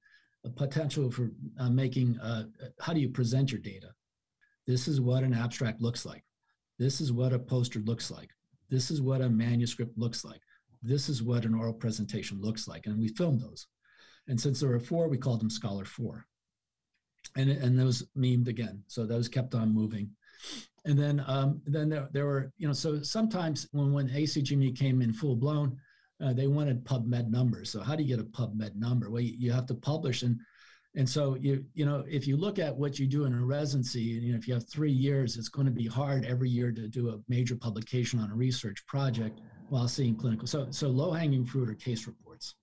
potential 0.50 1.10
for 1.10 1.30
uh, 1.58 1.70
making 1.70 2.18
uh, 2.20 2.44
how 2.80 2.92
do 2.92 3.00
you 3.00 3.08
present 3.08 3.50
your 3.52 3.60
data? 3.60 3.88
This 4.66 4.88
is 4.88 5.00
what 5.00 5.22
an 5.22 5.34
abstract 5.34 5.80
looks 5.80 6.04
like. 6.04 6.24
This 6.78 7.00
is 7.00 7.12
what 7.12 7.32
a 7.32 7.38
poster 7.38 7.80
looks 7.80 8.10
like. 8.10 8.30
This 8.70 8.90
is 8.90 9.00
what 9.00 9.20
a 9.20 9.28
manuscript 9.28 9.96
looks 9.98 10.24
like. 10.24 10.40
This 10.82 11.08
is 11.08 11.22
what 11.22 11.44
an 11.44 11.54
oral 11.54 11.74
presentation 11.74 12.40
looks 12.40 12.66
like, 12.66 12.86
and 12.86 12.98
we 12.98 13.08
filmed 13.08 13.40
those. 13.40 13.66
And 14.28 14.40
since 14.40 14.60
there 14.60 14.70
were 14.70 14.80
four, 14.80 15.08
we 15.08 15.18
called 15.18 15.40
them 15.40 15.50
Scholar 15.50 15.84
Four 15.84 16.26
and 17.36 17.50
and 17.50 17.78
those 17.78 18.04
memed 18.16 18.48
again. 18.48 18.82
So 18.86 19.06
those 19.06 19.28
kept 19.28 19.54
on 19.54 19.74
moving. 19.74 20.10
And 20.84 20.98
then 20.98 21.24
um, 21.26 21.62
then 21.64 21.88
there, 21.88 22.08
there 22.12 22.26
were 22.26 22.52
you 22.58 22.66
know 22.66 22.72
so 22.72 23.02
sometimes 23.02 23.68
when 23.72 23.92
when 23.92 24.08
ACGME 24.08 24.76
came 24.76 25.02
in 25.02 25.12
full 25.12 25.36
blown, 25.36 25.78
uh, 26.22 26.32
they 26.32 26.46
wanted 26.46 26.84
PubMed 26.84 27.30
numbers. 27.30 27.70
So 27.70 27.80
how 27.80 27.96
do 27.96 28.02
you 28.02 28.16
get 28.16 28.24
a 28.24 28.28
PubMed 28.28 28.76
number? 28.76 29.10
Well, 29.10 29.22
you, 29.22 29.34
you 29.38 29.52
have 29.52 29.66
to 29.66 29.74
publish 29.74 30.22
and 30.22 30.38
and 30.94 31.08
so 31.08 31.36
you 31.36 31.64
you 31.72 31.86
know 31.86 32.04
if 32.06 32.26
you 32.26 32.36
look 32.36 32.58
at 32.58 32.76
what 32.76 32.98
you 32.98 33.06
do 33.06 33.24
in 33.24 33.32
a 33.32 33.44
residency, 33.44 34.00
you 34.00 34.32
know 34.32 34.38
if 34.38 34.46
you 34.46 34.54
have 34.54 34.68
three 34.68 34.92
years, 34.92 35.36
it's 35.36 35.48
going 35.48 35.66
to 35.66 35.72
be 35.72 35.86
hard 35.86 36.24
every 36.26 36.50
year 36.50 36.70
to 36.70 36.86
do 36.86 37.10
a 37.10 37.18
major 37.28 37.56
publication 37.56 38.18
on 38.18 38.30
a 38.30 38.34
research 38.34 38.84
project 38.86 39.40
while 39.70 39.88
seeing 39.88 40.14
clinical. 40.14 40.46
So 40.46 40.66
so 40.70 40.88
low 40.88 41.10
hanging 41.12 41.46
fruit 41.46 41.70
are 41.70 41.74
case 41.74 42.06
reports, 42.06 42.56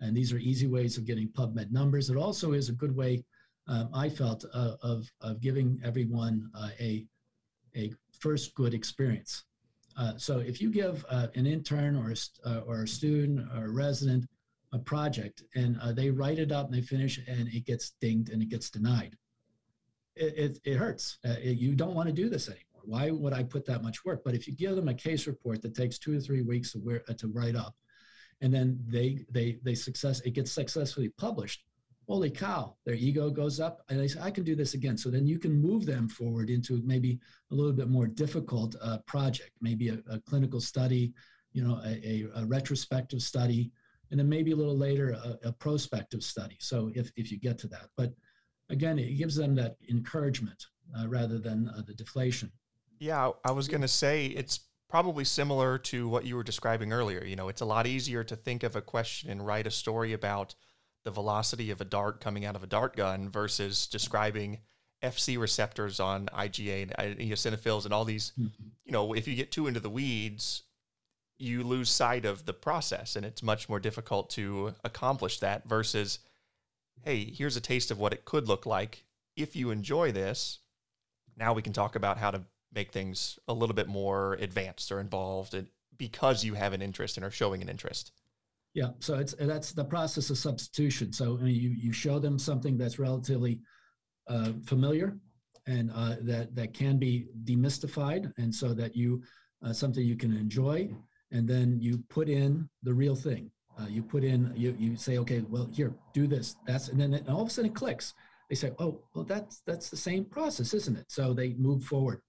and 0.00 0.16
these 0.16 0.32
are 0.32 0.38
easy 0.38 0.66
ways 0.66 0.98
of 0.98 1.04
getting 1.04 1.28
PubMed 1.28 1.70
numbers. 1.70 2.10
It 2.10 2.16
also 2.16 2.52
is 2.52 2.68
a 2.68 2.72
good 2.72 2.94
way 2.94 3.24
um, 3.68 3.88
I 3.92 4.08
felt 4.08 4.44
uh, 4.54 4.72
of, 4.82 5.10
of 5.20 5.40
giving 5.40 5.80
everyone 5.84 6.50
uh, 6.54 6.70
a, 6.78 7.04
a 7.76 7.92
first 8.18 8.54
good 8.54 8.74
experience. 8.74 9.44
Uh, 9.96 10.12
so 10.16 10.38
if 10.40 10.60
you 10.60 10.70
give 10.70 11.04
uh, 11.08 11.28
an 11.34 11.46
intern 11.46 11.96
or 11.96 12.12
a, 12.12 12.48
uh, 12.48 12.60
or 12.60 12.82
a 12.82 12.88
student 12.88 13.48
or 13.56 13.66
a 13.66 13.70
resident 13.70 14.26
a 14.72 14.78
project 14.78 15.42
and 15.54 15.78
uh, 15.80 15.92
they 15.92 16.10
write 16.10 16.38
it 16.38 16.52
up 16.52 16.66
and 16.66 16.74
they 16.74 16.82
finish 16.82 17.18
and 17.28 17.48
it 17.48 17.64
gets 17.64 17.92
dinged 18.00 18.30
and 18.30 18.42
it 18.42 18.48
gets 18.48 18.68
denied, 18.68 19.16
it, 20.16 20.34
it, 20.36 20.58
it 20.64 20.74
hurts. 20.76 21.18
It, 21.24 21.58
you 21.58 21.74
don't 21.74 21.94
want 21.94 22.08
to 22.08 22.12
do 22.12 22.28
this 22.28 22.48
anymore. 22.48 22.82
Why 22.84 23.10
would 23.10 23.32
I 23.32 23.42
put 23.42 23.64
that 23.66 23.82
much 23.82 24.04
work? 24.04 24.22
But 24.24 24.34
if 24.34 24.46
you 24.46 24.54
give 24.54 24.76
them 24.76 24.88
a 24.88 24.94
case 24.94 25.26
report 25.26 25.62
that 25.62 25.74
takes 25.74 25.98
two 25.98 26.16
or 26.16 26.20
three 26.20 26.42
weeks 26.42 26.72
to, 26.72 26.78
wear, 26.78 26.98
to 27.00 27.28
write 27.28 27.56
up, 27.56 27.74
and 28.40 28.52
then 28.52 28.78
they 28.86 29.24
they 29.30 29.58
they 29.62 29.74
success 29.74 30.20
it 30.20 30.32
gets 30.32 30.52
successfully 30.52 31.08
published, 31.08 31.64
holy 32.08 32.30
cow, 32.30 32.76
their 32.84 32.94
ego 32.94 33.30
goes 33.30 33.58
up. 33.60 33.82
And 33.88 33.98
they 33.98 34.08
say, 34.08 34.20
I 34.20 34.30
can 34.30 34.44
do 34.44 34.54
this 34.54 34.74
again. 34.74 34.96
So 34.96 35.10
then 35.10 35.26
you 35.26 35.38
can 35.38 35.60
move 35.60 35.86
them 35.86 36.08
forward 36.08 36.50
into 36.50 36.80
maybe 36.84 37.18
a 37.50 37.54
little 37.54 37.72
bit 37.72 37.88
more 37.88 38.06
difficult 38.06 38.76
uh, 38.80 38.98
project, 39.06 39.50
maybe 39.60 39.88
a, 39.88 39.98
a, 40.10 40.20
clinical 40.20 40.60
study, 40.60 41.12
you 41.52 41.64
know, 41.64 41.80
a, 41.84 42.00
a, 42.06 42.26
a, 42.36 42.46
retrospective 42.46 43.22
study, 43.22 43.72
and 44.10 44.20
then 44.20 44.28
maybe 44.28 44.52
a 44.52 44.56
little 44.56 44.76
later, 44.76 45.16
a, 45.42 45.52
prospective 45.52 46.22
study. 46.22 46.56
So 46.60 46.92
if, 46.94 47.10
if 47.16 47.32
you 47.32 47.38
get 47.38 47.58
to 47.58 47.66
that. 47.68 47.88
But 47.96 48.12
again, 48.70 48.98
it 48.98 49.16
gives 49.16 49.34
them 49.34 49.54
that 49.56 49.76
encouragement 49.90 50.66
uh, 50.98 51.08
rather 51.08 51.38
than 51.38 51.68
uh, 51.76 51.82
the 51.84 51.94
deflation. 51.94 52.52
Yeah, 53.00 53.30
I 53.44 53.50
was 53.50 53.66
going 53.66 53.82
to 53.82 53.88
say 53.88 54.26
it's 54.26 54.60
probably 54.88 55.24
similar 55.24 55.76
to 55.76 56.08
what 56.08 56.24
you 56.24 56.36
were 56.36 56.44
describing 56.44 56.92
earlier. 56.92 57.24
You 57.24 57.34
know, 57.34 57.48
it's 57.48 57.62
a 57.62 57.66
lot 57.66 57.88
easier 57.88 58.22
to 58.22 58.36
think 58.36 58.62
of 58.62 58.76
a 58.76 58.80
question 58.80 59.28
and 59.30 59.44
write 59.44 59.66
a 59.66 59.72
story 59.72 60.12
about– 60.12 60.54
the 61.06 61.12
velocity 61.12 61.70
of 61.70 61.80
a 61.80 61.84
dart 61.84 62.20
coming 62.20 62.44
out 62.44 62.56
of 62.56 62.64
a 62.64 62.66
dart 62.66 62.96
gun 62.96 63.30
versus 63.30 63.86
describing 63.86 64.58
FC 65.04 65.38
receptors 65.38 66.00
on 66.00 66.26
IgA 66.26 66.82
and 66.82 66.92
uh, 66.98 67.14
eosinophils 67.22 67.84
and 67.84 67.94
all 67.94 68.04
these. 68.04 68.32
Mm-hmm. 68.32 68.64
You 68.84 68.92
know, 68.92 69.12
if 69.12 69.28
you 69.28 69.36
get 69.36 69.52
too 69.52 69.68
into 69.68 69.78
the 69.78 69.88
weeds, 69.88 70.64
you 71.38 71.62
lose 71.62 71.90
sight 71.90 72.24
of 72.24 72.44
the 72.44 72.52
process, 72.52 73.14
and 73.14 73.24
it's 73.24 73.40
much 73.40 73.68
more 73.68 73.78
difficult 73.78 74.30
to 74.30 74.74
accomplish 74.82 75.38
that. 75.38 75.68
Versus, 75.68 76.18
hey, 77.04 77.24
here's 77.24 77.56
a 77.56 77.60
taste 77.60 77.92
of 77.92 78.00
what 78.00 78.12
it 78.12 78.24
could 78.24 78.48
look 78.48 78.66
like 78.66 79.04
if 79.36 79.54
you 79.54 79.70
enjoy 79.70 80.10
this. 80.10 80.58
Now 81.36 81.52
we 81.52 81.62
can 81.62 81.72
talk 81.72 81.94
about 81.94 82.18
how 82.18 82.32
to 82.32 82.42
make 82.72 82.90
things 82.90 83.38
a 83.46 83.54
little 83.54 83.76
bit 83.76 83.86
more 83.86 84.34
advanced 84.34 84.90
or 84.90 84.98
involved, 84.98 85.54
and 85.54 85.68
because 85.96 86.44
you 86.44 86.54
have 86.54 86.72
an 86.72 86.82
interest 86.82 87.16
and 87.16 87.24
are 87.24 87.30
showing 87.30 87.62
an 87.62 87.68
interest. 87.68 88.10
Yeah, 88.76 88.90
so 88.98 89.14
it's 89.14 89.34
that's 89.38 89.72
the 89.72 89.86
process 89.86 90.28
of 90.28 90.36
substitution. 90.36 91.10
So 91.10 91.38
I 91.40 91.44
mean, 91.44 91.54
you 91.54 91.70
you 91.70 91.92
show 91.94 92.18
them 92.18 92.38
something 92.38 92.76
that's 92.76 92.98
relatively 92.98 93.58
uh, 94.28 94.52
familiar 94.66 95.16
and 95.66 95.90
uh, 95.94 96.16
that 96.24 96.54
that 96.54 96.74
can 96.74 96.98
be 96.98 97.28
demystified, 97.44 98.30
and 98.36 98.54
so 98.54 98.74
that 98.74 98.94
you 98.94 99.22
uh, 99.64 99.72
something 99.72 100.04
you 100.04 100.14
can 100.14 100.36
enjoy, 100.36 100.90
and 101.32 101.48
then 101.48 101.78
you 101.80 102.04
put 102.10 102.28
in 102.28 102.68
the 102.82 102.92
real 102.92 103.16
thing. 103.16 103.50
Uh, 103.80 103.86
you 103.88 104.02
put 104.02 104.22
in 104.24 104.52
you 104.54 104.76
you 104.78 104.94
say, 104.94 105.16
okay, 105.16 105.42
well 105.48 105.70
here, 105.72 105.94
do 106.12 106.26
this. 106.26 106.56
That's 106.66 106.88
and 106.88 107.00
then 107.00 107.14
it, 107.14 107.26
all 107.30 107.40
of 107.40 107.48
a 107.48 107.50
sudden 107.50 107.70
it 107.70 107.74
clicks. 107.74 108.12
They 108.50 108.56
say, 108.56 108.72
oh, 108.78 109.00
well 109.14 109.24
that's 109.24 109.62
that's 109.66 109.88
the 109.88 109.96
same 109.96 110.26
process, 110.26 110.74
isn't 110.74 110.98
it? 110.98 111.06
So 111.08 111.32
they 111.32 111.54
move 111.54 111.82
forward. 111.82 112.20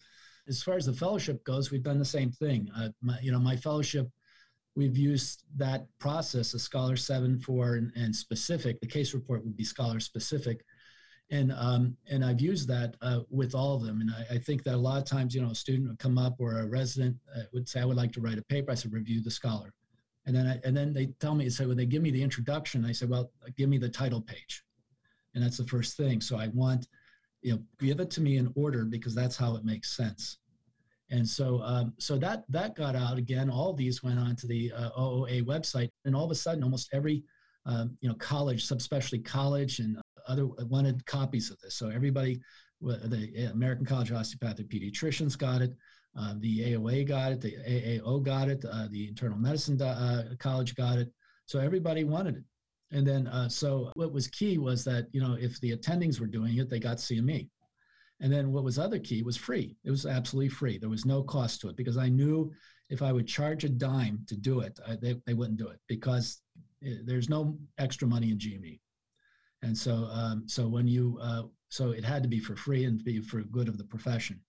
As 0.48 0.64
far 0.64 0.78
as 0.78 0.86
the 0.86 0.94
fellowship 0.94 1.44
goes, 1.44 1.72
we've 1.72 1.84
done 1.84 2.00
the 2.00 2.06
same 2.06 2.32
thing. 2.32 2.70
Uh, 2.74 2.88
my, 3.02 3.18
you 3.22 3.34
know, 3.34 3.40
my 3.40 3.58
fellowship 3.58 4.08
we've 4.78 4.98
used 4.98 5.44
that 5.58 5.88
process, 5.98 6.54
a 6.54 6.60
Scholar 6.60 6.96
7 6.96 7.40
4, 7.40 7.76
and, 7.76 7.92
and 7.96 8.16
specific, 8.16 8.80
the 8.80 8.88
case 8.88 9.14
report 9.16 9.44
would 9.44 9.58
be 9.58 9.64
Scholar 9.64 10.00
specific. 10.00 10.64
And, 11.32 11.52
um, 11.52 11.98
and 12.10 12.24
I've 12.24 12.40
used 12.40 12.70
that 12.70 12.96
uh, 13.02 13.22
with 13.30 13.56
all 13.56 13.76
of 13.76 13.82
them. 13.82 14.00
And 14.00 14.12
I, 14.12 14.36
I, 14.36 14.38
think 14.38 14.64
that 14.64 14.76
a 14.76 14.78
lot 14.78 14.98
of 14.98 15.04
times, 15.04 15.36
you 15.36 15.42
know, 15.42 15.50
a 15.50 15.56
student 15.56 15.90
would 15.90 16.00
come 16.00 16.18
up 16.18 16.36
or 16.40 16.60
a 16.60 16.66
resident 16.66 17.18
uh, 17.36 17.42
would 17.52 17.68
say, 17.68 17.82
I 17.82 17.86
would 17.86 17.98
like 17.98 18.14
to 18.14 18.22
write 18.22 18.38
a 18.38 18.44
paper. 18.44 18.72
I 18.72 18.76
said, 18.76 18.94
review 18.94 19.22
the 19.22 19.32
Scholar. 19.32 19.74
And 20.26 20.34
then, 20.34 20.48
I, 20.48 20.60
and 20.64 20.78
then 20.78 20.94
they 20.94 21.08
tell 21.20 21.36
me, 21.36 21.50
so 21.50 21.68
when 21.68 21.76
they 21.76 21.86
give 21.86 22.04
me 22.04 22.12
the 22.12 22.24
introduction, 22.24 22.86
I 22.86 22.94
say, 22.94 23.08
well, 23.08 23.32
give 23.58 23.68
me 23.68 23.78
the 23.78 23.90
title 23.90 24.22
page. 24.22 24.64
And 25.34 25.44
that's 25.44 25.58
the 25.58 25.68
first 25.68 25.98
thing. 25.98 26.22
So 26.22 26.38
I 26.38 26.48
want, 26.50 26.88
you 27.42 27.54
know, 27.54 27.60
give 27.80 28.00
it 28.00 28.12
to 28.12 28.22
me 28.22 28.38
in 28.38 28.54
order 28.56 28.86
because 28.86 29.14
that's 29.14 29.36
how 29.36 29.56
it 29.56 29.66
makes 29.66 29.98
sense. 29.98 30.38
And 31.10 31.28
so, 31.28 31.62
um, 31.64 31.94
so 31.98 32.18
that 32.18 32.44
that 32.50 32.76
got 32.76 32.96
out 32.96 33.18
again. 33.18 33.50
All 33.50 33.74
these 33.74 34.04
went 34.04 34.20
onto 34.20 34.46
the 34.48 34.72
uh, 34.74 34.90
OOA 35.00 35.42
website, 35.44 35.90
and 36.06 36.16
all 36.16 36.26
of 36.26 36.32
a 36.32 36.36
sudden, 36.36 36.64
almost 36.64 36.90
every 36.94 37.24
um, 37.66 37.98
you 38.02 38.10
know 38.10 38.16
college, 38.16 38.68
subspecialty 38.68 39.24
college, 39.24 39.80
and 39.80 39.98
other 40.28 40.46
wanted 40.46 41.06
copies 41.06 41.50
of 41.50 41.60
this. 41.60 41.76
So 41.76 41.90
everybody, 41.90 42.40
the 42.82 43.50
American 43.54 43.86
College 43.86 44.12
of 44.12 44.18
Osteopathic 44.18 44.70
Pediatricians 44.70 45.38
got 45.38 45.62
it, 45.62 45.74
uh, 46.18 46.34
the 46.40 46.74
AOA 46.74 47.08
got 47.08 47.32
it, 47.32 47.42
the 47.42 47.56
AAO 47.68 48.24
got 48.24 48.50
it, 48.50 48.66
uh, 48.66 48.88
the 48.90 49.08
Internal 49.08 49.38
Medicine 49.38 49.82
uh, 49.82 50.34
College 50.40 50.76
got 50.76 50.98
it. 50.98 51.12
So 51.46 51.60
everybody 51.60 52.04
wanted 52.04 52.38
it. 52.38 52.44
And 52.92 53.06
then, 53.06 53.28
uh, 53.28 53.50
so 53.50 53.92
what 53.96 54.14
was 54.14 54.28
key 54.28 54.58
was 54.58 54.84
that 54.86 55.08
you 55.12 55.22
know 55.22 55.38
if 55.40 55.60
the 55.62 55.76
attendings 55.76 56.20
were 56.20 56.28
doing 56.28 56.58
it, 56.58 56.70
they 56.70 56.80
got 56.80 56.98
CME. 56.98 57.50
And 58.20 58.34
then 58.34 58.52
what 58.52 58.64
was 58.64 58.80
other 58.80 59.00
key 59.00 59.22
was 59.22 59.38
free. 59.38 59.78
It 59.84 59.92
was 59.92 60.06
absolutely 60.06 60.50
free. 60.50 60.78
There 60.78 60.90
was 60.90 61.06
no 61.06 61.22
cost 61.24 61.62
to 61.62 61.70
it 61.70 61.78
because 61.78 61.98
I 61.98 62.10
knew 62.10 62.52
if 62.90 63.02
I 63.02 63.12
would 63.12 63.28
charge 63.28 63.64
a 63.64 63.70
dime 63.70 64.26
to 64.28 64.36
do 64.36 64.62
it, 64.62 64.80
I, 64.88 64.96
they, 64.96 65.16
they 65.26 65.34
wouldn't 65.34 65.60
do 65.60 65.68
it 65.68 65.80
because 65.88 66.42
it, 66.82 67.06
there's 67.06 67.30
no 67.30 67.58
extra 67.78 68.08
money 68.08 68.32
in 68.32 68.38
GME. 68.40 68.80
And 69.62 69.78
so, 69.78 70.08
um, 70.12 70.44
so 70.48 70.68
when 70.68 70.88
you, 70.88 71.20
uh, 71.22 71.44
so 71.70 71.92
it 71.92 72.04
had 72.04 72.24
to 72.24 72.30
be 72.30 72.40
for 72.40 72.56
free 72.56 72.86
and 72.86 73.04
be 73.04 73.20
for 73.22 73.42
good 73.42 73.68
of 73.68 73.78
the 73.78 73.84
profession. 73.84 74.40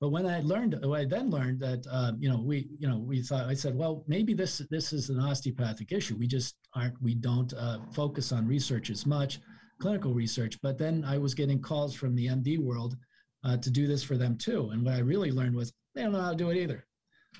but 0.00 0.10
when 0.10 0.26
I 0.26 0.40
learned, 0.40 0.74
I 0.84 1.04
then 1.04 1.30
learned 1.30 1.60
that 1.60 1.86
uh, 1.90 2.12
you 2.18 2.28
know 2.28 2.40
we 2.40 2.68
you 2.78 2.88
know 2.88 2.98
we 2.98 3.22
thought 3.22 3.46
I 3.46 3.54
said, 3.54 3.76
well, 3.76 4.04
maybe 4.08 4.34
this 4.34 4.58
this 4.70 4.92
is 4.92 5.10
an 5.10 5.20
osteopathic 5.20 5.92
issue. 5.92 6.16
We 6.16 6.26
just 6.26 6.56
aren't 6.74 7.00
we 7.02 7.14
don't 7.14 7.52
uh, 7.52 7.78
focus 7.92 8.32
on 8.32 8.46
research 8.46 8.90
as 8.90 9.06
much, 9.06 9.40
clinical 9.78 10.12
research. 10.12 10.58
But 10.62 10.78
then 10.78 11.04
I 11.04 11.18
was 11.18 11.34
getting 11.34 11.60
calls 11.60 11.94
from 11.94 12.14
the 12.14 12.26
MD 12.26 12.58
world 12.58 12.96
uh, 13.44 13.56
to 13.56 13.70
do 13.70 13.86
this 13.86 14.02
for 14.02 14.16
them 14.16 14.36
too. 14.36 14.70
And 14.70 14.84
what 14.84 14.94
I 14.94 14.98
really 14.98 15.32
learned 15.32 15.54
was 15.54 15.72
they 15.94 16.02
don't 16.02 16.12
know 16.12 16.20
how 16.20 16.30
to 16.30 16.36
do 16.36 16.50
it 16.50 16.56
either. 16.56 16.86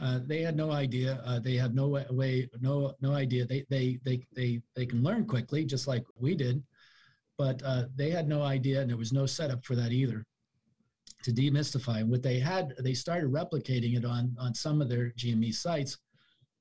Uh, 0.01 0.21
they 0.25 0.41
had 0.41 0.57
no 0.57 0.71
idea. 0.71 1.23
Uh, 1.25 1.39
they 1.39 1.55
had 1.55 1.75
no 1.75 1.89
way, 2.11 2.49
no 2.61 2.95
no 3.01 3.13
idea. 3.13 3.45
They 3.45 3.65
they 3.69 3.99
they 4.05 4.25
they 4.35 4.63
they 4.75 4.87
can 4.87 5.03
learn 5.03 5.27
quickly, 5.27 5.65
just 5.65 5.87
like 5.87 6.05
we 6.17 6.35
did, 6.35 6.63
but 7.37 7.63
uh, 7.63 7.85
they 7.95 8.11
had 8.11 8.27
no 8.27 8.43
idea, 8.43 8.81
and 8.81 8.89
there 8.89 8.97
was 8.97 9.13
no 9.13 9.27
setup 9.27 9.65
for 9.65 9.77
that 9.77 9.93
either 9.93 10.25
to 11.25 11.31
demystify. 11.31 12.05
what 12.05 12.23
they 12.23 12.39
had, 12.39 12.75
they 12.81 12.95
started 12.95 13.31
replicating 13.31 13.97
it 13.97 14.05
on 14.05 14.35
on 14.41 14.55
some 14.55 14.81
of 14.81 14.89
their 14.89 15.11
GME 15.11 15.55
sites, 15.55 15.99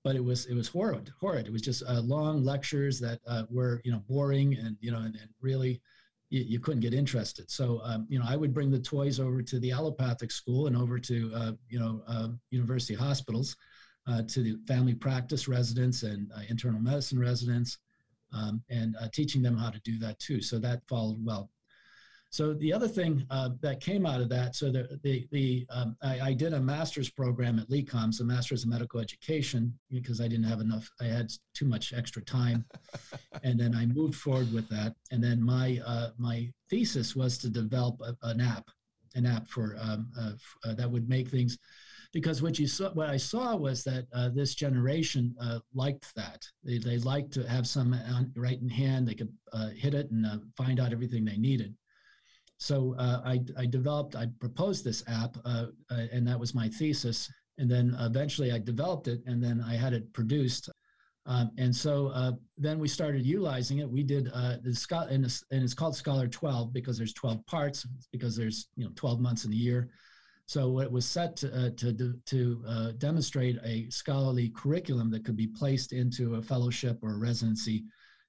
but 0.03 0.15
it 0.15 0.23
was 0.23 0.45
it 0.47 0.53
was 0.53 0.67
horrid. 0.67 1.11
Horrid. 1.19 1.47
It 1.47 1.53
was 1.53 1.61
just 1.61 1.83
uh, 1.87 2.01
long 2.01 2.43
lectures 2.43 2.99
that 2.99 3.19
uh, 3.27 3.43
were 3.49 3.81
you 3.83 3.91
know 3.91 4.01
boring 4.09 4.57
and 4.57 4.77
you 4.79 4.91
know 4.91 4.99
and, 4.99 5.15
and 5.15 5.29
really 5.41 5.81
you, 6.29 6.41
you, 6.41 6.59
couldn't 6.59 6.79
get 6.79 6.93
interested. 6.93 7.51
So 7.51 7.81
um, 7.83 8.07
you 8.09 8.19
know 8.19 8.25
I 8.27 8.35
would 8.35 8.53
bring 8.53 8.71
the 8.71 8.79
toys 8.79 9.19
over 9.19 9.41
to 9.41 9.59
the 9.59 9.71
allopathic 9.71 10.31
school 10.31 10.67
and 10.67 10.75
over 10.75 10.99
to 10.99 11.31
uh, 11.35 11.51
you 11.69 11.79
know 11.79 12.01
uh, 12.07 12.29
university 12.49 12.95
hospitals, 12.95 13.55
uh, 14.07 14.23
to 14.23 14.41
the 14.41 14.57
family 14.67 14.95
practice 14.95 15.47
residents 15.47 16.03
and 16.03 16.31
uh, 16.35 16.41
internal 16.49 16.79
medicine 16.79 17.19
residents. 17.19 17.77
Um, 18.33 18.63
and 18.69 18.95
teaching 19.11 19.41
them 19.41 19.57
how 19.57 19.69
to 19.69 19.79
do 19.81 19.99
that 19.99 20.17
too. 20.19 20.41
So 20.41 20.57
that 20.59 20.87
followed 20.87 21.17
well. 21.21 21.49
So 22.31 22.53
the 22.53 22.71
other 22.71 22.87
thing 22.87 23.25
uh, 23.29 23.49
that 23.59 23.81
came 23.81 24.05
out 24.05 24.21
of 24.21 24.29
that, 24.29 24.55
so 24.55 24.71
the 24.71 24.97
the, 25.03 25.27
the 25.31 25.67
um, 25.69 25.97
I, 26.01 26.29
I, 26.29 26.33
did 26.33 26.53
a 26.53 26.61
master's 26.61 27.09
program 27.09 27.59
at 27.59 27.69
LECOM, 27.69 28.13
so 28.13 28.23
master's 28.23 28.63
in 28.63 28.69
medical 28.69 29.01
education, 29.01 29.77
because 29.89 30.21
I 30.21 30.29
didn't 30.29 30.45
have 30.45 30.61
enough, 30.61 30.89
I 31.01 31.05
had 31.05 31.29
too 31.53 31.65
much 31.65 31.91
extra 31.91 32.23
time, 32.23 32.63
and 33.43 33.59
then 33.59 33.75
I 33.75 33.85
moved 33.85 34.15
forward 34.15 34.53
with 34.53 34.69
that. 34.69 34.95
And 35.11 35.21
then 35.21 35.43
my 35.43 35.81
uh, 35.85 36.11
my 36.17 36.49
thesis 36.69 37.17
was 37.17 37.37
to 37.39 37.49
develop 37.49 37.99
a, 37.99 38.15
an 38.29 38.39
app, 38.39 38.69
an 39.13 39.25
app 39.25 39.49
for 39.49 39.75
um, 39.81 40.09
uh, 40.17 40.31
uh 40.63 40.73
that 40.75 40.89
would 40.89 41.09
make 41.09 41.27
things, 41.27 41.57
because 42.13 42.41
what 42.41 42.57
you 42.57 42.65
saw, 42.65 42.91
what 42.91 43.09
I 43.09 43.17
saw 43.17 43.57
was 43.57 43.83
that 43.83 44.05
uh, 44.13 44.29
this 44.29 44.55
generation 44.55 45.35
uh, 45.41 45.59
liked 45.73 46.15
that. 46.15 46.47
They 46.63 46.77
they 46.77 46.97
liked 46.99 47.33
to 47.33 47.43
have 47.49 47.67
some 47.67 47.93
right 48.37 48.61
in 48.61 48.69
hand. 48.69 49.05
They 49.05 49.15
could 49.15 49.33
hit 49.75 49.95
it 49.95 50.09
and 50.11 50.25
find 50.55 50.79
out 50.79 50.93
everything 50.93 51.25
they 51.25 51.35
needed. 51.35 51.75
So 52.61 52.93
uh, 52.99 53.21
I, 53.25 53.41
I, 53.57 53.65
developed, 53.65 54.15
I 54.15 54.27
proposed 54.39 54.85
this 54.85 55.03
app, 55.07 55.35
uh, 55.45 55.65
uh, 55.89 56.05
and 56.11 56.27
that 56.27 56.39
was 56.39 56.53
my 56.53 56.69
thesis. 56.69 57.27
And 57.57 57.67
then 57.67 57.95
eventually 57.99 58.51
I 58.51 58.59
developed 58.59 59.07
it, 59.07 59.23
and 59.25 59.43
then 59.43 59.65
I 59.67 59.73
had 59.73 59.93
it 59.93 60.13
produced. 60.13 60.69
Um, 61.25 61.49
and 61.57 61.75
so 61.75 62.09
uh, 62.09 62.33
then 62.59 62.77
we 62.77 62.87
started 62.87 63.25
utilizing 63.25 63.79
it. 63.79 63.89
We 63.89 64.03
did 64.03 64.27
uh, 64.31 64.57
the 64.61 65.07
and, 65.09 65.25
and 65.25 65.63
it's 65.63 65.73
called 65.73 65.95
Scholar 65.95 66.27
12 66.27 66.71
because 66.71 66.99
there's 66.99 67.15
12 67.15 67.43
parts, 67.47 67.87
because 68.11 68.35
there's 68.35 68.67
you 68.75 68.85
know 68.85 68.91
12 68.95 69.19
months 69.19 69.43
in 69.43 69.51
a 69.51 69.55
year. 69.55 69.89
So 70.45 70.81
it 70.81 70.91
was 70.91 71.07
set 71.07 71.35
to 71.37 71.71
to, 71.71 72.13
to 72.27 72.93
demonstrate 72.99 73.57
a 73.63 73.89
scholarly 73.89 74.49
curriculum 74.49 75.09
that 75.11 75.25
could 75.25 75.35
be 75.35 75.47
placed 75.47 75.93
into 75.93 76.35
a 76.35 76.43
fellowship 76.43 76.99
or 77.01 77.15
a 77.15 77.17
residency, 77.17 77.85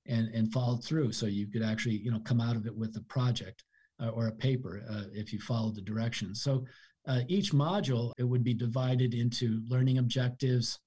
and 0.07 0.29
and 0.29 0.51
followed 0.51 0.83
through. 0.83 1.13
So 1.13 1.27
you 1.27 1.49
could 1.49 1.63
actually 1.63 1.99
you 1.99 2.11
know 2.11 2.21
come 2.21 2.41
out 2.41 2.57
of 2.57 2.65
it 2.65 2.75
with 2.75 2.97
a 2.97 3.03
project 3.03 3.65
uh, 4.01 4.09
or 4.09 4.29
a 4.29 4.33
paper 4.33 4.83
uh, 4.91 5.05
if 5.13 5.33
you 5.33 5.41
follow 5.41 5.71
the 5.71 5.81
directions. 5.81 6.43
So 6.43 6.65
uh, 7.07 7.21
each 7.29 7.53
module, 7.53 8.13
it 8.19 8.25
would 8.25 8.45
be 8.45 8.55
divided 8.55 9.15
into 9.15 9.63
learning 9.69 9.99
objectives, 9.99 10.79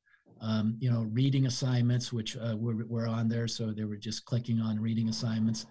um, 0.42 0.78
you 0.80 0.90
know, 0.92 1.04
reading 1.12 1.46
assignments, 1.46 2.14
which 2.14 2.38
uh, 2.38 2.56
were, 2.58 2.86
were 2.88 3.08
on 3.08 3.28
there. 3.28 3.48
So 3.48 3.72
they 3.72 3.84
were 3.84 3.98
just 3.98 4.26
clicking 4.26 4.60
on 4.60 4.80
reading 4.80 5.10
assignments. 5.10 5.66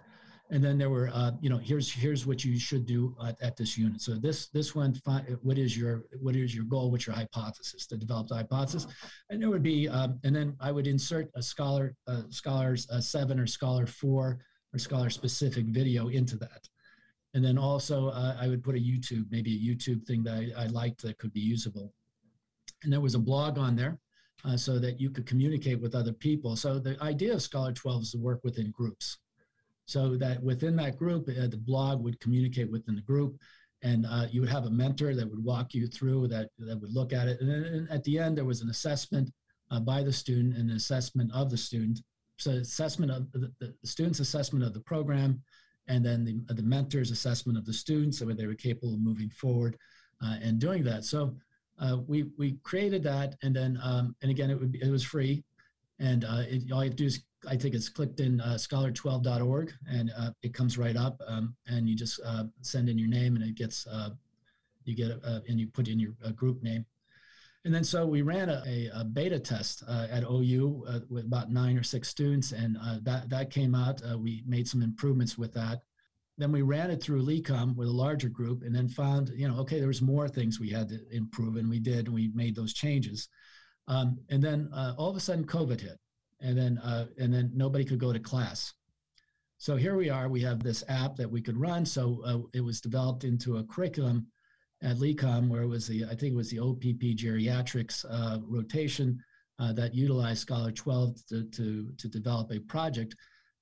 And 0.51 0.63
then 0.63 0.77
there 0.77 0.91
were, 0.91 1.09
uh, 1.11 1.31
you 1.41 1.49
know, 1.49 1.57
here's 1.57 1.91
here's 1.91 2.27
what 2.27 2.45
you 2.45 2.59
should 2.59 2.85
do 2.85 3.15
at, 3.25 3.35
at 3.41 3.57
this 3.57 3.79
unit. 3.79 3.99
So 3.99 4.13
this 4.13 4.49
this 4.49 4.75
one, 4.75 4.93
what 5.41 5.57
is 5.57 5.75
your 5.75 6.03
what 6.21 6.35
is 6.35 6.53
your 6.53 6.65
goal? 6.65 6.91
What's 6.91 7.07
your 7.07 7.15
hypothesis? 7.15 7.87
The 7.87 7.97
developed 7.97 8.31
hypothesis, 8.31 8.85
and 9.31 9.41
there 9.41 9.49
would 9.49 9.63
be, 9.63 9.89
um, 9.89 10.19
and 10.23 10.35
then 10.35 10.55
I 10.59 10.71
would 10.71 10.85
insert 10.85 11.31
a 11.35 11.41
scholar, 11.41 11.95
scholars 12.29 12.87
seven 12.99 13.39
or 13.39 13.47
scholar 13.47 13.87
four 13.87 14.37
or 14.71 14.77
scholar 14.77 15.09
specific 15.09 15.65
video 15.65 16.09
into 16.09 16.37
that. 16.37 16.69
And 17.35 17.43
then 17.43 17.57
also 17.57 18.09
uh, 18.09 18.35
I 18.39 18.47
would 18.47 18.63
put 18.63 18.75
a 18.75 18.79
YouTube, 18.79 19.25
maybe 19.29 19.55
a 19.55 19.59
YouTube 19.59 20.07
thing 20.07 20.23
that 20.23 20.53
I, 20.57 20.63
I, 20.63 20.65
liked 20.67 21.01
that 21.01 21.17
could 21.17 21.33
be 21.33 21.41
usable. 21.41 21.93
And 22.83 22.91
there 22.91 23.01
was 23.01 23.13
a 23.13 23.19
blog 23.19 23.57
on 23.57 23.75
there 23.75 23.99
uh, 24.45 24.55
so 24.55 24.79
that 24.79 25.01
you 25.01 25.09
could 25.09 25.25
communicate 25.25 25.81
with 25.81 25.95
other 25.95 26.13
people. 26.13 26.55
So 26.55 26.79
the 26.79 26.97
idea 27.03 27.33
of 27.33 27.41
Scholar 27.41 27.73
12 27.73 28.03
is 28.03 28.11
to 28.11 28.19
work 28.19 28.39
within 28.45 28.71
groups. 28.71 29.17
So 29.85 30.15
that 30.15 30.41
within 30.41 30.77
that 30.77 30.97
group, 30.97 31.27
uh, 31.29 31.47
the 31.47 31.57
blog 31.57 32.01
would 32.01 32.19
communicate 32.21 32.71
within 32.71 32.95
the 32.95 33.01
group 33.01 33.37
and 33.83 34.05
uh, 34.09 34.25
you 34.31 34.41
would 34.41 34.49
have 34.49 34.65
a 34.65 34.69
mentor 34.69 35.13
that 35.13 35.29
would 35.29 35.43
walk 35.43 35.73
you 35.73 35.87
through 35.87 36.27
that, 36.29 36.49
that 36.57 36.79
would 36.79 36.93
look 36.93 37.13
at 37.13 37.27
it. 37.27 37.39
And 37.41 37.49
then 37.49 37.87
at 37.91 38.03
the 38.05 38.17
end, 38.17 38.37
there 38.37 38.45
was 38.45 38.61
an 38.61 38.69
assessment 38.69 39.29
uh, 39.71 39.79
by 39.81 40.03
the 40.03 40.13
student 40.13 40.55
and 40.55 40.69
an 40.69 40.75
assessment 40.75 41.31
of 41.33 41.51
the 41.51 41.57
student. 41.57 41.99
So 42.37 42.51
assessment 42.51 43.11
of 43.11 43.31
the, 43.31 43.51
the 43.59 43.75
student's 43.83 44.19
assessment 44.21 44.65
of 44.65 44.73
the 44.73 44.79
program 44.79 45.41
and 45.87 46.03
then 46.03 46.25
the, 46.25 46.53
the 46.53 46.63
mentor's 46.63 47.11
assessment 47.11 47.57
of 47.57 47.65
the 47.65 47.73
students, 47.73 48.21
whether 48.21 48.33
they 48.33 48.47
were 48.47 48.55
capable 48.55 48.93
of 48.93 48.99
moving 48.99 49.29
forward 49.29 49.77
uh, 50.23 50.35
and 50.41 50.59
doing 50.59 50.83
that. 50.83 51.03
So 51.03 51.35
uh, 51.79 51.97
we 52.07 52.25
we 52.37 52.57
created 52.63 53.03
that, 53.03 53.35
and 53.43 53.55
then 53.55 53.79
um, 53.83 54.15
and 54.21 54.31
again 54.31 54.49
it 54.49 54.59
would 54.59 54.71
be, 54.71 54.81
it 54.81 54.89
was 54.89 55.03
free, 55.03 55.43
and 55.99 56.23
uh, 56.23 56.43
it, 56.47 56.71
all 56.71 56.83
you 56.83 56.89
have 56.89 56.97
to 56.97 57.03
do 57.03 57.05
is 57.05 57.23
I 57.47 57.55
think 57.55 57.75
it's 57.75 57.89
clicked 57.89 58.19
in 58.19 58.41
uh, 58.41 58.55
scholar12.org, 58.55 59.73
and 59.87 60.11
it 60.41 60.53
comes 60.53 60.77
right 60.77 60.95
up, 60.95 61.21
um, 61.27 61.55
and 61.67 61.87
you 61.87 61.95
just 61.95 62.19
send 62.61 62.89
in 62.89 62.97
your 62.97 63.09
name, 63.09 63.35
and 63.35 63.43
it 63.43 63.55
gets 63.55 63.87
you 64.85 64.95
get 64.95 65.11
and 65.47 65.59
you 65.59 65.67
put 65.67 65.87
in 65.87 65.99
your 65.99 66.13
group 66.35 66.63
name. 66.63 66.85
And 67.65 67.73
then 67.73 67.83
so 67.83 68.05
we 68.05 68.21
ran 68.21 68.49
a, 68.49 68.61
a, 68.67 68.91
a 69.01 69.03
beta 69.03 69.39
test 69.39 69.83
uh, 69.87 70.05
at 70.11 70.23
OU 70.23 70.85
uh, 70.87 70.99
with 71.09 71.25
about 71.25 71.51
nine 71.51 71.75
or 71.79 71.83
six 71.83 72.07
students, 72.07 72.51
and 72.51 72.77
uh, 72.79 72.99
that, 73.01 73.27
that 73.31 73.49
came 73.49 73.73
out. 73.73 73.99
Uh, 74.03 74.19
we 74.19 74.43
made 74.45 74.67
some 74.67 74.83
improvements 74.83 75.35
with 75.35 75.51
that. 75.55 75.81
Then 76.37 76.51
we 76.51 76.61
ran 76.61 76.91
it 76.91 77.01
through 77.01 77.23
LECOM 77.23 77.75
with 77.75 77.87
a 77.87 77.91
larger 77.91 78.29
group 78.29 78.61
and 78.61 78.75
then 78.75 78.87
found, 78.87 79.31
you 79.35 79.47
know, 79.47 79.57
okay, 79.61 79.79
there 79.79 79.87
was 79.87 80.01
more 80.01 80.27
things 80.27 80.59
we 80.59 80.69
had 80.69 80.89
to 80.89 80.99
improve, 81.09 81.55
and 81.55 81.67
we 81.67 81.79
did, 81.79 82.05
and 82.05 82.13
we 82.13 82.29
made 82.35 82.55
those 82.55 82.73
changes. 82.73 83.29
Um, 83.87 84.19
and 84.29 84.43
then 84.43 84.69
uh, 84.71 84.93
all 84.95 85.09
of 85.09 85.15
a 85.15 85.19
sudden 85.19 85.45
COVID 85.45 85.81
hit, 85.81 85.97
and 86.41 86.55
then, 86.55 86.77
uh, 86.77 87.07
and 87.17 87.33
then 87.33 87.49
nobody 87.55 87.83
could 87.83 87.99
go 87.99 88.13
to 88.13 88.19
class. 88.19 88.73
So 89.57 89.75
here 89.75 89.95
we 89.95 90.11
are, 90.11 90.29
we 90.29 90.41
have 90.41 90.61
this 90.61 90.83
app 90.87 91.15
that 91.15 91.31
we 91.31 91.41
could 91.41 91.57
run. 91.57 91.83
So 91.83 92.47
it 92.53 92.61
was 92.61 92.79
developed 92.79 93.23
into 93.23 93.57
a 93.57 93.63
curriculum 93.63 94.27
at 94.81 94.97
LECOM, 94.97 95.49
where 95.49 95.63
it 95.63 95.67
was 95.67 95.87
the, 95.87 96.05
I 96.05 96.15
think 96.15 96.33
it 96.33 96.35
was 96.35 96.49
the 96.49 96.59
OPP 96.59 97.17
geriatrics 97.17 98.05
uh, 98.09 98.39
rotation 98.47 99.19
uh, 99.59 99.73
that 99.73 99.95
utilized 99.95 100.41
Scholar 100.41 100.71
12 100.71 101.25
to, 101.27 101.43
to, 101.45 101.91
to 101.97 102.07
develop 102.07 102.51
a 102.51 102.59
project. 102.59 103.15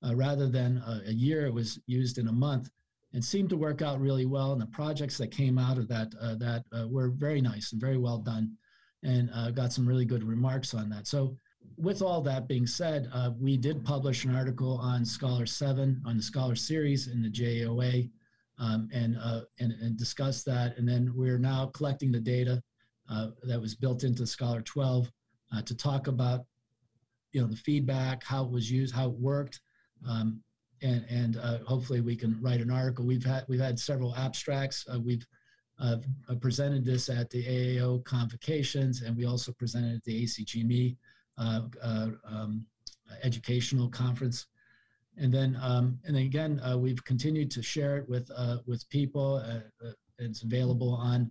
Uh, 0.04 0.14
rather 0.14 0.48
than 0.48 0.78
a, 0.86 1.02
a, 1.08 1.12
year, 1.12 1.46
it 1.46 1.54
was 1.54 1.78
used 1.86 2.18
in 2.18 2.28
a 2.28 2.32
month 2.32 2.68
and 3.14 3.24
seemed 3.24 3.48
to 3.48 3.56
work 3.56 3.80
out 3.80 4.00
really 4.00 4.26
well. 4.26 4.52
And 4.52 4.60
the 4.60 4.66
projects 4.66 5.16
that 5.18 5.30
came 5.30 5.56
out 5.56 5.78
of 5.78 5.88
that, 5.88 6.12
uh, 6.20 6.34
that 6.34 6.64
uh, 6.72 6.88
were 6.88 7.08
very 7.08 7.40
nice 7.40 7.72
and 7.72 7.80
very 7.80 7.96
well 7.96 8.18
done 8.18 8.56
and 9.02 9.30
uh, 9.32 9.50
got 9.50 9.72
some 9.72 9.86
really 9.86 10.04
good 10.04 10.24
remarks 10.24 10.74
on 10.74 10.90
that. 10.90 11.06
So 11.06 11.38
with 11.78 12.02
all 12.02 12.20
that 12.22 12.48
being 12.48 12.66
said, 12.66 13.10
we 13.40 13.56
did 13.56 13.84
publish 13.84 14.24
an 14.24 14.34
article 14.34 14.78
on 14.78 15.04
Scholar 15.04 15.46
7 15.46 16.02
on 16.04 16.16
the 16.16 16.22
Scholar 16.22 16.54
series 16.54 17.08
in 17.08 17.22
the 17.22 17.30
JAOA 17.30 18.10
um, 18.58 18.88
and, 18.92 19.16
uh, 19.22 19.42
and, 19.58 19.72
and 19.72 19.96
discuss 19.96 20.42
that. 20.44 20.76
And 20.78 20.88
then 20.88 21.12
we're 21.14 21.38
now 21.38 21.66
collecting 21.74 22.12
the 22.12 22.20
data 22.20 22.62
uh, 23.10 23.28
that 23.42 23.60
was 23.60 23.74
built 23.74 24.04
into 24.04 24.26
Scholar 24.26 24.62
12 24.62 25.10
uh, 25.54 25.62
to 25.62 25.76
talk 25.76 26.06
about, 26.06 26.44
you 27.32 27.40
know, 27.40 27.46
the 27.46 27.56
feedback, 27.56 28.22
how 28.22 28.44
it 28.44 28.50
was 28.50 28.70
used, 28.70 28.94
how 28.94 29.08
it 29.08 29.18
worked, 29.18 29.60
um, 30.08 30.40
and, 30.82 31.04
and 31.08 31.36
uh, 31.38 31.58
hopefully 31.66 32.00
we 32.00 32.16
can 32.16 32.38
write 32.40 32.60
an 32.60 32.70
article. 32.70 33.04
We've 33.04 33.24
had 33.24 33.44
we've 33.48 33.60
had 33.60 33.78
several 33.78 34.14
abstracts. 34.16 34.84
Uh, 34.92 35.00
we've 35.00 35.26
uh, 35.80 35.96
presented 36.40 36.84
this 36.84 37.08
at 37.08 37.30
the 37.30 37.44
AAO 37.44 38.04
convocations, 38.04 39.02
and 39.02 39.16
we 39.16 39.24
also 39.24 39.52
presented 39.52 39.96
at 39.96 40.04
the 40.04 40.24
ACGME 40.24 40.96
um, 41.38 42.66
educational 43.22 43.88
conference 43.88 44.46
and 45.16 45.32
then 45.32 45.56
um, 45.62 45.98
and 46.04 46.16
then 46.16 46.24
again 46.24 46.60
uh, 46.60 46.76
we've 46.76 47.04
continued 47.04 47.50
to 47.50 47.62
share 47.62 47.96
it 47.98 48.08
with 48.08 48.30
uh, 48.36 48.58
with 48.66 48.88
people 48.90 49.36
uh, 49.36 49.86
uh 49.86 49.92
it's 50.18 50.42
available 50.42 50.94
on 50.94 51.30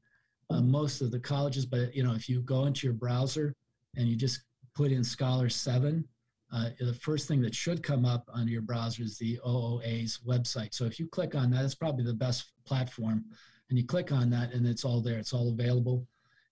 uh, 0.50 0.62
most 0.62 1.02
of 1.02 1.12
the 1.12 1.20
colleges 1.20 1.66
but 1.66 1.94
you 1.96 2.04
know 2.04 2.14
if 2.14 2.28
you 2.28 2.42
go 2.42 2.66
into 2.66 2.86
your 2.88 2.94
browser 2.94 3.56
and 3.96 4.08
you 4.08 4.16
just 4.16 4.42
put 4.76 4.92
in 4.92 5.04
scholar 5.04 5.50
7 5.50 6.04
uh, 6.52 6.70
the 6.80 6.94
first 6.94 7.28
thing 7.28 7.42
that 7.42 7.56
should 7.56 7.82
come 7.82 8.06
up 8.06 8.30
on 8.34 8.48
your 8.48 8.62
browser 8.62 9.02
is 9.02 9.18
the 9.18 9.40
ooa's 9.48 10.20
website. 10.28 10.72
So 10.74 10.86
if 10.86 11.00
you 11.00 11.08
click 11.08 11.34
on 11.34 11.50
that 11.52 11.66
it's 11.66 11.74
probably 11.74 12.06
the 12.06 12.14
best 12.14 12.52
platform. 12.66 13.26
And 13.70 13.80
you 13.80 13.86
click 13.88 14.12
on 14.12 14.30
that 14.30 14.54
and 14.54 14.68
it's 14.68 14.86
all 14.86 15.02
there 15.02 15.18
it's 15.18 15.34
all 15.34 15.50
available. 15.50 16.06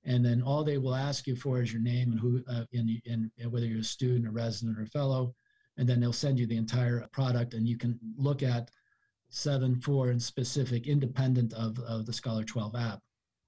And 0.03 0.25
then 0.25 0.41
all 0.41 0.63
they 0.63 0.79
will 0.79 0.95
ask 0.95 1.27
you 1.27 1.35
for 1.35 1.61
is 1.61 1.71
your 1.71 1.83
name 1.83 2.11
and 2.11 2.19
who, 2.19 2.43
in, 2.71 2.99
in 3.05 3.31
whether 3.51 3.67
you're 3.67 3.81
a 3.81 3.83
student, 3.83 4.25
a 4.25 4.31
resident, 4.31 4.79
or 4.79 4.81
a 4.81 4.87
fellow, 4.87 5.35
and 5.77 5.87
then 5.87 5.99
they'll 5.99 6.13
send 6.13 6.39
you 6.39 6.45
the 6.45 6.57
entire 6.57 7.07
product, 7.11 7.53
and 7.53 7.67
you 7.67 7.77
can 7.77 7.99
look 8.17 8.43
at 8.43 8.69
seven, 9.29 9.75
four, 9.75 10.09
and 10.09 10.21
specific, 10.21 10.87
independent 10.87 11.53
of, 11.53 11.79
of 11.79 12.05
the 12.05 12.13
Scholar 12.13 12.43
12 12.43 12.75
app. 12.75 12.99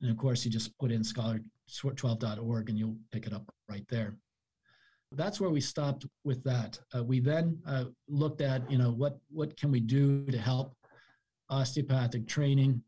And 0.01 0.09
of 0.09 0.17
course, 0.17 0.43
you 0.43 0.51
just 0.51 0.77
put 0.79 0.91
in 0.91 1.01
scholar12.org 1.01 2.69
and 2.69 2.77
you'll 2.77 2.97
pick 3.11 3.27
it 3.27 3.33
up 3.33 3.49
right 3.69 3.85
there. 3.89 4.17
That's 5.11 5.39
where 5.39 5.49
we 5.49 5.61
stopped 5.61 6.05
with 6.23 6.43
that. 6.43 6.79
Uh, 6.95 7.03
we 7.03 7.19
then 7.19 7.59
uh, 7.67 7.85
looked 8.07 8.41
at, 8.41 8.69
you 8.71 8.77
know, 8.77 8.91
what 8.91 9.19
what 9.29 9.55
can 9.57 9.71
we 9.71 9.79
do 9.79 10.25
to 10.25 10.37
help 10.37 10.75
osteopathic 11.49 12.27
training 12.27 12.81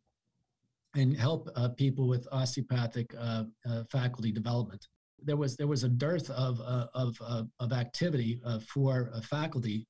and 0.95 1.15
help 1.15 1.49
uh, 1.55 1.69
people 1.69 2.07
with 2.07 2.27
osteopathic 2.31 3.13
uh, 3.19 3.43
uh, 3.69 3.83
faculty 3.91 4.31
development. 4.31 4.87
There 5.25 5.38
was 5.38 5.57
there 5.57 5.67
was 5.67 5.83
a 5.83 5.89
dearth 5.89 6.29
of 6.29 6.61
uh, 6.61 6.88
of 6.93 7.17
of 7.59 7.73
activity 7.73 8.39
for 8.67 9.11
faculty 9.23 9.88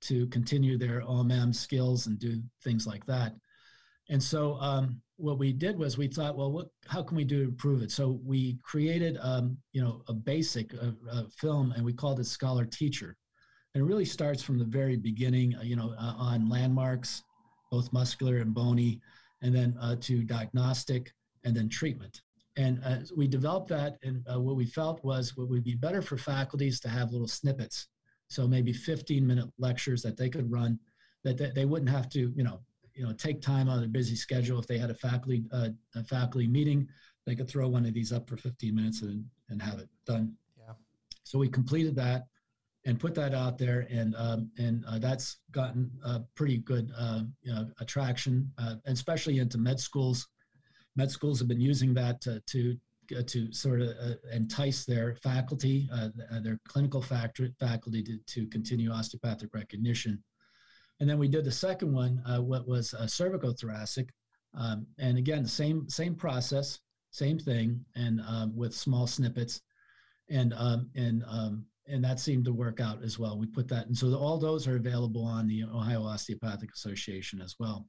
to 0.00 0.26
continue 0.28 0.78
their 0.78 1.00
OMM 1.02 1.54
skills 1.54 2.06
and 2.06 2.18
do 2.18 2.40
things 2.62 2.86
like 2.86 3.04
that. 3.06 3.34
And 4.08 4.22
so 4.22 4.54
um, 4.60 5.00
what 5.16 5.38
we 5.38 5.52
did 5.52 5.78
was 5.78 5.98
we 5.98 6.08
thought, 6.08 6.36
well, 6.36 6.50
what, 6.50 6.68
how 6.86 7.02
can 7.02 7.16
we 7.16 7.24
do 7.24 7.42
to 7.42 7.50
improve 7.50 7.82
it? 7.82 7.90
So 7.90 8.20
we 8.24 8.58
created, 8.62 9.18
um, 9.20 9.58
you 9.72 9.82
know, 9.82 10.02
a 10.08 10.14
basic 10.14 10.72
uh, 10.74 10.92
uh, 11.10 11.24
film, 11.36 11.72
and 11.72 11.84
we 11.84 11.92
called 11.92 12.20
it 12.20 12.26
Scholar 12.26 12.64
Teacher. 12.64 13.16
And 13.74 13.82
it 13.82 13.86
really 13.86 14.06
starts 14.06 14.42
from 14.42 14.58
the 14.58 14.64
very 14.64 14.96
beginning, 14.96 15.56
uh, 15.56 15.62
you 15.62 15.76
know, 15.76 15.94
uh, 15.98 16.14
on 16.16 16.48
landmarks, 16.48 17.22
both 17.70 17.92
muscular 17.92 18.38
and 18.38 18.54
bony, 18.54 19.00
and 19.42 19.54
then 19.54 19.76
uh, 19.80 19.96
to 20.00 20.22
diagnostic, 20.22 21.12
and 21.44 21.54
then 21.54 21.68
treatment. 21.68 22.22
And 22.58 22.82
uh, 22.84 22.98
we 23.16 23.26
developed 23.26 23.68
that, 23.68 23.96
and 24.02 24.22
what 24.26 24.56
we 24.56 24.66
felt 24.66 25.02
was 25.02 25.36
what 25.36 25.48
would 25.48 25.64
be 25.64 25.74
better 25.74 26.02
for 26.02 26.18
faculties 26.18 26.80
to 26.80 26.88
have 26.88 27.12
little 27.12 27.28
snippets. 27.28 27.86
So 28.28 28.46
maybe 28.46 28.74
15 28.74 29.26
minute 29.26 29.48
lectures 29.58 30.02
that 30.02 30.18
they 30.18 30.28
could 30.28 30.50
run 30.50 30.78
that 31.24 31.38
they, 31.38 31.50
they 31.54 31.64
wouldn't 31.64 31.90
have 31.90 32.10
to, 32.10 32.32
you 32.34 32.44
know, 32.44 32.60
you 32.94 33.06
know 33.06 33.12
take 33.12 33.40
time 33.40 33.68
out 33.68 33.76
of 33.76 33.80
their 33.80 33.88
busy 33.88 34.16
schedule. 34.16 34.58
If 34.58 34.66
they 34.66 34.76
had 34.76 34.90
a 34.90 34.94
faculty 34.94 35.44
uh, 35.52 35.68
a 35.94 36.04
faculty 36.04 36.48
meeting 36.48 36.88
they 37.28 37.36
could 37.36 37.48
throw 37.48 37.68
one 37.68 37.84
of 37.84 37.92
these 37.92 38.10
up 38.10 38.26
for 38.26 38.38
15 38.38 38.74
minutes 38.74 39.02
and, 39.02 39.22
and 39.50 39.60
have 39.60 39.78
it 39.78 39.88
done. 40.06 40.32
Yeah. 40.56 40.72
So 41.24 41.38
we 41.38 41.46
completed 41.46 41.94
that 41.96 42.24
and 42.86 42.98
put 42.98 43.14
that 43.16 43.34
out 43.34 43.58
there 43.58 43.86
and 43.90 44.14
um, 44.16 44.50
and 44.58 44.82
uh, 44.88 44.98
that's 44.98 45.36
gotten 45.52 45.90
a 46.04 46.20
pretty 46.34 46.56
good 46.58 46.90
uh, 46.96 47.20
you 47.42 47.52
know, 47.52 47.68
attraction 47.80 48.50
uh, 48.58 48.76
especially 48.86 49.38
into 49.38 49.58
med 49.58 49.78
schools 49.78 50.26
med 50.98 51.10
schools 51.10 51.38
have 51.38 51.48
been 51.48 51.66
using 51.72 51.94
that 51.94 52.20
to 52.20 52.32
to, 52.52 52.76
uh, 53.16 53.22
to 53.26 53.50
sort 53.52 53.80
of 53.80 53.88
uh, 54.06 54.16
entice 54.32 54.84
their 54.84 55.14
faculty 55.28 55.88
their 56.42 56.58
clinical 56.68 57.02
faculty 57.02 58.02
to, 58.02 58.18
to 58.26 58.46
continue 58.48 58.90
osteopathic 58.90 59.50
recognition 59.54 60.22
and 61.00 61.08
then 61.08 61.18
we 61.18 61.28
did 61.28 61.44
the 61.44 61.52
second 61.52 61.92
one, 61.92 62.22
uh, 62.26 62.40
what 62.40 62.66
was 62.66 62.94
uh, 62.94 63.02
cervicothoracic. 63.02 64.08
Um, 64.54 64.86
and 64.98 65.16
again, 65.18 65.46
same 65.46 65.88
same 65.88 66.14
process, 66.14 66.80
same 67.10 67.38
thing, 67.38 67.84
and 67.94 68.20
um, 68.26 68.56
with 68.56 68.74
small 68.74 69.06
snippets, 69.06 69.60
and 70.30 70.52
um, 70.54 70.90
and 70.96 71.22
um, 71.28 71.66
and 71.86 72.02
that 72.02 72.18
seemed 72.18 72.46
to 72.46 72.52
work 72.52 72.80
out 72.80 73.04
as 73.04 73.18
well. 73.18 73.38
We 73.38 73.46
put 73.46 73.68
that, 73.68 73.86
and 73.86 73.96
so 73.96 74.12
all 74.14 74.38
those 74.38 74.66
are 74.66 74.76
available 74.76 75.24
on 75.24 75.46
the 75.46 75.64
Ohio 75.64 76.02
Osteopathic 76.02 76.70
Association 76.74 77.40
as 77.40 77.54
well. 77.60 77.86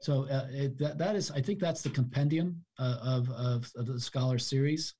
So 0.00 0.28
uh, 0.28 0.46
it, 0.50 0.78
that, 0.78 0.98
that 0.98 1.16
is, 1.16 1.30
I 1.30 1.40
think 1.40 1.58
that's 1.58 1.82
the 1.82 1.90
compendium 1.90 2.62
uh, 2.78 2.98
of, 3.02 3.30
of, 3.30 3.70
of 3.76 3.86
the 3.86 4.00
Scholar 4.00 4.38
Series. 4.38 4.94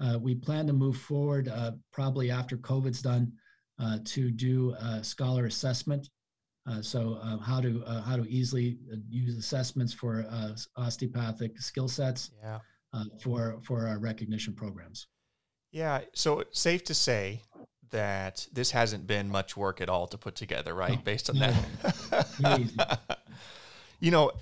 Uh, 0.00 0.18
we 0.20 0.34
plan 0.34 0.66
to 0.66 0.72
move 0.72 0.96
forward 0.96 1.48
uh, 1.48 1.72
probably 1.92 2.30
after 2.30 2.56
COVID's 2.56 3.02
done 3.02 3.32
uh, 3.78 3.98
to 4.04 4.30
do 4.30 4.74
a 4.80 5.04
scholar 5.04 5.46
assessment 5.46 6.08
uh, 6.66 6.80
so 6.80 7.18
uh, 7.22 7.38
how 7.38 7.60
to 7.60 7.82
uh, 7.86 8.00
how 8.02 8.16
to 8.16 8.28
easily 8.28 8.78
use 9.10 9.36
assessments 9.36 9.92
for 9.92 10.24
uh, 10.30 10.56
osteopathic 10.76 11.60
skill 11.60 11.88
sets 11.88 12.30
yeah. 12.42 12.58
For 13.20 13.58
for 13.62 13.88
our 13.88 13.98
recognition 13.98 14.54
programs. 14.54 15.08
Yeah, 15.72 16.02
so 16.14 16.44
safe 16.52 16.84
to 16.84 16.94
say 16.94 17.42
that 17.90 18.46
this 18.52 18.70
hasn't 18.70 19.08
been 19.08 19.28
much 19.28 19.56
work 19.56 19.80
at 19.80 19.88
all 19.88 20.06
to 20.06 20.16
put 20.16 20.36
together, 20.36 20.72
right? 20.72 21.04
Based 21.04 21.28
on 21.28 21.38
no. 21.40 21.48
that. 22.40 23.18
You 24.04 24.10
know, 24.10 24.32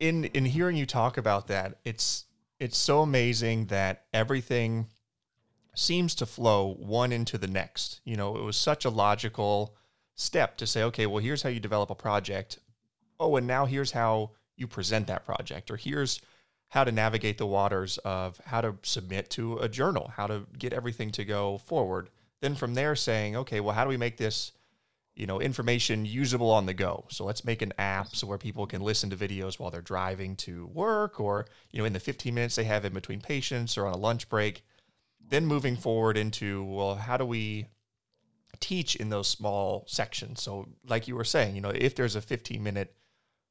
in 0.00 0.24
in 0.24 0.46
hearing 0.46 0.76
you 0.76 0.86
talk 0.86 1.18
about 1.18 1.46
that, 1.48 1.76
it's 1.84 2.24
it's 2.58 2.78
so 2.78 3.02
amazing 3.02 3.66
that 3.66 4.06
everything 4.14 4.86
seems 5.74 6.14
to 6.14 6.24
flow 6.24 6.74
one 6.78 7.12
into 7.12 7.36
the 7.36 7.46
next. 7.46 8.00
You 8.04 8.16
know, 8.16 8.34
it 8.36 8.42
was 8.42 8.56
such 8.56 8.86
a 8.86 8.90
logical 8.90 9.76
step 10.14 10.56
to 10.56 10.66
say, 10.66 10.82
okay, 10.84 11.06
well, 11.06 11.22
here's 11.22 11.42
how 11.42 11.50
you 11.50 11.60
develop 11.60 11.90
a 11.90 11.94
project. 11.94 12.60
Oh, 13.20 13.36
and 13.36 13.46
now 13.46 13.66
here's 13.66 13.90
how 13.90 14.30
you 14.56 14.66
present 14.66 15.06
that 15.08 15.26
project, 15.26 15.70
or 15.70 15.76
here's 15.76 16.22
how 16.68 16.82
to 16.84 16.90
navigate 16.90 17.36
the 17.36 17.46
waters 17.46 17.98
of 17.98 18.40
how 18.46 18.62
to 18.62 18.76
submit 18.82 19.28
to 19.30 19.58
a 19.58 19.68
journal, 19.68 20.12
how 20.16 20.26
to 20.26 20.46
get 20.58 20.72
everything 20.72 21.10
to 21.10 21.26
go 21.26 21.58
forward. 21.58 22.08
Then 22.40 22.54
from 22.54 22.72
there, 22.72 22.96
saying, 22.96 23.36
okay, 23.36 23.60
well, 23.60 23.74
how 23.74 23.84
do 23.84 23.90
we 23.90 23.98
make 23.98 24.16
this, 24.16 24.52
you 25.16 25.26
know, 25.26 25.40
information 25.40 26.04
usable 26.04 26.50
on 26.50 26.66
the 26.66 26.74
go? 26.74 27.04
So 27.10 27.24
let's 27.24 27.44
make 27.44 27.62
an 27.62 27.72
app 27.78 28.14
so 28.14 28.26
where 28.26 28.38
people 28.38 28.66
can 28.66 28.82
listen 28.82 29.10
to 29.10 29.16
videos 29.16 29.58
while 29.58 29.70
they're 29.70 29.80
driving 29.80 30.36
to 30.36 30.66
work, 30.66 31.20
or 31.20 31.46
you 31.70 31.78
know, 31.78 31.84
in 31.84 31.92
the 31.92 32.00
15 32.00 32.34
minutes 32.34 32.56
they 32.56 32.64
have 32.64 32.84
in 32.84 32.92
between 32.92 33.20
patients, 33.20 33.76
or 33.78 33.86
on 33.86 33.94
a 33.94 33.98
lunch 33.98 34.28
break. 34.28 34.64
Then 35.26 35.46
moving 35.46 35.76
forward 35.76 36.18
into, 36.18 36.64
well, 36.64 36.96
how 36.96 37.16
do 37.16 37.24
we 37.24 37.68
teach 38.60 38.96
in 38.96 39.10
those 39.10 39.28
small 39.28 39.84
sections. 39.86 40.42
So, 40.42 40.68
like 40.86 41.08
you 41.08 41.16
were 41.16 41.24
saying, 41.24 41.54
you 41.54 41.60
know, 41.60 41.72
if 41.74 41.94
there's 41.94 42.16
a 42.16 42.20
15 42.20 42.62
minute 42.62 42.94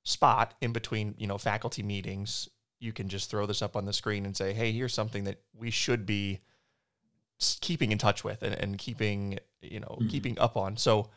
spot 0.04 0.56
in 0.62 0.74
between, 0.74 1.16
you 1.18 1.28
know, 1.28 1.38
faculty 1.38 1.84
meetings, 1.84 2.50
you 2.80 2.92
can 2.92 3.08
just 3.10 3.30
throw 3.30 3.46
this 3.46 3.62
up 3.62 3.76
on 3.76 3.86
the 3.86 3.94
screen 3.94 4.26
and 4.26 4.36
say, 4.36 4.54
hey, 4.54 4.72
here's 4.72 4.94
something 4.94 5.24
that 5.26 5.42
we 5.56 5.70
should 5.70 6.06
be 6.06 6.42
keeping 7.62 7.92
in 7.92 7.98
touch 7.98 8.24
with 8.24 8.44
and, 8.44 8.56
and 8.56 8.78
keeping, 8.78 9.40
you 9.62 9.80
know, 9.80 9.98
mm-hmm. 10.00 10.10
keeping 10.10 10.40
up 10.40 10.58
on. 10.58 10.78
So, 10.78 11.10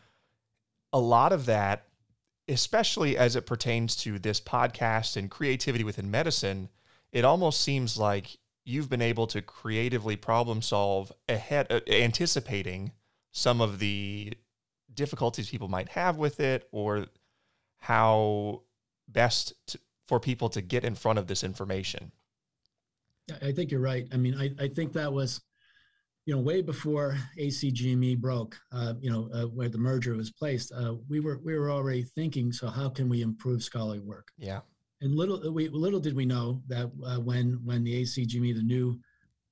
a 0.93 1.01
lot 1.01 1.33
of 1.33 1.47
that, 1.47 1.87
especially 2.49 3.17
as 3.17 3.37
it 3.37 3.47
pertains 3.47 3.97
to 3.97 4.19
this 4.19 4.41
podcast 4.41 5.17
and 5.17 5.31
creativity 5.31 5.85
within 5.85 6.11
medicine, 6.11 6.69
it 7.13 7.25
almost 7.25 7.61
seems 7.61 7.99
like 7.99 8.39
you've 8.65 8.91
been 8.91 9.03
able 9.03 9.27
to 9.29 9.43
creatively 9.43 10.17
problem 10.17 10.63
solve 10.63 11.13
ahead, 11.29 11.67
uh, 11.71 11.81
anticipating 11.89 12.93
some 13.33 13.61
of 13.61 13.79
the 13.79 14.33
difficulties 14.93 15.51
people 15.51 15.69
might 15.69 15.91
have 15.91 16.17
with 16.17 16.41
it 16.41 16.69
or 16.73 17.07
how 17.79 18.63
best 19.09 19.53
to, 19.67 19.79
for 20.07 20.19
people 20.19 20.49
to 20.49 20.61
get 20.61 20.85
in 20.85 20.95
front 20.95 21.19
of 21.19 21.27
this 21.27 21.45
information. 21.45 22.13
I 23.43 23.53
think 23.53 23.71
you're 23.71 23.81
right. 23.81 24.07
I 24.13 24.17
mean, 24.17 24.35
I, 24.37 24.51
I 24.65 24.69
think 24.69 24.93
that 24.93 25.13
was, 25.13 25.41
you 26.27 26.35
know, 26.35 26.41
way 26.41 26.61
before 26.61 27.17
ACGME 27.39 28.21
broke, 28.21 28.59
uh, 28.73 28.95
you 29.01 29.11
know, 29.11 29.31
uh, 29.33 29.47
where 29.47 29.69
the 29.69 29.79
merger 29.79 30.15
was 30.15 30.33
placed, 30.33 30.73
uh, 30.73 30.95
we 31.09 31.21
were 31.21 31.41
we 31.45 31.57
were 31.57 31.71
already 31.71 32.03
thinking. 32.03 32.53
So 32.53 32.67
how 32.67 32.89
can 32.89 33.09
we 33.09 33.23
improve 33.23 33.63
scholarly 33.63 34.01
work? 34.01 34.29
Yeah. 34.37 34.61
And 35.01 35.15
little 35.15 35.53
we 35.53 35.69
little 35.69 36.01
did 36.01 36.17
we 36.17 36.27
know 36.27 36.63
that 36.67 36.91
uh, 37.07 37.21
when 37.21 37.61
when 37.65 37.85
the 37.85 38.03
ACGME, 38.03 38.57
the 38.57 38.63
new 38.63 38.99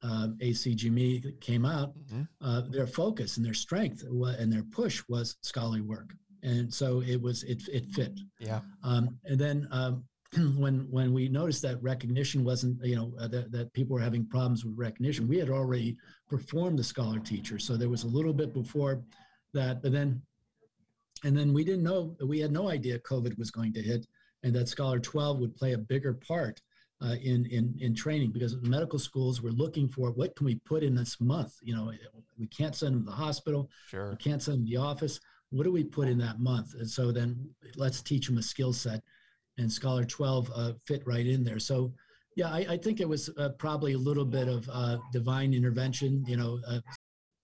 uh, 0.03 0.29
ACGME 0.43 1.41
came 1.41 1.65
out, 1.65 1.95
mm-hmm. 1.97 2.23
uh, 2.41 2.63
their 2.63 2.89
focus 2.89 3.37
and 3.37 3.47
their 3.47 3.55
strength 3.55 4.03
and 4.03 4.53
their 4.53 4.65
push 4.65 5.03
was 5.09 5.37
scholarly 5.43 5.81
work, 5.81 6.13
and 6.43 6.73
so 6.75 7.03
it 7.03 7.23
was 7.23 7.45
it 7.45 7.63
it 7.69 7.87
fit. 7.93 8.19
Yeah. 8.41 8.61
Um, 8.83 9.17
and 9.25 9.39
then 9.39 9.69
um, 9.71 10.05
when 10.57 10.87
when 10.90 11.12
we 11.12 11.29
noticed 11.29 11.62
that 11.62 11.83
recognition 11.83 12.44
wasn't 12.44 12.83
you 12.85 12.97
know 12.97 13.12
uh, 13.18 13.29
that 13.29 13.53
that 13.53 13.73
people 13.73 13.94
were 13.94 14.03
having 14.03 14.27
problems 14.27 14.64
with 14.64 14.77
recognition, 14.77 15.29
we 15.29 15.38
had 15.38 15.51
already 15.51 15.97
performed 16.29 16.79
the 16.79 16.85
scholar 16.85 17.18
teacher, 17.18 17.59
so 17.59 17.77
there 17.77 17.88
was 17.88 18.05
a 18.05 18.09
little 18.09 18.33
bit 18.33 18.53
before 18.53 19.03
that, 19.53 19.83
but 19.83 19.92
then 19.92 20.20
and 21.25 21.37
then 21.37 21.53
we 21.53 21.64
didn't 21.64 21.85
know 21.85 22.16
we 22.25 22.38
had 22.38 22.53
no 22.53 22.68
idea 22.68 22.99
COVID 23.01 23.38
was 23.38 23.51
going 23.51 23.73
to 23.75 23.83
hit, 23.83 24.07
and 24.42 24.55
that 24.55 24.68
Scholar 24.68 24.99
12 24.99 25.38
would 25.40 25.57
play 25.57 25.73
a 25.73 25.79
bigger 25.79 26.14
part 26.14 26.61
uh, 27.03 27.16
in, 27.23 27.47
in, 27.47 27.75
in 27.81 27.94
training 27.94 28.31
because 28.31 28.57
medical 28.62 28.99
schools 28.99 29.42
were 29.42 29.51
looking 29.51 29.88
for 29.88 30.11
what 30.12 30.35
can 30.37 30.47
we 30.47 30.57
put 30.66 30.83
in 30.83 30.94
this 30.94 31.20
month? 31.20 31.55
You 31.62 31.75
know, 31.75 31.92
we 32.38 32.47
can't 32.47 32.75
send 32.75 32.94
them 32.94 33.05
to 33.05 33.11
the 33.11 33.16
hospital. 33.16 33.68
Sure. 33.88 34.11
We 34.11 34.16
can't 34.16 34.42
send 34.42 34.59
them 34.59 34.66
to 34.66 34.70
the 34.70 34.77
office. 34.77 35.20
What 35.51 35.64
do 35.64 35.73
we 35.73 35.85
put 35.85 36.09
in 36.09 36.18
that 36.18 36.40
month? 36.40 36.75
And 36.75 36.88
so 36.88 37.12
then 37.12 37.49
let's 37.77 38.03
teach 38.03 38.27
them 38.27 38.38
a 38.38 38.42
skill 38.42 38.73
set 38.73 39.03
and 39.59 39.71
Scholar 39.73 40.05
12 40.05 40.51
uh, 40.55 40.73
fit 40.87 41.03
right 41.07 41.27
in 41.27 41.45
there. 41.45 41.59
So 41.59 41.93
yeah, 42.37 42.49
I, 42.49 42.67
I 42.71 42.77
think 42.77 43.01
it 43.01 43.09
was 43.09 43.31
uh, 43.38 43.51
probably 43.51 43.93
a 43.93 43.99
little 43.99 44.25
bit 44.25 44.49
of 44.49 44.69
uh, 44.73 44.99
divine 45.12 45.55
intervention, 45.55 46.25
you 46.27 46.37
know, 46.37 46.59
uh, 46.67 46.81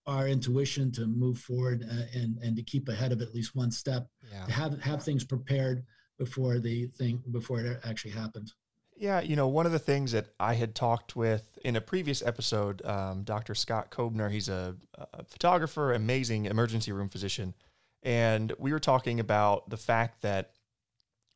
our 0.07 0.27
intuition 0.27 0.91
to 0.91 1.05
move 1.05 1.37
forward 1.37 1.85
uh, 1.89 2.03
and, 2.13 2.37
and 2.39 2.55
to 2.55 2.63
keep 2.63 2.89
ahead 2.89 3.11
of 3.11 3.21
at 3.21 3.33
least 3.33 3.55
one 3.55 3.71
step, 3.71 4.07
yeah. 4.31 4.45
to 4.45 4.51
have, 4.51 4.81
have 4.81 5.03
things 5.03 5.23
prepared 5.23 5.83
before 6.17 6.59
the 6.59 6.87
thing, 6.97 7.21
before 7.31 7.59
it 7.59 7.79
actually 7.85 8.11
happens. 8.11 8.55
Yeah, 8.97 9.21
you 9.21 9.35
know, 9.35 9.47
one 9.47 9.65
of 9.65 9.71
the 9.71 9.79
things 9.79 10.11
that 10.11 10.27
I 10.39 10.53
had 10.53 10.75
talked 10.75 11.15
with 11.15 11.57
in 11.63 11.75
a 11.75 11.81
previous 11.81 12.21
episode, 12.21 12.85
um, 12.85 13.23
Dr. 13.23 13.55
Scott 13.55 13.89
Kobner, 13.89 14.29
he's 14.29 14.47
a, 14.49 14.75
a, 14.95 15.23
photographer, 15.23 15.93
amazing 15.93 16.45
emergency 16.45 16.91
room 16.91 17.09
physician. 17.09 17.55
And 18.03 18.53
we 18.59 18.71
were 18.71 18.79
talking 18.79 19.19
about 19.19 19.69
the 19.69 19.77
fact 19.77 20.21
that 20.21 20.51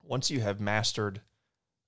once 0.08 0.30
you 0.32 0.40
have 0.42 0.60
mastered 0.60 1.22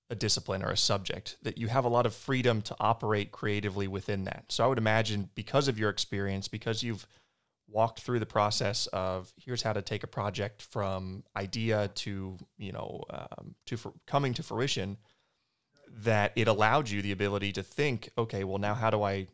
a 0.09 0.15
discipline 0.15 0.63
or 0.63 0.71
a 0.71 0.77
subject, 0.77 1.37
that 1.43 1.57
you 1.57 1.67
have 1.67 1.85
a 1.85 1.89
lot 1.89 2.05
of 2.05 2.13
freedom 2.13 2.61
to 2.61 2.75
operate 2.79 3.31
creatively 3.31 3.87
within 3.87 4.23
that. 4.23 4.45
So 4.49 4.63
I 4.63 4.67
would 4.67 4.77
imagine 4.77 5.29
because 5.35 5.67
of 5.67 5.77
your 5.77 5.89
experience, 5.89 6.47
because 6.47 6.81
you've 6.81 7.05
walked 7.69 7.99
through 7.99 8.19
the 8.19 8.25
process 8.25 8.87
of 8.87 9.33
here's 9.35 9.61
how 9.61 9.73
to 9.73 9.81
take 9.81 10.03
a 10.03 10.07
project 10.07 10.61
from 10.61 11.23
idea 11.35 11.89
to, 11.95 12.37
you 12.57 12.71
know, 12.71 13.03
um, 13.09 13.55
to 13.65 13.77
coming 14.05 14.33
to 14.33 14.43
fruition 14.43 14.97
that 15.89 16.31
it 16.35 16.47
allowed 16.47 16.89
you 16.89 17.01
the 17.01 17.11
ability 17.11 17.51
to 17.51 17.63
think, 17.63 18.09
okay, 18.17 18.43
well, 18.43 18.57
now 18.57 18.73
how 18.73 18.89
do 18.89 19.03
I 19.03 19.27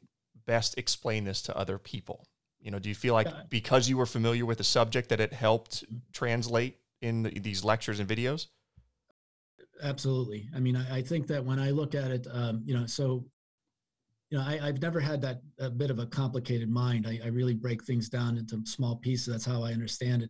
best 0.46 0.78
explain 0.78 1.24
this 1.26 1.42
to 1.44 1.58
other 1.58 1.78
people? 1.78 2.26
You 2.60 2.72
know, 2.72 2.80
do 2.80 2.90
you 2.90 2.96
feel 2.96 3.14
like 3.14 3.50
because 3.50 3.90
you 3.90 3.98
were 3.98 4.06
familiar 4.06 4.46
with 4.46 4.58
the 4.58 4.64
subject 4.64 5.10
that 5.10 5.20
it 5.20 5.34
helped 5.34 5.84
translate 6.14 6.78
in 7.02 7.24
the, 7.24 7.40
these 7.40 7.64
lectures 7.64 8.00
and 8.00 8.10
videos? 8.10 8.48
Absolutely. 9.82 10.48
I 10.56 10.60
mean, 10.60 10.76
I, 10.76 10.98
I, 10.98 11.02
think 11.02 11.28
that 11.28 11.44
when 11.44 11.60
I 11.60 11.72
look 11.72 11.96
at 11.96 12.12
it, 12.12 12.28
um, 12.32 12.62
you 12.66 12.78
know, 12.78 12.86
so, 12.86 13.26
you 14.30 14.38
know, 14.38 14.44
I, 14.44 14.58
have 14.58 14.82
never 14.82 15.00
had 15.00 15.22
that 15.22 15.42
a 15.60 15.70
bit 15.70 15.90
of 15.90 16.00
a 16.00 16.06
complicated 16.06 16.70
mind. 16.70 17.08
I, 17.08 17.20
I 17.24 17.28
really 17.28 17.56
break 17.56 17.84
things 17.84 18.08
down 18.08 18.38
into 18.38 18.62
small 18.66 18.96
pieces. 18.98 19.28
That's 19.28 19.46
how 19.46 19.64
I 19.64 19.72
understand 19.72 20.24
it 20.24 20.30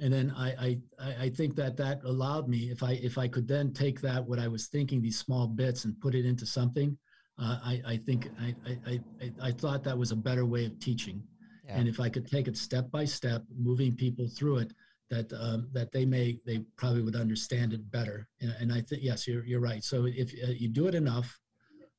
and 0.00 0.12
then 0.12 0.32
I, 0.36 0.78
I 1.00 1.14
I 1.24 1.28
think 1.30 1.56
that 1.56 1.76
that 1.78 2.02
allowed 2.04 2.48
me 2.48 2.70
if 2.70 2.82
I 2.82 2.92
if 2.92 3.18
I 3.18 3.26
could 3.28 3.48
then 3.48 3.72
take 3.72 4.00
that 4.02 4.24
what 4.24 4.38
I 4.38 4.48
was 4.48 4.66
thinking 4.66 5.00
these 5.00 5.18
small 5.18 5.46
bits 5.46 5.84
and 5.84 6.00
put 6.00 6.14
it 6.14 6.24
into 6.24 6.46
something, 6.46 6.96
uh, 7.38 7.58
I 7.62 7.82
I 7.86 7.96
think 7.96 8.28
I, 8.40 8.54
I 8.66 9.00
I 9.22 9.32
I 9.42 9.52
thought 9.52 9.82
that 9.84 9.98
was 9.98 10.12
a 10.12 10.16
better 10.16 10.46
way 10.46 10.66
of 10.66 10.78
teaching, 10.78 11.22
yeah. 11.66 11.78
and 11.78 11.88
if 11.88 11.98
I 11.98 12.08
could 12.08 12.30
take 12.30 12.46
it 12.46 12.56
step 12.56 12.90
by 12.90 13.04
step, 13.04 13.42
moving 13.56 13.94
people 13.94 14.28
through 14.28 14.58
it, 14.58 14.72
that 15.10 15.32
um, 15.32 15.68
that 15.72 15.92
they 15.92 16.04
may 16.04 16.38
they 16.46 16.58
probably 16.76 17.02
would 17.02 17.16
understand 17.16 17.72
it 17.72 17.90
better, 17.90 18.28
and, 18.40 18.54
and 18.60 18.72
I 18.72 18.80
think 18.82 19.02
yes 19.02 19.26
you're 19.26 19.44
you're 19.44 19.60
right. 19.60 19.82
So 19.82 20.06
if 20.06 20.32
uh, 20.46 20.52
you 20.52 20.68
do 20.68 20.86
it 20.86 20.94
enough, 20.94 21.38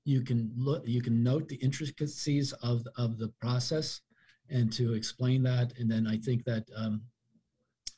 you 0.05 0.21
can 0.21 0.51
look 0.55 0.87
you 0.87 1.01
can 1.01 1.23
note 1.23 1.47
the 1.47 1.55
intricacies 1.57 2.53
of 2.53 2.85
of 2.97 3.17
the 3.17 3.29
process, 3.41 4.01
and 4.49 4.71
to 4.73 4.93
explain 4.93 5.43
that, 5.43 5.73
and 5.77 5.89
then 5.89 6.07
I 6.07 6.17
think 6.17 6.43
that. 6.45 6.65
Um, 6.75 7.01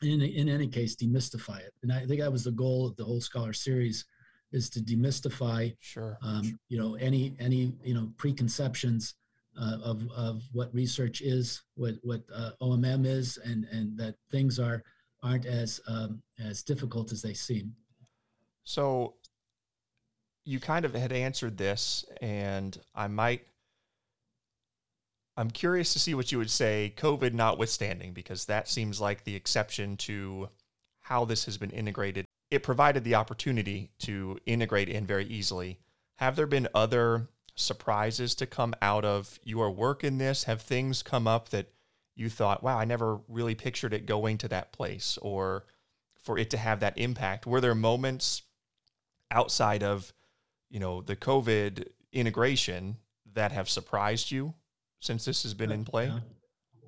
in, 0.03 0.21
in 0.21 0.49
any 0.49 0.67
case, 0.67 0.95
demystify 0.95 1.59
it. 1.59 1.73
And 1.83 1.93
I 1.93 2.07
think 2.07 2.21
that 2.21 2.31
was 2.31 2.43
the 2.43 2.51
goal 2.51 2.87
of 2.87 2.95
the 2.95 3.03
whole 3.03 3.21
scholar 3.21 3.53
series 3.53 4.03
is 4.51 4.67
to 4.71 4.79
demystify, 4.79 5.75
sure, 5.79 6.17
um, 6.23 6.59
you 6.69 6.79
know, 6.79 6.95
any, 6.95 7.35
any, 7.39 7.73
you 7.83 7.93
know, 7.93 8.11
preconceptions 8.17 9.13
uh, 9.59 9.77
of, 9.83 10.01
of 10.15 10.41
what 10.53 10.73
research 10.73 11.21
is, 11.21 11.61
what, 11.75 11.95
what 12.03 12.21
uh, 12.33 12.51
OMM 12.61 13.05
is, 13.05 13.37
and, 13.37 13.65
and 13.65 13.97
that 13.97 14.15
things 14.31 14.59
are, 14.59 14.83
aren't 15.23 15.45
as, 15.45 15.79
um, 15.87 16.21
as 16.39 16.63
difficult 16.63 17.11
as 17.11 17.21
they 17.21 17.33
seem. 17.33 17.73
So 18.63 19.15
you 20.45 20.59
kind 20.59 20.85
of 20.85 20.93
had 20.93 21.11
answered 21.11 21.57
this, 21.57 22.05
and 22.21 22.77
I 22.95 23.07
might 23.07 23.45
I'm 25.37 25.49
curious 25.49 25.93
to 25.93 25.99
see 25.99 26.13
what 26.13 26.31
you 26.31 26.37
would 26.37 26.51
say, 26.51 26.93
COVID 26.97 27.33
notwithstanding, 27.33 28.13
because 28.13 28.45
that 28.45 28.67
seems 28.67 28.99
like 28.99 29.23
the 29.23 29.35
exception 29.35 29.97
to 29.97 30.49
how 30.99 31.25
this 31.25 31.45
has 31.45 31.57
been 31.57 31.71
integrated. 31.71 32.25
It 32.49 32.63
provided 32.63 33.03
the 33.03 33.15
opportunity 33.15 33.91
to 33.99 34.37
integrate 34.45 34.89
in 34.89 35.05
very 35.05 35.25
easily. 35.25 35.79
Have 36.17 36.35
there 36.35 36.47
been 36.47 36.67
other 36.75 37.29
surprises 37.55 38.35
to 38.35 38.45
come 38.45 38.75
out 38.81 39.05
of 39.05 39.39
your 39.43 39.71
work 39.71 40.03
in 40.03 40.17
this? 40.17 40.43
Have 40.43 40.61
things 40.61 41.01
come 41.01 41.27
up 41.27 41.49
that 41.49 41.71
you 42.15 42.29
thought, 42.29 42.63
wow, 42.63 42.77
I 42.77 42.85
never 42.85 43.19
really 43.27 43.55
pictured 43.55 43.93
it 43.93 44.05
going 44.05 44.37
to 44.39 44.47
that 44.49 44.71
place 44.71 45.17
or 45.21 45.65
for 46.21 46.37
it 46.37 46.49
to 46.51 46.57
have 46.57 46.81
that 46.81 46.97
impact? 46.97 47.45
Were 47.47 47.61
there 47.61 47.75
moments 47.75 48.43
outside 49.31 49.83
of, 49.83 50.13
you 50.69 50.79
know, 50.79 51.01
the 51.01 51.15
COVID 51.15 51.87
integration 52.11 52.97
that 53.33 53.51
have 53.51 53.69
surprised 53.69 54.31
you 54.31 54.53
since 54.99 55.25
this 55.25 55.43
has 55.43 55.53
been 55.53 55.71
in 55.71 55.85
play? 55.85 56.11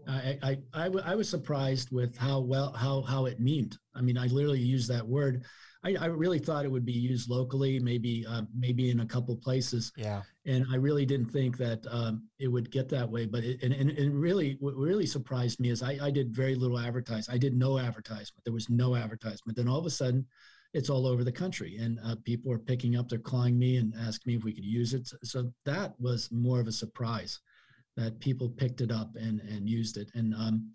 I, 0.07 0.37
I, 0.41 0.57
I, 0.73 0.83
w- 0.85 1.05
I 1.05 1.15
was 1.15 1.29
surprised 1.29 1.91
with 1.91 2.17
how 2.17 2.39
well 2.39 2.73
how 2.73 3.01
how 3.03 3.25
it 3.25 3.39
meant. 3.39 3.77
I 3.95 4.01
mean, 4.01 4.17
I 4.17 4.27
literally 4.27 4.59
used 4.59 4.89
that 4.89 5.05
word. 5.05 5.43
I, 5.85 5.95
I 5.99 6.05
really 6.05 6.39
thought 6.39 6.63
it 6.65 6.71
would 6.71 6.85
be 6.85 6.93
used 6.93 7.29
locally, 7.29 7.79
maybe 7.79 8.25
uh, 8.27 8.43
maybe 8.57 8.89
in 8.89 9.01
a 9.01 9.05
couple 9.05 9.35
places. 9.35 9.91
Yeah. 9.97 10.21
And 10.45 10.65
I 10.71 10.75
really 10.75 11.05
didn't 11.05 11.29
think 11.29 11.57
that 11.57 11.85
um, 11.89 12.27
it 12.39 12.47
would 12.47 12.71
get 12.71 12.89
that 12.89 13.09
way. 13.09 13.25
But 13.25 13.43
it, 13.43 13.61
and, 13.63 13.73
and, 13.73 13.91
and 13.91 14.19
really, 14.19 14.57
what 14.59 14.75
really 14.75 15.05
surprised 15.05 15.59
me 15.59 15.69
is 15.69 15.83
I, 15.83 15.97
I 16.01 16.11
did 16.11 16.35
very 16.35 16.55
little 16.55 16.79
advertising. 16.79 17.33
I 17.33 17.37
did 17.37 17.55
no 17.55 17.79
advertisement. 17.79 18.43
There 18.43 18.53
was 18.53 18.69
no 18.69 18.95
advertisement. 18.95 19.57
Then 19.57 19.67
all 19.67 19.79
of 19.79 19.85
a 19.85 19.89
sudden, 19.89 20.25
it's 20.73 20.89
all 20.89 21.05
over 21.05 21.23
the 21.23 21.31
country, 21.31 21.77
and 21.77 21.99
uh, 22.03 22.15
people 22.23 22.51
are 22.51 22.59
picking 22.59 22.95
up. 22.95 23.07
They're 23.07 23.19
calling 23.19 23.59
me 23.59 23.77
and 23.77 23.93
asking 23.99 24.31
me 24.31 24.37
if 24.37 24.43
we 24.43 24.53
could 24.53 24.65
use 24.65 24.93
it. 24.93 25.09
So 25.23 25.51
that 25.65 25.93
was 25.99 26.31
more 26.31 26.59
of 26.59 26.67
a 26.67 26.71
surprise 26.71 27.39
that 27.95 28.19
people 28.19 28.49
picked 28.49 28.81
it 28.81 28.91
up 28.91 29.15
and 29.15 29.39
and 29.41 29.69
used 29.69 29.97
it 29.97 30.09
and 30.15 30.33
um 30.35 30.71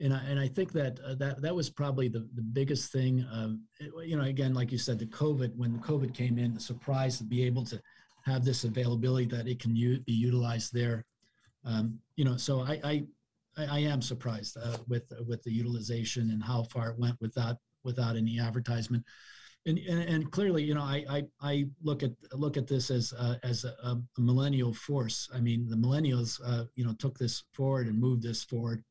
and 0.00 0.14
I, 0.14 0.18
and 0.28 0.38
I 0.38 0.46
think 0.46 0.72
that 0.72 1.00
uh, 1.00 1.14
that 1.16 1.42
that 1.42 1.54
was 1.54 1.70
probably 1.70 2.08
the, 2.08 2.28
the 2.34 2.42
biggest 2.42 2.92
thing. 2.92 3.26
Um, 3.32 3.64
it, 3.80 3.90
you 4.06 4.16
know, 4.16 4.22
again, 4.22 4.54
like 4.54 4.70
you 4.70 4.78
said, 4.78 4.98
the 4.98 5.06
COVID 5.06 5.56
when 5.56 5.72
the 5.72 5.78
COVID 5.80 6.14
came 6.14 6.38
in, 6.38 6.54
the 6.54 6.60
surprise 6.60 7.18
to 7.18 7.24
be 7.24 7.42
able 7.44 7.64
to 7.64 7.80
have 8.24 8.44
this 8.44 8.64
availability 8.64 9.26
that 9.26 9.48
it 9.48 9.58
can 9.58 9.74
u- 9.74 10.00
be 10.00 10.12
utilized 10.12 10.72
there. 10.72 11.04
Um, 11.64 11.98
you 12.16 12.24
know, 12.24 12.36
so 12.36 12.60
I 12.60 12.80
I, 12.84 13.04
I 13.56 13.78
am 13.80 14.00
surprised 14.00 14.56
uh, 14.62 14.78
with 14.86 15.12
with 15.26 15.42
the 15.42 15.52
utilization 15.52 16.30
and 16.30 16.42
how 16.42 16.62
far 16.64 16.90
it 16.90 16.98
went 16.98 17.16
without 17.20 17.56
without 17.82 18.16
any 18.16 18.38
advertisement 18.38 19.04
and, 19.66 19.78
and, 19.78 20.30
clearly, 20.30 20.62
you 20.62 20.74
know, 20.74 20.82
I, 20.82 21.04
I, 21.10 21.22
I 21.42 21.66
look 21.82 22.02
at 22.02 22.12
look 22.32 22.56
at 22.56 22.66
this 22.66 22.90
as 22.90 23.12
uh, 23.12 23.36
as 23.42 23.64
a, 23.64 23.74
a, 23.82 24.00
millennial 24.16 24.72
force. 24.72 25.28
I 25.34 25.40
mean, 25.40 25.68
the 25.68 25.76
millennials, 25.76 26.40
uh, 26.44 26.64
you 26.74 26.84
know, 26.84 26.94
took 26.94 27.18
this 27.18 27.44
forward 27.52 27.86
and 27.86 28.00
moved 28.00 28.22
this 28.22 28.42
forward 28.42 28.82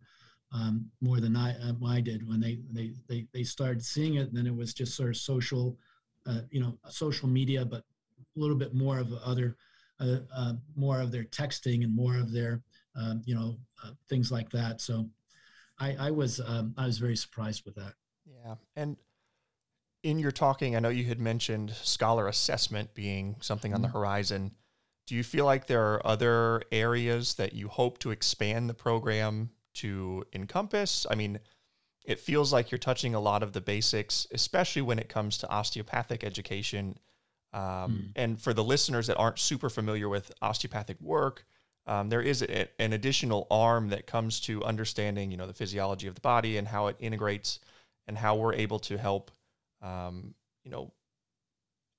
um, 0.52 0.90
more 1.02 1.20
than 1.20 1.36
I, 1.36 1.52
uh, 1.54 1.74
I 1.86 2.02
did 2.02 2.28
when 2.28 2.40
they, 2.40 2.60
they 2.72 2.94
they 3.08 3.28
they 3.34 3.44
started 3.44 3.84
seeing 3.84 4.16
it. 4.16 4.28
And 4.28 4.38
then 4.38 4.48
it 4.48 4.56
was 4.56 4.74
just 4.74 4.96
sort 4.96 5.10
of 5.10 5.18
social, 5.18 5.78
uh, 6.26 6.42
you 6.52 6.62
know, 6.62 6.78
social 6.90 7.28
media, 7.28 7.66
but 7.66 7.84
a 8.20 8.40
little 8.40 8.56
bit 8.56 8.74
more 8.74 9.00
of 9.00 9.12
other, 9.26 9.58
uh, 10.00 10.18
uh, 10.36 10.54
more 10.76 11.02
of 11.02 11.12
their 11.12 11.24
texting 11.26 11.84
and 11.84 11.96
more 11.96 12.18
of 12.18 12.32
their, 12.32 12.62
um, 12.96 13.22
you 13.26 13.36
know, 13.36 13.58
things 14.10 14.32
like 14.32 14.50
that. 14.52 14.80
So, 14.82 15.10
I, 15.80 15.96
I 16.00 16.12
was 16.12 16.40
um, 16.40 16.74
I 16.78 16.86
was 16.86 16.98
very 16.98 17.16
surprised 17.16 17.66
with 17.66 17.76
that. 17.76 17.94
Yeah, 18.26 18.56
and 18.76 18.98
in 20.08 20.20
your 20.20 20.32
talking, 20.32 20.74
I 20.74 20.80
know 20.80 20.88
you 20.88 21.04
had 21.04 21.20
mentioned 21.20 21.72
scholar 21.72 22.30
assessment 22.30 22.94
being 22.94 23.36
something 23.42 23.74
on 23.74 23.82
the 23.82 23.90
mm-hmm. 23.90 23.98
horizon. 23.98 24.52
Do 25.06 25.16
you 25.16 25.24
feel 25.24 25.44
like 25.44 25.68
there 25.68 25.84
are 25.84 26.08
other 26.08 26.62
areas 26.72 27.34
that 27.34 27.52
you 27.52 27.68
hope 27.68 27.98
to 28.00 28.12
expand 28.12 28.70
the 28.70 28.74
program 28.74 29.50
to 29.76 30.24
encompass? 30.32 31.06
I 31.12 31.16
mean, 31.16 31.42
it 32.06 32.22
feels 32.22 32.54
like 32.54 32.72
you're 32.72 32.78
touching 32.78 33.16
a 33.16 33.20
lot 33.20 33.44
of 33.44 33.52
the 33.52 33.60
basics, 33.60 34.26
especially 34.32 34.82
when 34.82 34.98
it 34.98 35.10
comes 35.10 35.38
to 35.40 35.50
osteopathic 35.50 36.24
education. 36.24 36.98
Um, 37.52 37.62
mm. 37.62 38.12
And 38.16 38.42
for 38.42 38.54
the 38.54 38.64
listeners 38.64 39.08
that 39.08 39.18
aren't 39.18 39.40
super 39.40 39.70
familiar 39.70 40.08
with 40.08 40.32
osteopathic 40.42 41.02
work, 41.02 41.46
um, 41.86 42.08
there 42.08 42.22
is 42.22 42.42
a, 42.44 42.70
an 42.82 42.94
additional 42.94 43.46
arm 43.52 43.90
that 43.90 44.08
comes 44.08 44.40
to 44.42 44.64
understanding, 44.64 45.32
you 45.32 45.38
know, 45.38 45.48
the 45.48 45.54
physiology 45.54 46.08
of 46.08 46.16
the 46.16 46.22
body 46.22 46.56
and 46.56 46.70
how 46.70 46.88
it 46.88 46.96
integrates 47.00 47.60
and 48.08 48.18
how 48.18 48.38
we're 48.38 48.54
able 48.54 48.80
to 48.80 48.98
help 48.98 49.32
um, 49.82 50.34
you 50.64 50.72
know, 50.72 50.94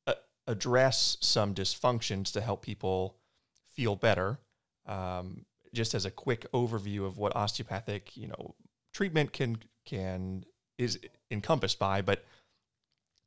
a- 0.06 0.16
address 0.46 1.16
some 1.20 1.54
dysfunctions 1.54 2.32
to 2.32 2.40
help 2.40 2.62
people 2.62 3.16
feel 3.70 3.96
better. 3.96 4.38
Um, 4.86 5.44
just 5.74 5.94
as 5.94 6.04
a 6.04 6.10
quick 6.10 6.50
overview 6.52 7.06
of 7.06 7.18
what 7.18 7.36
osteopathic, 7.36 8.16
you 8.16 8.28
know, 8.28 8.54
treatment 8.92 9.32
can 9.32 9.58
can 9.84 10.44
is 10.78 10.98
encompassed 11.30 11.78
by, 11.78 12.02
but 12.02 12.24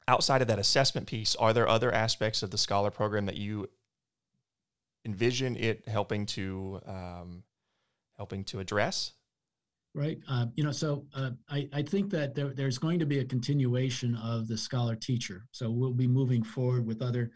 outside 0.08 0.41
of 0.41 0.47
that 0.47 0.60
assessment 0.60 1.08
piece, 1.08 1.36
are 1.36 1.54
there 1.54 1.68
other 1.68 1.91
aspects 1.91 2.43
of 2.43 2.52
the 2.52 2.58
scholar 2.58 2.91
program 2.91 3.26
that 3.26 3.38
you 3.38 3.70
envision 5.06 5.56
it 5.56 5.88
helping 5.88 6.26
to 6.26 6.82
um, 6.86 7.43
helping 8.18 8.43
to 8.45 8.60
address? 8.60 9.14
Right? 9.94 10.20
Uh, 10.30 10.48
you 10.56 10.64
know, 10.64 10.72
so 10.72 11.06
uh, 11.16 11.32
I, 11.50 11.68
I 11.74 11.82
think 11.82 12.10
that 12.12 12.34
there, 12.36 12.54
there's 12.54 12.78
going 12.78 13.00
to 13.00 13.06
be 13.06 13.20
a 13.20 13.26
continuation 13.26 14.16
of 14.16 14.48
the 14.48 14.58
scholar 14.58 14.96
teacher. 14.96 15.46
So 15.52 15.70
we'll 15.70 15.92
be 15.92 16.08
moving 16.08 16.44
forward 16.44 16.86
with 16.86 17.02
other 17.02 17.32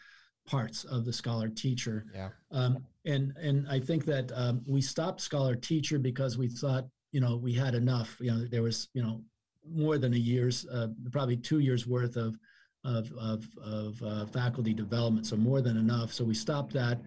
parts 0.46 0.84
of 0.84 1.06
the 1.06 1.14
scholar 1.14 1.50
teacher. 1.50 2.06
Yeah. 2.14 2.30
Um, 2.52 2.86
and 3.06 3.34
and 3.42 3.68
I 3.70 3.80
think 3.80 4.06
that 4.06 4.32
um, 4.34 4.62
we 4.68 4.82
stopped 4.82 5.22
scholar 5.22 5.56
teacher 5.56 6.00
because 6.00 6.38
we 6.38 6.48
thought 6.48 6.86
you 7.12 7.20
know 7.20 7.36
we 7.36 7.54
had 7.54 7.76
enough. 7.76 8.18
You 8.20 8.32
know, 8.32 8.46
there 8.46 8.64
was 8.64 8.90
you 8.94 9.04
know 9.04 9.22
more 9.68 9.98
than 9.98 10.14
a 10.14 10.18
year's, 10.18 10.66
uh, 10.68 10.88
probably 11.12 11.38
two 11.38 11.60
years 11.60 11.88
worth 11.88 12.18
of 12.18 12.38
of, 12.84 13.12
of, 13.14 13.48
of 13.64 14.04
uh, 14.04 14.26
faculty 14.28 14.72
development, 14.72 15.26
so 15.26 15.36
more 15.36 15.60
than 15.60 15.76
enough. 15.76 16.14
So 16.14 16.24
we 16.24 16.36
stopped 16.36 16.72
that, 16.74 17.02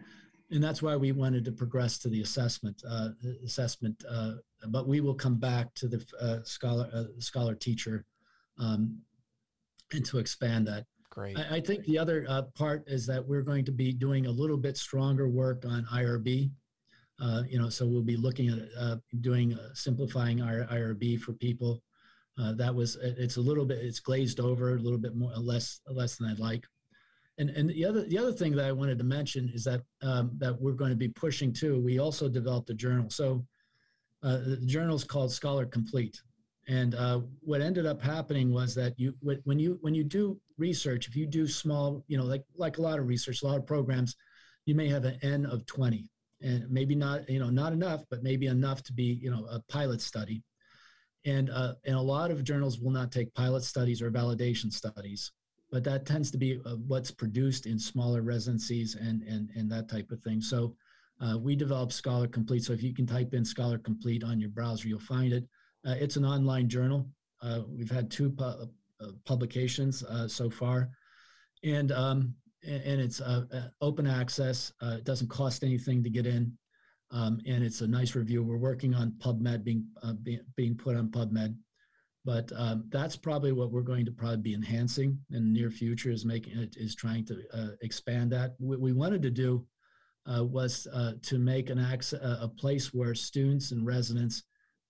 and 0.51 0.63
that's 0.63 0.83
why 0.83 0.97
we 0.97 1.13
wanted 1.13 1.45
to 1.45 1.53
progress 1.53 1.99
to 1.99 2.09
the 2.09 2.23
assessment 2.23 2.83
uh, 2.89 3.11
assessment. 3.45 4.03
Uh, 4.09 4.35
but 4.69 4.89
we 4.89 5.01
will 5.01 5.15
come 5.15 5.37
back 5.37 5.73
to 5.75 5.89
the 5.89 6.05
uh, 6.21 6.39
scholar 6.45 6.89
uh, 6.93 7.05
scholar 7.19 7.55
teacher, 7.55 8.05
um, 8.59 8.99
and 9.93 10.05
to 10.07 10.19
expand 10.19 10.67
that. 10.67 10.85
Great. 11.11 11.39
I, 11.39 11.57
I 11.57 11.61
think 11.61 11.85
the 11.85 11.99
other 11.99 12.25
uh, 12.29 12.43
part 12.55 12.85
is 12.87 13.07
that 13.07 13.27
we're 13.27 13.43
going 13.43 13.65
to 13.65 13.73
be 13.73 13.93
doing 13.93 14.27
a 14.27 14.31
little 14.31 14.57
bit 14.57 14.77
stronger 14.77 15.29
work 15.29 15.65
on 15.67 15.87
IRB. 15.93 16.51
Uh, 17.21 17.43
you 17.49 17.59
know, 17.59 17.69
so 17.69 17.87
we'll 17.87 18.03
be 18.03 18.17
looking 18.17 18.49
at 18.49 18.69
uh, 18.79 18.97
doing 19.21 19.55
uh, 19.55 19.71
simplifying 19.75 20.41
our 20.41 20.65
IRB 20.71 21.21
for 21.21 21.33
people. 21.33 21.83
Uh, 22.41 22.53
that 22.53 22.73
was 22.73 22.97
it's 23.03 23.37
a 23.37 23.41
little 23.41 23.65
bit 23.65 23.79
it's 23.79 23.99
glazed 23.99 24.39
over 24.39 24.77
a 24.77 24.79
little 24.79 24.99
bit 24.99 25.17
more 25.17 25.33
less 25.37 25.81
less 25.89 26.17
than 26.17 26.29
I'd 26.29 26.39
like. 26.39 26.65
And 27.39 27.51
and 27.51 27.71
the 27.71 27.85
other 27.85 28.05
the 28.05 28.19
other 28.19 28.33
thing 28.33 28.55
that 28.57 28.67
I 28.67 28.73
wanted 28.73 28.99
to 28.99 29.05
mention 29.05 29.51
is 29.55 29.65
that 29.65 29.83
um, 30.03 30.33
that 30.39 30.61
we're 30.61 30.73
going 30.73 30.91
to 30.91 30.97
be 30.97 31.09
pushing 31.09 31.53
too. 31.53 31.81
We 31.81 31.99
also 31.99 32.29
developed 32.29 32.71
a 32.71 32.75
journal. 32.75 33.11
So 33.11 33.45
uh, 34.23 34.39
the 34.45 34.67
journal 34.67 34.97
is 34.97 35.05
called 35.05 35.33
Scholar 35.33 35.65
Complete. 35.67 36.21
And 36.67 36.95
uh, 36.95 37.21
what 37.41 37.63
ended 37.63 37.87
up 37.87 38.03
happening 38.03 38.53
was 38.53 38.75
that 38.75 38.99
you 38.99 39.15
when 39.23 39.59
you 39.59 39.79
when 39.81 39.95
you 39.95 40.05
do 40.05 40.39
research, 40.59 41.09
if 41.09 41.17
you 41.17 41.27
do 41.27 41.47
small, 41.47 42.05
you 42.09 42.19
know, 42.19 42.25
like 42.25 42.45
like 42.57 42.79
a 42.79 42.83
lot 42.83 42.99
of 42.99 43.07
research, 43.07 43.43
a 43.43 43.47
lot 43.47 43.57
of 43.57 43.67
programs, 43.67 44.17
you 44.67 44.75
may 44.75 44.89
have 44.89 45.05
an 45.05 45.19
N 45.23 45.47
of 45.47 45.65
20 45.65 46.11
and 46.41 46.71
maybe 46.71 46.95
not, 46.95 47.29
you 47.29 47.39
know, 47.39 47.51
not 47.51 47.73
enough, 47.73 48.05
but 48.11 48.23
maybe 48.23 48.47
enough 48.47 48.83
to 48.85 48.93
be, 48.93 49.19
you 49.23 49.31
know, 49.31 49.47
a 49.51 49.61
pilot 49.69 50.01
study. 50.01 50.43
And, 51.25 51.51
uh, 51.51 51.75
and 51.85 51.97
a 51.97 52.01
lot 52.01 52.31
of 52.31 52.45
journals 52.45 52.79
will 52.79 52.91
not 52.91 53.11
take 53.11 53.35
pilot 53.35 53.65
studies 53.65 54.01
or 54.01 54.11
validation 54.11 54.73
studies, 54.73 55.33
but 55.71 55.85
that 55.85 56.07
tends 56.07 56.31
to 56.31 56.39
be 56.39 56.61
uh, 56.65 56.77
what's 56.87 57.11
produced 57.11 57.67
in 57.67 57.79
smaller 57.79 58.23
residencies 58.23 58.95
and, 58.95 59.23
and, 59.23 59.51
and 59.55 59.71
that 59.71 59.89
type 59.89 60.11
of 60.11 60.21
thing. 60.23 60.41
So 60.41 60.75
uh, 61.21 61.37
we 61.39 61.57
developed 61.57 61.93
Scholar 61.93 62.29
Complete. 62.29 62.65
So 62.65 62.73
if 62.73 62.83
you 62.83 62.95
can 62.95 63.07
type 63.07 63.35
in 63.35 63.45
Scholar 63.45 63.79
Complete 63.79 64.25
on 64.25 64.41
your 64.41 64.51
browser, 64.51 64.89
you'll 64.89 65.01
find 65.01 65.33
it. 65.33 65.45
Uh, 65.87 65.95
it's 65.99 66.17
an 66.17 66.25
online 66.25 66.69
journal. 66.69 67.09
Uh, 67.43 67.61
we've 67.69 67.91
had 67.91 68.11
two 68.11 68.31
pu- 68.31 68.45
uh, 69.01 69.13
publications 69.25 70.05
so 70.27 70.51
far. 70.51 70.91
And 71.65 71.91
um, 71.93 72.35
and 72.67 73.01
it's 73.01 73.21
uh, 73.21 73.45
open 73.81 74.07
access. 74.07 74.73
Uh, 74.83 74.97
it 74.99 75.05
doesn't 75.05 75.29
cost 75.29 75.63
anything 75.63 76.03
to 76.03 76.11
get 76.11 76.27
in, 76.27 76.53
um, 77.11 77.41
and 77.47 77.63
it's 77.63 77.81
a 77.81 77.87
nice 77.87 78.15
review. 78.15 78.43
We're 78.43 78.57
working 78.57 78.95
on 78.95 79.13
PubMed 79.19 79.65
being 79.65 79.87
uh, 80.03 80.15
being, 80.15 80.41
being 80.57 80.77
put 80.77 80.97
on 80.97 81.09
PubMed, 81.09 81.57
but 82.29 82.53
um, 82.57 82.85
that's 82.91 83.17
probably 83.17 83.53
what 83.53 83.73
we're 83.73 83.81
going 83.81 84.05
to 84.05 84.13
probably 84.13 84.37
be 84.37 84.53
enhancing 84.53 85.19
in 85.31 85.45
the 85.45 85.61
near 85.61 85.71
future. 85.71 86.11
Is 86.11 86.27
making 86.27 86.59
it 86.59 86.77
is 86.77 86.95
trying 86.95 87.25
to 87.25 87.43
uh, 87.55 87.69
expand 87.81 88.31
that. 88.33 88.55
What 88.59 88.81
we 88.81 88.93
wanted 88.93 89.23
to 89.23 89.31
do 89.31 89.67
uh, 90.31 90.45
was 90.45 90.87
uh, 90.93 91.13
to 91.23 91.39
make 91.39 91.71
an 91.71 91.79
access, 91.79 92.21
a 92.21 92.47
place 92.47 92.93
where 92.93 93.15
students 93.15 93.73
and 93.73 93.87
residents 93.87 94.43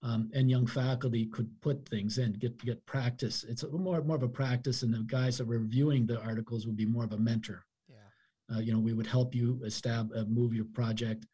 um, 0.03 0.28
and 0.34 0.51
young 0.51 0.66
faculty 0.66 1.26
could 1.26 1.49
put 1.61 1.89
things 1.89 2.18
in, 2.18 2.32
get 2.32 2.59
get 2.64 2.84
practice. 2.86 3.45
It's 3.49 3.64
more 3.70 4.03
more 4.03 4.16
of 4.16 4.24
a 4.24 4.28
practice, 4.28 4.82
and 4.82 4.93
the 4.93 5.05
guys 5.07 5.39
that 5.39 5.47
were 5.47 5.61
reviewing 5.61 6.07
the 6.07 6.20
articles 6.20 6.66
would 6.66 6.76
be 6.76 6.86
more 6.86 7.05
of 7.05 7.12
a 7.12 7.18
mentor. 7.18 7.64
Yeah. 7.89 8.57
Uh, 8.57 8.59
you 8.59 8.72
know, 8.72 8.80
we 8.80 8.95
would 8.95 9.07
help 9.07 9.32
you 9.32 9.61
establish, 9.64 10.20
uh, 10.20 10.24
move 10.24 10.55
your 10.55 10.66
project, 10.74 11.24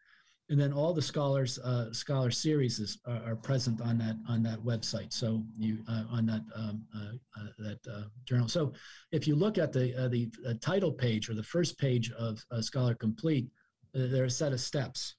and 0.54 0.62
then 0.62 0.72
all 0.72 0.94
the 0.94 1.02
scholars 1.02 1.58
uh, 1.58 1.92
scholar 1.92 2.30
series 2.30 2.78
is, 2.78 2.98
are, 3.08 3.32
are, 3.32 3.34
present 3.34 3.80
on 3.80 3.98
that 3.98 4.14
on 4.28 4.40
that 4.44 4.60
website. 4.60 5.12
So 5.12 5.42
you 5.58 5.78
uh, 5.88 6.04
on 6.08 6.26
that 6.26 6.42
um, 6.54 6.84
uh, 6.94 7.40
uh, 7.40 7.48
that 7.58 8.08
journal. 8.24 8.46
So 8.46 8.72
if 9.10 9.26
you 9.26 9.34
look 9.34 9.58
at 9.58 9.72
the 9.72 9.90
the 10.08 10.54
title 10.62 10.92
page 10.92 11.28
or 11.28 11.34
the 11.34 11.42
first 11.42 11.76
page 11.76 12.12
of 12.12 12.38
Scholar 12.60 12.94
Complete, 12.94 13.48
there 13.92 14.22
are 14.22 14.26
a 14.26 14.30
set 14.30 14.52
of 14.52 14.60
steps 14.60 15.16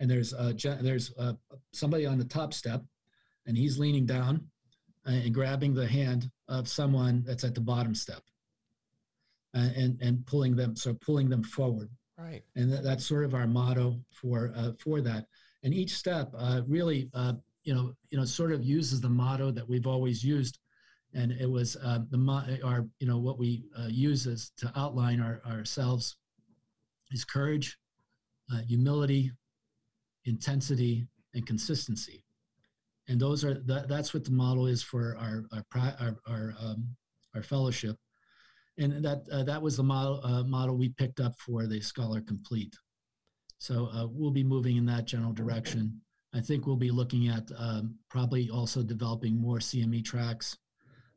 and 0.00 0.10
there's 0.10 0.34
uh, 0.34 0.54
there's 0.80 1.12
uh, 1.16 1.34
somebody 1.72 2.04
on 2.04 2.18
the 2.18 2.24
top 2.24 2.52
step, 2.52 2.82
and 3.46 3.56
he's 3.56 3.78
leaning 3.78 4.06
down 4.06 4.44
and 5.06 5.32
grabbing 5.32 5.72
the 5.72 5.86
hand 5.86 6.28
of 6.48 6.66
someone 6.66 7.22
that's 7.24 7.44
at 7.44 7.54
the 7.54 7.60
bottom 7.60 7.94
step, 7.94 8.22
and, 9.54 10.02
and 10.02 10.26
pulling 10.26 10.56
them 10.56 10.74
so 10.74 10.94
pulling 10.94 11.28
them 11.28 11.44
forward. 11.44 11.88
Right. 12.20 12.42
And 12.54 12.72
that, 12.72 12.84
that's 12.84 13.06
sort 13.06 13.24
of 13.24 13.34
our 13.34 13.46
motto 13.46 13.98
for 14.12 14.52
uh, 14.54 14.72
for 14.78 15.00
that. 15.00 15.26
And 15.62 15.72
each 15.72 15.94
step 15.94 16.32
uh, 16.36 16.62
really, 16.66 17.08
uh, 17.14 17.34
you 17.64 17.74
know, 17.74 17.94
you 18.10 18.18
know, 18.18 18.24
sort 18.24 18.52
of 18.52 18.62
uses 18.62 19.00
the 19.00 19.08
motto 19.08 19.50
that 19.50 19.68
we've 19.68 19.86
always 19.86 20.22
used, 20.22 20.58
and 21.14 21.32
it 21.32 21.50
was 21.50 21.76
uh, 21.76 22.00
the 22.10 22.60
our 22.62 22.86
you 22.98 23.06
know 23.06 23.18
what 23.18 23.38
we 23.38 23.64
use 23.88 24.26
is 24.26 24.52
to 24.58 24.70
outline 24.76 25.20
our, 25.20 25.40
ourselves 25.46 26.16
is 27.10 27.24
courage, 27.24 27.78
humility, 28.66 29.32
intensity, 30.24 31.06
and 31.34 31.46
consistency. 31.46 32.24
And 33.08 33.20
those 33.20 33.44
are 33.44 33.54
that, 33.66 33.88
that's 33.88 34.14
what 34.14 34.24
the 34.24 34.30
model 34.30 34.66
is 34.66 34.82
for 34.82 35.16
our 35.18 35.44
our 35.52 35.64
our 36.00 36.16
our, 36.26 36.54
um, 36.60 36.96
our 37.34 37.42
fellowship, 37.42 37.96
and 38.80 39.04
that 39.04 39.22
uh, 39.30 39.44
that 39.44 39.60
was 39.60 39.76
the 39.76 39.82
model 39.82 40.20
uh, 40.24 40.42
model 40.42 40.76
we 40.76 40.88
picked 40.88 41.20
up 41.20 41.38
for 41.38 41.66
the 41.66 41.80
Scholar 41.80 42.20
Complete. 42.20 42.74
So 43.58 43.90
uh, 43.94 44.06
we'll 44.10 44.30
be 44.30 44.42
moving 44.42 44.76
in 44.78 44.86
that 44.86 45.04
general 45.04 45.32
direction. 45.32 46.00
I 46.34 46.40
think 46.40 46.66
we'll 46.66 46.76
be 46.76 46.90
looking 46.90 47.28
at 47.28 47.50
um, 47.58 47.96
probably 48.08 48.48
also 48.48 48.82
developing 48.82 49.36
more 49.36 49.58
CME 49.58 50.04
tracks 50.04 50.56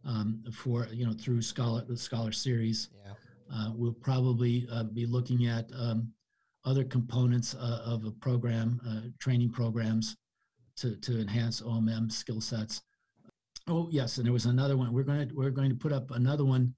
um, 0.06 0.44
for 0.52 0.88
you 0.92 1.06
know 1.06 1.14
through 1.14 1.42
Scholar 1.42 1.84
the 1.88 1.98
Scholar 1.98 2.32
Series. 2.32 2.90
Yeah. 3.06 3.14
Uh, 3.54 3.72
we'll 3.76 3.94
probably 3.94 4.68
uh, 4.72 4.84
be 4.84 5.06
looking 5.06 5.48
at 5.48 5.70
um, 5.78 6.12
other 6.66 6.84
components 6.84 7.56
uh, 7.56 7.82
of 7.86 8.06
a 8.06 8.12
program, 8.12 8.80
uh, 8.88 9.10
training 9.20 9.52
programs 9.52 10.18
to, 10.78 10.96
to 10.98 11.20
enhance 11.20 11.62
OMM 11.62 12.12
skill 12.12 12.42
sets. 12.42 12.82
Oh 13.68 13.88
yes, 13.92 14.18
and 14.18 14.26
there 14.26 14.34
was 14.34 14.46
another 14.46 14.76
one. 14.76 14.92
We're 14.92 15.04
going 15.04 15.30
to 15.30 15.36
we're 15.36 15.50
going 15.50 15.70
to 15.70 15.76
put 15.76 15.94
up 15.94 16.12
another 16.12 16.44
one 16.44 16.74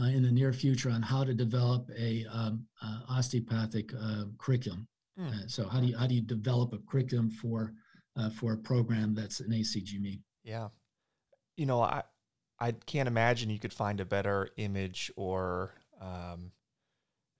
uh, 0.00 0.06
in 0.06 0.22
the 0.22 0.30
near 0.30 0.52
future 0.52 0.90
on 0.90 1.02
how 1.02 1.24
to 1.24 1.34
develop 1.34 1.90
a 1.98 2.24
um, 2.32 2.64
uh, 2.82 3.00
osteopathic 3.08 3.92
uh, 3.94 4.24
curriculum. 4.38 4.86
Mm. 5.18 5.50
so 5.50 5.68
how 5.68 5.80
do 5.80 5.86
you 5.86 5.98
how 5.98 6.06
do 6.06 6.14
you 6.14 6.22
develop 6.22 6.72
a 6.72 6.78
curriculum 6.78 7.30
for 7.30 7.74
uh, 8.16 8.30
for 8.30 8.54
a 8.54 8.56
program 8.56 9.14
that's 9.14 9.40
an 9.40 9.50
ACGME? 9.50 10.20
Yeah, 10.44 10.68
you 11.56 11.66
know 11.66 11.82
I 11.82 12.04
I 12.58 12.72
can't 12.72 13.08
imagine 13.08 13.50
you 13.50 13.58
could 13.58 13.72
find 13.72 14.00
a 14.00 14.04
better 14.04 14.48
image 14.56 15.10
or 15.16 15.74
um, 16.00 16.52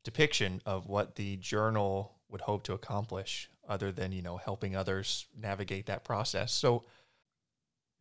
depiction 0.05 0.61
of 0.67 0.89
what 0.89 1.15
the 1.15 1.37
journal 1.37 2.19
would 2.29 2.43
hope 2.43 2.65
to 2.65 2.75
accomplish 2.75 3.49
other 3.69 3.93
than 3.93 4.13
you 4.13 4.23
know 4.23 4.37
helping 4.37 4.77
others 4.77 5.27
navigate 5.39 5.87
that 5.87 6.05
process 6.05 6.53
so 6.53 6.85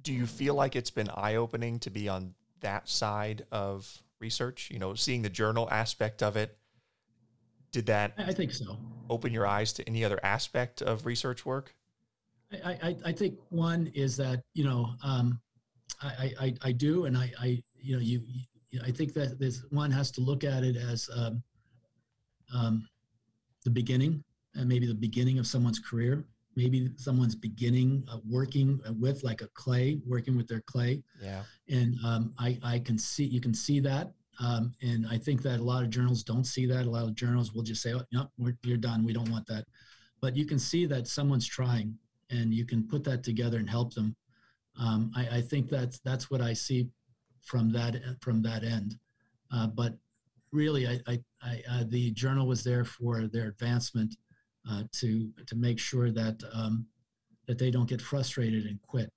do 0.02 0.14
you 0.14 0.26
feel 0.26 0.56
like 0.56 0.76
it's 0.76 0.92
been 0.92 1.10
eye-opening 1.10 1.80
to 1.80 1.90
be 1.90 2.08
on 2.08 2.34
that 2.62 2.88
side 2.88 3.46
of 3.52 4.02
research 4.20 4.70
you 4.72 4.80
know 4.80 4.94
seeing 4.94 5.22
the 5.22 5.30
journal 5.30 5.68
aspect 5.72 6.22
of 6.22 6.36
it 6.36 6.58
did 7.72 7.86
that 7.86 8.14
i 8.18 8.34
think 8.34 8.52
so. 8.52 8.78
open 9.10 9.32
your 9.32 9.46
eyes 9.46 9.74
to 9.74 9.88
any 9.88 10.04
other 10.04 10.20
aspect 10.24 10.82
of 10.82 11.06
research 11.06 11.46
work? 11.46 11.76
I 12.66 12.78
i, 12.82 12.96
I 13.06 13.12
think 13.12 13.38
one 13.50 13.92
is 13.94 14.18
that 14.18 14.44
you 14.54 14.64
know 14.64 14.90
um, 15.04 15.40
I, 16.02 16.34
I 16.40 16.56
i 16.64 16.72
do 16.72 17.06
and 17.06 17.18
i 17.18 17.32
i 17.40 17.64
you 17.82 17.96
know 17.96 18.02
you, 18.02 18.22
you 18.70 18.82
i 18.84 18.92
think 18.92 19.14
that 19.14 19.40
this 19.40 19.64
one 19.70 19.92
has 19.92 20.12
to 20.12 20.22
look 20.22 20.44
at 20.44 20.64
it 20.64 20.76
as 20.76 21.10
um, 21.16 21.44
um, 22.54 22.88
the 23.64 23.70
beginning 23.70 24.24
and 24.56 24.68
maybe 24.68 24.88
the 24.88 24.94
beginning 24.94 25.40
of 25.40 25.46
someone's 25.46 25.80
career 25.80 26.26
maybe 26.60 26.90
someone's 26.98 27.36
beginning 27.36 28.04
uh, 28.12 28.18
working 28.28 28.80
with 29.00 29.24
like 29.24 29.42
a 29.42 29.48
clay 29.62 30.00
working 30.06 30.36
with 30.36 30.48
their 30.48 30.62
clay. 30.62 31.02
Yeah. 31.22 31.44
And 31.70 31.96
um, 32.06 32.34
I, 32.38 32.60
I 32.64 32.80
can 32.80 32.98
see 32.98 33.24
you 33.24 33.40
can 33.40 33.54
see 33.54 33.80
that 33.80 34.12
um, 34.42 34.74
and 34.82 35.06
i 35.10 35.18
think 35.18 35.42
that 35.42 35.60
a 35.60 35.64
lot 35.72 35.84
of 35.84 35.90
journals 35.90 36.22
don't 36.24 36.46
see 36.56 36.66
that. 36.66 36.86
A 36.86 36.90
lot 36.90 37.04
of 37.04 37.16
journals 37.16 37.54
will 37.54 37.64
just 37.64 37.82
say 37.82 37.94
oh 37.94 38.04
no 38.12 38.28
you're 38.64 38.78
done. 38.90 39.06
We 39.06 39.14
don't 39.14 39.32
want 39.32 39.48
that. 39.48 39.66
But 40.22 40.36
you 40.36 40.46
can 40.46 40.60
see 40.60 40.86
that 40.88 41.08
someone's 41.08 41.48
trying 41.48 41.98
and 42.30 42.54
you 42.54 42.66
can 42.66 42.88
put 42.88 43.04
that 43.06 43.24
together 43.24 43.58
and 43.58 43.70
help 43.70 43.94
them. 43.94 44.16
Um, 44.78 45.12
I, 45.16 45.38
I, 45.38 45.42
think 45.42 45.68
that's 45.68 46.00
that's 46.00 46.30
what 46.32 46.42
i 46.42 46.54
see 46.54 46.88
from 47.44 47.72
that 47.72 47.96
from 48.22 48.42
that 48.44 48.64
end. 48.64 48.96
Uh, 49.52 49.68
but 49.68 49.94
really, 50.52 50.88
I, 50.88 51.00
I, 51.08 51.20
I 51.42 51.54
uh, 51.72 51.84
the 51.88 52.12
journal 52.12 52.48
was 52.48 52.64
there 52.64 52.86
for 52.86 53.28
their 53.28 53.48
advancement 53.48 54.16
uh, 54.70 54.84
to 54.94 55.32
to 55.48 55.56
make 55.56 55.80
sure 55.80 56.12
that 56.12 56.42
um, 56.54 56.86
that 57.48 57.58
they 57.58 57.72
don't 57.72 57.90
get 57.90 58.02
frustrated 58.02 58.66
and 58.66 58.82
quit. 58.82 59.10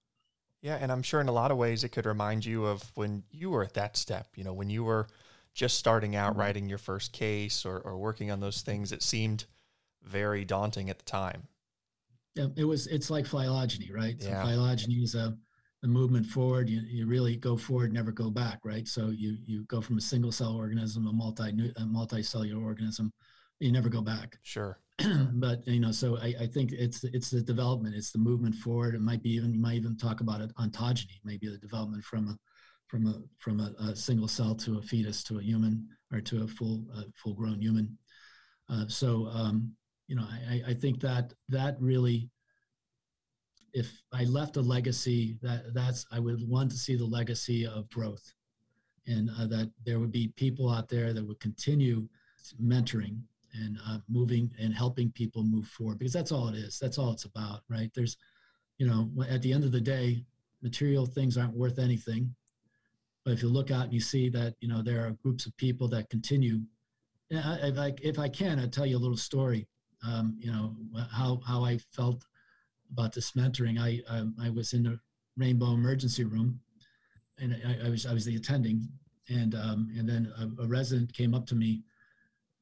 Yeah, 0.62 0.78
and 0.80 0.92
I'm 0.92 1.03
sure 1.03 1.20
in 1.20 1.28
a 1.28 1.32
lot 1.32 1.50
of 1.50 1.57
ways 1.57 1.82
it 1.82 1.90
could 1.90 2.07
remind 2.07 2.44
you 2.44 2.66
of 2.66 2.90
when 2.94 3.24
you 3.30 3.50
were 3.50 3.64
at 3.64 3.74
that 3.74 3.96
step. 3.96 4.28
You 4.36 4.44
know, 4.44 4.53
when 4.53 4.70
you 4.70 4.84
were 4.84 5.09
just 5.55 5.76
starting 5.76 6.16
out 6.16 6.32
mm-hmm. 6.32 6.40
writing 6.40 6.68
your 6.68 6.78
first 6.78 7.12
case 7.12 7.66
or, 7.66 7.78
or 7.80 7.98
working 7.98 8.30
on 8.30 8.40
those 8.40 8.62
things, 8.62 8.92
it 8.92 9.03
seemed 9.03 9.44
very 10.03 10.44
daunting 10.44 10.88
at 10.88 10.98
the 10.98 11.05
time. 11.05 11.48
Yeah, 12.34 12.46
it 12.57 12.64
was. 12.64 12.86
It's 12.86 13.11
like 13.11 13.26
phylogeny, 13.26 13.90
right? 13.92 14.14
Yeah. 14.18 14.42
So 14.42 14.48
phylogeny 14.48 14.94
is 15.03 15.14
a 15.14 15.36
the 15.82 15.88
movement 15.88 16.24
forward, 16.24 16.68
you, 16.68 16.80
you 16.86 17.07
really 17.07 17.36
go 17.36 17.57
forward, 17.57 17.92
never 17.92 18.12
go 18.12 18.30
back, 18.30 18.61
right? 18.64 18.86
So 18.86 19.09
you 19.09 19.36
you 19.44 19.64
go 19.64 19.80
from 19.80 19.98
a 19.98 20.00
single 20.00 20.30
cell 20.30 20.55
organism, 20.55 21.09
a 21.09 21.12
multi 21.12 21.50
a 21.76 21.82
multicellular 21.82 22.64
organism, 22.64 23.12
you 23.63 23.73
never 23.73 23.89
go 23.89 24.03
back. 24.03 24.39
Sure. 24.43 24.79
but 25.35 25.67
you 25.67 25.81
know, 25.81 25.91
so 25.91 26.19
I, 26.19 26.35
I 26.41 26.47
think 26.47 26.73
it's 26.73 27.03
it's 27.03 27.31
the 27.31 27.41
development, 27.41 27.95
it's 27.95 28.13
the 28.13 28.19
movement 28.19 28.55
forward. 28.55 28.95
It 28.95 29.01
might 29.01 29.23
be 29.23 29.31
even 29.31 29.55
you 29.55 29.61
might 29.61 29.75
even 29.75 29.97
talk 29.97 30.21
about 30.21 30.41
it 30.41 30.55
ontogeny, 30.57 31.19
maybe 31.25 31.49
the 31.49 31.57
development 31.59 32.05
from 32.05 32.29
a 32.29 32.39
from 32.89 33.07
a 33.07 33.23
from 33.39 33.61
a, 33.61 33.73
a 33.83 33.97
single 33.97 34.29
cell 34.29 34.55
to 34.57 34.79
a 34.79 34.83
fetus 34.83 35.25
to 35.25 35.39
a 35.39 35.43
human 35.43 35.89
or 36.13 36.21
to 36.21 36.45
a 36.45 36.47
full 36.47 36.85
uh, 36.95 37.05
full 37.15 37.33
grown 37.33 37.61
human. 37.61 37.97
Uh, 38.69 38.87
so 38.87 39.29
um, 39.33 39.73
you 40.09 40.15
know, 40.15 40.27
I, 40.49 40.63
I 40.69 40.75
think 40.75 41.01
that 41.01 41.33
that 41.49 41.77
really 41.81 42.29
if 43.73 43.91
I 44.13 44.25
left 44.25 44.59
a 44.59 44.61
legacy, 44.61 45.39
that 45.41 45.73
that's 45.73 46.05
I 46.13 46.19
would 46.19 46.47
want 46.47 46.71
to 46.73 46.77
see 46.77 46.97
the 46.97 47.07
legacy 47.07 47.67
of 47.67 47.89
growth, 47.89 48.35
and 49.07 49.31
uh, 49.39 49.47
that 49.47 49.73
there 49.87 49.99
would 49.99 50.13
be 50.13 50.29
people 50.37 50.69
out 50.71 50.91
there 50.91 51.15
that 51.15 51.27
would 51.27 51.41
continue 51.41 52.07
mentoring 52.63 53.23
and 53.55 53.78
uh, 53.86 53.98
moving 54.09 54.50
and 54.61 54.74
helping 54.74 55.11
people 55.12 55.42
move 55.42 55.66
forward 55.66 55.98
because 55.98 56.12
that's 56.12 56.32
all 56.32 56.48
it 56.48 56.55
is. 56.55 56.78
That's 56.78 56.98
all 56.98 57.12
it's 57.12 57.24
about, 57.24 57.61
right? 57.68 57.90
There's, 57.94 58.16
you 58.78 58.86
know, 58.86 59.11
at 59.28 59.42
the 59.42 59.53
end 59.53 59.64
of 59.64 59.72
the 59.72 59.80
day, 59.80 60.24
material 60.62 61.07
things 61.07 61.36
aren't 61.36 61.55
worth 61.57 61.78
anything, 61.78 62.34
but 63.24 63.32
if 63.32 63.42
you 63.42 63.48
look 63.48 63.70
out 63.70 63.84
and 63.84 63.92
you 63.92 64.00
see 64.00 64.28
that 64.30 64.55
you 64.61 64.68
know 64.68 64.82
there 64.82 65.07
are 65.07 65.11
groups 65.22 65.46
of 65.46 65.57
people 65.57 65.88
that 65.88 66.11
continue. 66.11 66.61
If 67.30 67.78
I 67.78 67.94
if 68.03 68.18
I 68.18 68.28
can, 68.28 68.59
I'll 68.59 68.68
tell 68.68 68.86
you 68.86 68.96
a 68.96 68.98
little 68.98 69.16
story. 69.16 69.66
Um, 70.07 70.36
you 70.38 70.50
know 70.50 70.74
how 71.11 71.40
how 71.46 71.64
I 71.64 71.78
felt 71.92 72.24
about 72.92 73.12
this 73.12 73.32
mentoring. 73.32 73.80
I 73.80 74.00
um, 74.12 74.34
I 74.40 74.50
was 74.50 74.72
in 74.72 74.82
the 74.84 74.98
Rainbow 75.36 75.72
Emergency 75.72 76.24
Room, 76.24 76.61
and 77.38 77.57
I, 77.66 77.86
I 77.86 77.90
was 77.90 78.07
I 78.07 78.12
was 78.12 78.24
the 78.24 78.36
attending, 78.36 78.88
and 79.28 79.55
um, 79.55 79.88
and 79.96 80.09
then 80.09 80.32
a, 80.38 80.62
a, 80.62 80.66
resident 80.66 81.12
came 81.12 81.34
up 81.34 81.46
to 81.46 81.55
me, 81.55 81.82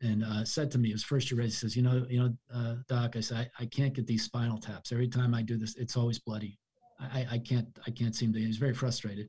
and 0.02 0.24
uh, 0.24 0.44
said 0.44 0.70
to 0.70 0.78
me, 0.78 0.90
his 0.90 1.04
first 1.04 1.30
year 1.30 1.38
resident 1.38 1.60
says, 1.60 1.76
you 1.76 1.82
know 1.82 2.06
you 2.08 2.20
know 2.20 2.34
uh, 2.54 2.76
doc, 2.88 3.16
I 3.16 3.20
said 3.20 3.50
I, 3.58 3.62
I 3.64 3.66
can't 3.66 3.92
get 3.92 4.06
these 4.06 4.24
spinal 4.24 4.58
taps. 4.58 4.92
Every 4.92 5.08
time 5.08 5.34
I 5.34 5.42
do 5.42 5.56
this, 5.56 5.76
it's 5.76 5.96
always 5.96 6.18
bloody. 6.18 6.58
I, 7.00 7.26
I 7.32 7.38
can't 7.38 7.66
I 7.86 7.90
can't 7.90 8.14
seem 8.14 8.32
to. 8.32 8.38
He's 8.38 8.58
very 8.58 8.74
frustrated. 8.74 9.28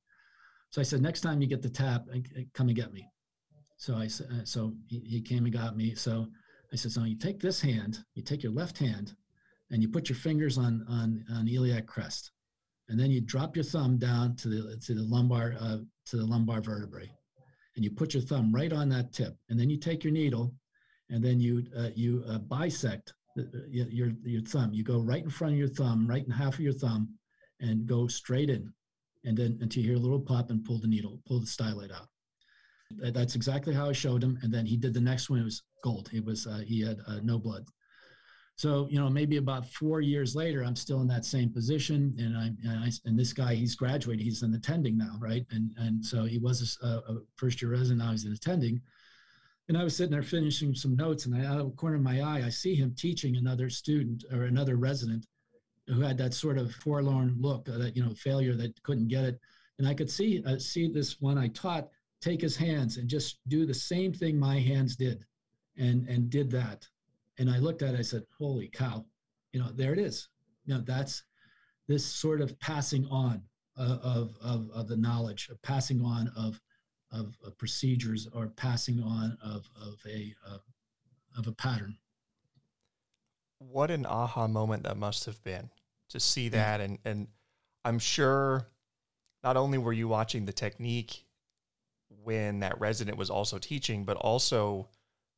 So 0.72 0.80
I 0.80 0.84
said, 0.86 1.02
next 1.02 1.22
time 1.22 1.42
you 1.42 1.48
get 1.48 1.62
the 1.62 1.70
tap, 1.70 2.06
come 2.54 2.68
and 2.68 2.76
get 2.76 2.94
me. 2.94 3.06
So 3.76 3.96
I 3.96 4.08
said, 4.08 4.28
uh, 4.32 4.46
so 4.46 4.74
he, 4.88 5.00
he 5.00 5.22
came 5.22 5.44
and 5.46 5.54
got 5.54 5.76
me. 5.76 5.96
So 5.96 6.28
I 6.72 6.76
said, 6.78 6.92
so 6.92 7.04
you 7.04 7.18
take 7.18 7.42
this 7.42 7.60
hand, 7.60 8.00
you 8.14 8.24
take 8.24 8.44
your 8.44 8.54
left 8.54 8.78
hand, 8.78 9.16
and 9.72 9.82
you 9.82 9.90
put 9.90 10.08
your 10.08 10.18
fingers 10.18 10.58
on 10.58 10.86
on 10.90 11.26
on 11.34 11.48
iliac 11.48 11.88
crest, 11.88 12.32
and 12.90 13.00
then 13.00 13.12
you 13.12 13.22
drop 13.22 13.56
your 13.56 13.66
thumb 13.66 13.98
down 13.98 14.36
to 14.38 14.48
the 14.48 14.78
to 14.86 14.94
the 14.94 15.04
lumbar 15.04 15.56
uh, 15.60 15.78
to 16.06 16.18
the 16.18 16.26
lumbar 16.26 16.62
vertebrae, 16.62 17.12
and 17.76 17.84
you 17.84 17.92
put 17.92 18.14
your 18.14 18.24
thumb 18.24 18.54
right 18.54 18.72
on 18.72 18.88
that 18.90 19.12
tip, 19.12 19.36
and 19.50 19.60
then 19.60 19.70
you 19.70 19.78
take 19.78 20.04
your 20.04 20.14
needle, 20.14 20.54
and 21.12 21.24
then 21.24 21.40
you 21.40 21.64
uh, 21.78 21.90
you 21.96 22.24
uh, 22.28 22.40
bisect 22.40 23.14
the, 23.36 23.66
your 23.70 24.12
your 24.24 24.42
thumb. 24.42 24.74
You 24.74 24.84
go 24.84 25.00
right 25.00 25.24
in 25.24 25.30
front 25.30 25.54
of 25.54 25.60
your 25.60 25.68
thumb, 25.68 26.08
right 26.08 26.26
in 26.26 26.32
half 26.32 26.56
of 26.56 26.62
your 26.62 26.74
thumb, 26.74 27.10
and 27.60 27.86
go 27.86 28.08
straight 28.08 28.50
in, 28.50 28.74
and 29.26 29.38
then 29.38 29.58
until 29.62 29.84
you 29.84 29.90
hear 29.90 29.98
a 29.98 30.02
little 30.02 30.20
pop 30.20 30.50
and 30.50 30.64
pull 30.64 30.80
the 30.80 30.88
needle, 30.88 31.22
pull 31.28 31.40
the 31.40 31.46
stylet 31.46 31.92
out. 31.92 32.08
That's 33.14 33.36
exactly 33.36 33.74
how 33.74 33.90
I 33.90 33.94
showed 33.94 34.24
him, 34.24 34.38
and 34.42 34.54
then 34.54 34.66
he 34.66 34.78
did 34.78 34.94
the 34.94 35.02
next 35.02 35.30
one. 35.30 35.40
It 35.40 35.46
was 35.46 35.64
gold. 35.84 36.10
It 36.14 36.26
was 36.26 36.48
uh, 36.48 36.62
he 36.66 36.82
had 36.82 36.98
uh, 37.08 37.20
no 37.24 37.38
blood. 37.40 37.66
So, 38.56 38.88
you 38.92 39.00
know, 39.00 39.10
maybe 39.10 39.38
about 39.38 39.66
four 39.66 40.02
years 40.02 40.36
later, 40.36 40.64
I'm 40.64 40.76
still 40.76 41.02
in 41.02 41.08
that 41.08 41.26
same 41.26 41.52
position. 41.52 42.14
And 42.20 42.38
I, 42.38 42.46
and, 42.70 42.84
I, 42.84 42.92
and 43.06 43.18
this 43.18 43.34
guy, 43.34 43.56
he's 43.56 43.76
graduated, 43.76 44.24
he's 44.24 44.44
an 44.44 44.54
attending 44.54 44.98
now, 44.98 45.18
right? 45.20 45.44
And, 45.50 45.72
and 45.78 46.06
so 46.06 46.26
he 46.26 46.38
was 46.38 46.78
a, 46.84 46.88
a 46.88 47.22
first 47.38 47.60
year 47.60 47.72
resident, 47.72 48.00
now 48.00 48.12
he's 48.12 48.26
an 48.26 48.34
attending. 48.34 48.80
And 49.72 49.78
I 49.78 49.86
was 49.86 49.96
sitting 49.96 50.12
there 50.12 50.22
finishing 50.22 50.76
some 50.76 50.98
notes, 50.98 51.26
and 51.26 51.34
I, 51.34 51.46
out 51.46 51.62
of 51.62 51.68
the 51.68 51.78
corner 51.78 51.96
of 51.96 52.02
my 52.02 52.20
eye, 52.20 52.44
I 52.46 52.50
see 52.50 52.76
him 52.76 52.94
teaching 52.94 53.38
another 53.38 53.70
student 53.70 54.26
or 54.30 54.44
another 54.44 54.76
resident 54.76 55.28
who 55.88 56.02
had 56.02 56.18
that 56.18 56.34
sort 56.34 56.58
of 56.58 56.76
forlorn 56.76 57.38
look, 57.40 57.70
uh, 57.70 57.78
that 57.78 57.96
you 57.96 58.04
know, 58.04 58.14
failure 58.14 58.54
that 58.56 58.84
couldn't 58.84 59.08
get 59.08 59.24
it. 59.24 59.40
And 59.80 59.88
I 59.88 59.94
could 59.94 60.10
see 60.10 60.44
uh, 60.46 60.60
see 60.60 60.90
this 60.90 61.22
one 61.22 61.38
I 61.38 61.48
taught 61.48 61.88
take 62.20 62.42
his 62.42 62.58
hands 62.58 62.98
and 62.98 63.08
just 63.08 63.40
do 63.48 63.66
the 63.66 63.74
same 63.74 64.12
thing 64.12 64.38
my 64.38 64.60
hands 64.60 64.98
did, 64.98 65.24
and 65.78 66.06
and 66.10 66.30
did 66.30 66.52
that. 66.52 66.86
And 67.38 67.50
I 67.50 67.60
looked 67.60 67.82
at 67.82 67.94
it, 67.94 68.00
I 68.00 68.04
said, 68.04 68.24
holy 68.38 68.68
cow, 68.68 69.06
you 69.54 69.62
know, 69.62 69.70
there 69.74 69.94
it 69.94 70.00
is. 70.00 70.28
You 70.66 70.74
know, 70.74 70.82
that's 70.82 71.24
this 71.88 72.06
sort 72.06 72.42
of 72.42 72.60
passing 72.60 73.06
on 73.06 73.42
uh, 73.78 74.00
of, 74.04 74.36
of, 74.42 74.70
of 74.72 74.90
the 74.90 74.98
knowledge, 74.98 75.48
of 75.50 75.62
passing 75.62 76.04
on 76.04 76.30
of, 76.36 76.60
of, 77.12 77.38
of 77.46 77.58
procedures 77.58 78.28
or 78.34 78.48
passing 78.48 79.02
on 79.04 79.38
of, 79.44 79.68
of, 79.82 80.00
a, 80.08 80.34
uh, 80.48 80.58
of 81.38 81.48
a 81.48 81.52
pattern. 81.52 81.98
What 83.60 83.92
an 83.92 84.06
aha 84.06 84.48
moment 84.48 84.84
that 84.84 84.98
must 84.98 85.26
have 85.26 85.44
been 85.44 85.70
to 86.10 86.20
see 86.20 86.50
that. 86.50 86.80
Yeah. 86.80 86.86
And, 86.86 87.00
and 87.06 87.28
I'm 87.86 88.00
sure 88.00 88.68
not 89.44 89.58
only 89.58 89.78
were 89.78 89.94
you 89.94 90.08
watching 90.08 90.46
the 90.46 90.54
technique 90.54 91.26
when 92.24 92.60
that 92.60 92.80
resident 92.80 93.18
was 93.18 93.30
also 93.30 93.58
teaching, 93.58 94.04
but 94.04 94.18
also 94.18 94.88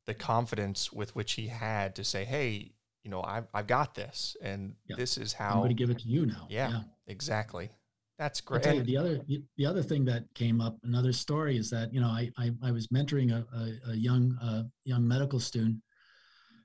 the 0.06 0.14
confidence 0.14 0.92
with 0.92 1.14
which 1.16 1.32
he 1.32 1.48
had 1.48 1.94
to 1.96 2.04
say, 2.04 2.24
"Hey, 2.24 2.72
you 3.02 3.10
know, 3.10 3.22
I've 3.22 3.46
I've 3.54 3.66
got 3.66 3.94
this, 3.94 4.36
and 4.42 4.74
yeah. 4.86 4.96
this 4.96 5.16
is 5.16 5.32
how 5.32 5.52
I'm 5.52 5.58
going 5.58 5.68
to 5.68 5.74
give 5.74 5.90
it 5.90 6.00
to 6.00 6.08
you 6.08 6.26
now." 6.26 6.46
Yeah, 6.50 6.70
yeah. 6.70 6.80
exactly. 7.06 7.70
That's 8.18 8.40
great. 8.40 8.64
You, 8.66 8.82
the 8.82 8.96
other 8.96 9.20
the 9.56 9.66
other 9.66 9.82
thing 9.82 10.04
that 10.04 10.24
came 10.34 10.60
up, 10.60 10.76
another 10.84 11.12
story 11.12 11.56
is 11.56 11.68
that 11.70 11.92
you 11.92 12.00
know 12.00 12.08
I 12.08 12.30
I, 12.38 12.52
I 12.62 12.70
was 12.70 12.86
mentoring 12.88 13.32
a, 13.32 13.44
a, 13.56 13.92
a 13.92 13.94
young 13.96 14.36
uh, 14.40 14.62
young 14.84 15.06
medical 15.06 15.40
student, 15.40 15.76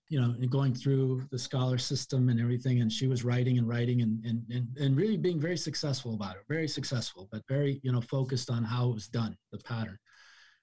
you 0.09 0.21
know, 0.21 0.35
going 0.47 0.75
through 0.75 1.23
the 1.31 1.39
scholar 1.39 1.79
system 1.79 2.29
and 2.29 2.39
everything, 2.39 2.81
and 2.81 2.91
she 2.91 3.07
was 3.07 3.23
writing 3.23 3.57
and 3.57 3.67
writing 3.67 4.01
and 4.01 4.23
and 4.25 4.43
and, 4.51 4.67
and 4.77 4.95
really 4.95 5.17
being 5.17 5.39
very 5.39 5.57
successful 5.57 6.13
about 6.13 6.35
it, 6.35 6.43
very 6.47 6.67
successful, 6.67 7.27
but 7.31 7.41
very 7.49 7.79
you 7.83 7.91
know 7.91 8.01
focused 8.01 8.51
on 8.51 8.63
how 8.63 8.89
it 8.89 8.93
was 8.93 9.07
done, 9.07 9.35
the 9.51 9.57
pattern. 9.59 9.97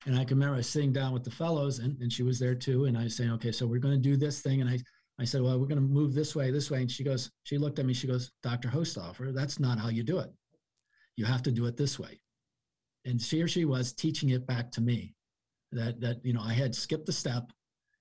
And 0.05 0.15
I 0.17 0.25
can 0.25 0.37
remember 0.37 0.55
I 0.55 0.59
was 0.59 0.69
sitting 0.69 0.93
down 0.93 1.13
with 1.13 1.25
the 1.25 1.31
fellows 1.31 1.81
and, 1.81 2.01
and 2.01 2.13
she 2.13 2.23
was 2.23 2.39
there 2.39 2.55
too. 2.55 2.85
And 2.85 2.97
I 2.97 3.05
was 3.05 3.17
saying, 3.17 3.31
okay, 3.33 3.51
so 3.51 3.67
we're 3.67 3.81
going 3.81 4.01
to 4.01 4.01
do 4.01 4.17
this 4.17 4.41
thing. 4.41 4.61
And 4.61 4.71
I, 4.71 4.79
I 5.19 5.25
said, 5.25 5.43
well, 5.43 5.59
we're 5.59 5.67
going 5.67 5.81
to 5.81 5.87
move 5.87 6.15
this 6.15 6.37
way, 6.37 6.51
this 6.51 6.71
way. 6.71 6.81
And 6.83 6.91
she 6.91 7.03
goes, 7.03 7.31
she 7.43 7.59
looked 7.59 7.79
at 7.79 7.87
me, 7.87 7.95
she 7.95 8.07
goes, 8.07 8.31
Dr. 8.43 8.69
Hostoffer, 8.69 9.35
that's 9.35 9.59
not 9.59 9.79
how 9.79 9.89
you 9.89 10.05
do 10.05 10.19
it. 10.19 10.31
You 11.17 11.25
have 11.25 11.43
to 11.45 11.53
do 11.53 11.67
it 11.67 11.77
this 11.77 11.99
way. 11.99 12.21
And 13.05 13.21
she 13.21 13.41
or 13.43 13.49
she 13.49 13.65
was 13.65 13.93
teaching 13.93 14.31
it 14.31 14.47
back 14.47 14.71
to 14.73 14.81
me 14.81 15.15
that, 15.73 16.01
that, 16.01 16.25
you 16.25 16.33
know, 16.33 16.43
I 16.43 16.53
had 16.53 16.75
skipped 16.75 17.07
the 17.07 17.13
step 17.13 17.51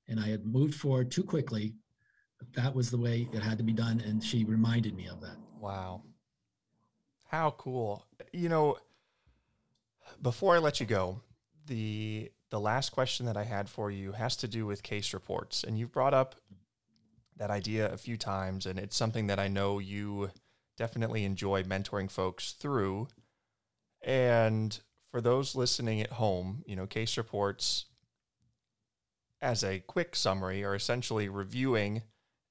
and 0.08 0.20
I 0.20 0.28
had 0.28 0.46
moved 0.46 0.76
forward 0.76 1.12
too 1.12 1.24
quickly. 1.24 1.76
That 2.54 2.76
was 2.76 2.92
the 2.92 2.98
way 2.98 3.28
it 3.34 3.42
had 3.42 3.58
to 3.58 3.64
be 3.64 3.74
done. 3.74 4.02
And 4.02 4.24
she 4.24 4.44
reminded 4.44 4.96
me 4.96 5.08
of 5.08 5.22
that. 5.22 5.38
Wow. 5.60 6.04
How 7.28 7.52
cool. 7.52 8.06
You 8.32 8.50
know, 8.50 8.78
before 10.22 10.56
I 10.56 10.60
let 10.60 10.80
you 10.80 10.86
go, 10.86 11.22
the 11.68 12.32
the 12.52 12.60
last 12.60 12.92
question 12.92 13.26
that 13.26 13.36
I 13.36 13.44
had 13.44 13.68
for 13.68 13.90
you 13.90 14.12
has 14.12 14.36
to 14.38 14.48
do 14.48 14.66
with 14.66 14.84
case 14.84 15.14
reports, 15.14 15.64
and 15.64 15.78
you've 15.78 15.92
brought 15.92 16.14
up 16.14 16.36
that 17.38 17.50
idea 17.50 17.92
a 17.92 17.98
few 17.98 18.18
times, 18.18 18.66
and 18.66 18.80
it's 18.80 18.96
something 18.96 19.28
that 19.28 19.40
I 19.40 19.48
know 19.48 19.80
you 19.80 20.30
definitely 20.78 21.24
enjoy 21.24 21.64
mentoring 21.64 22.10
folks 22.10 22.54
through. 22.54 23.08
And 24.02 24.78
for 25.12 25.22
those 25.22 25.56
listening 25.56 26.02
at 26.02 26.14
home, 26.14 26.64
you 26.66 26.76
know, 26.76 26.86
case 26.86 27.18
reports, 27.18 27.86
as 29.42 29.64
a 29.64 29.80
quick 29.80 30.16
summary, 30.16 30.64
are 30.64 30.76
essentially 30.76 31.30
reviewing 31.30 32.04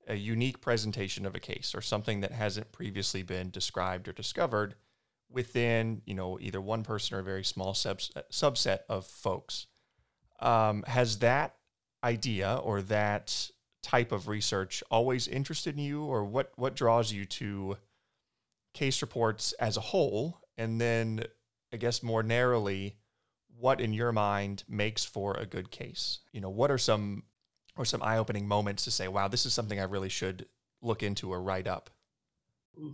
a 0.06 0.14
unique 0.14 0.60
presentation 0.60 1.24
of 1.26 1.34
a 1.34 1.40
case 1.40 1.74
or 1.74 1.80
something 1.80 2.20
that 2.20 2.32
hasn't 2.32 2.72
previously 2.72 3.22
been 3.22 3.50
described 3.50 4.08
or 4.08 4.12
discovered 4.12 4.74
within 5.30 6.00
you 6.06 6.14
know 6.14 6.38
either 6.40 6.60
one 6.60 6.82
person 6.82 7.16
or 7.16 7.20
a 7.20 7.24
very 7.24 7.44
small 7.44 7.74
subset 7.74 8.78
of 8.88 9.06
folks. 9.06 9.66
Um, 10.40 10.84
has 10.86 11.18
that 11.18 11.56
idea 12.02 12.60
or 12.62 12.82
that 12.82 13.50
type 13.82 14.12
of 14.12 14.28
research 14.28 14.82
always 14.90 15.28
interested 15.28 15.76
in 15.76 15.82
you, 15.82 16.04
or 16.04 16.24
what 16.24 16.52
what 16.56 16.76
draws 16.76 17.12
you 17.12 17.24
to 17.24 17.76
case 18.74 19.00
reports 19.00 19.52
as 19.54 19.76
a 19.76 19.80
whole, 19.80 20.40
and 20.58 20.80
then 20.80 21.24
I 21.72 21.76
guess 21.76 22.02
more 22.02 22.22
narrowly, 22.22 22.96
what 23.58 23.80
in 23.80 23.92
your 23.92 24.12
mind 24.12 24.64
makes 24.68 25.04
for 25.04 25.34
a 25.34 25.46
good 25.46 25.70
case? 25.70 26.20
You 26.32 26.40
know, 26.40 26.50
what 26.50 26.70
are 26.70 26.78
some 26.78 27.22
or 27.76 27.84
some 27.84 28.02
eye-opening 28.02 28.46
moments 28.46 28.84
to 28.84 28.90
say, 28.90 29.08
wow, 29.08 29.28
this 29.28 29.46
is 29.46 29.54
something 29.54 29.80
I 29.80 29.84
really 29.84 30.08
should 30.08 30.46
look 30.82 31.02
into 31.02 31.32
or 31.32 31.42
write 31.42 31.66
up? 31.66 31.90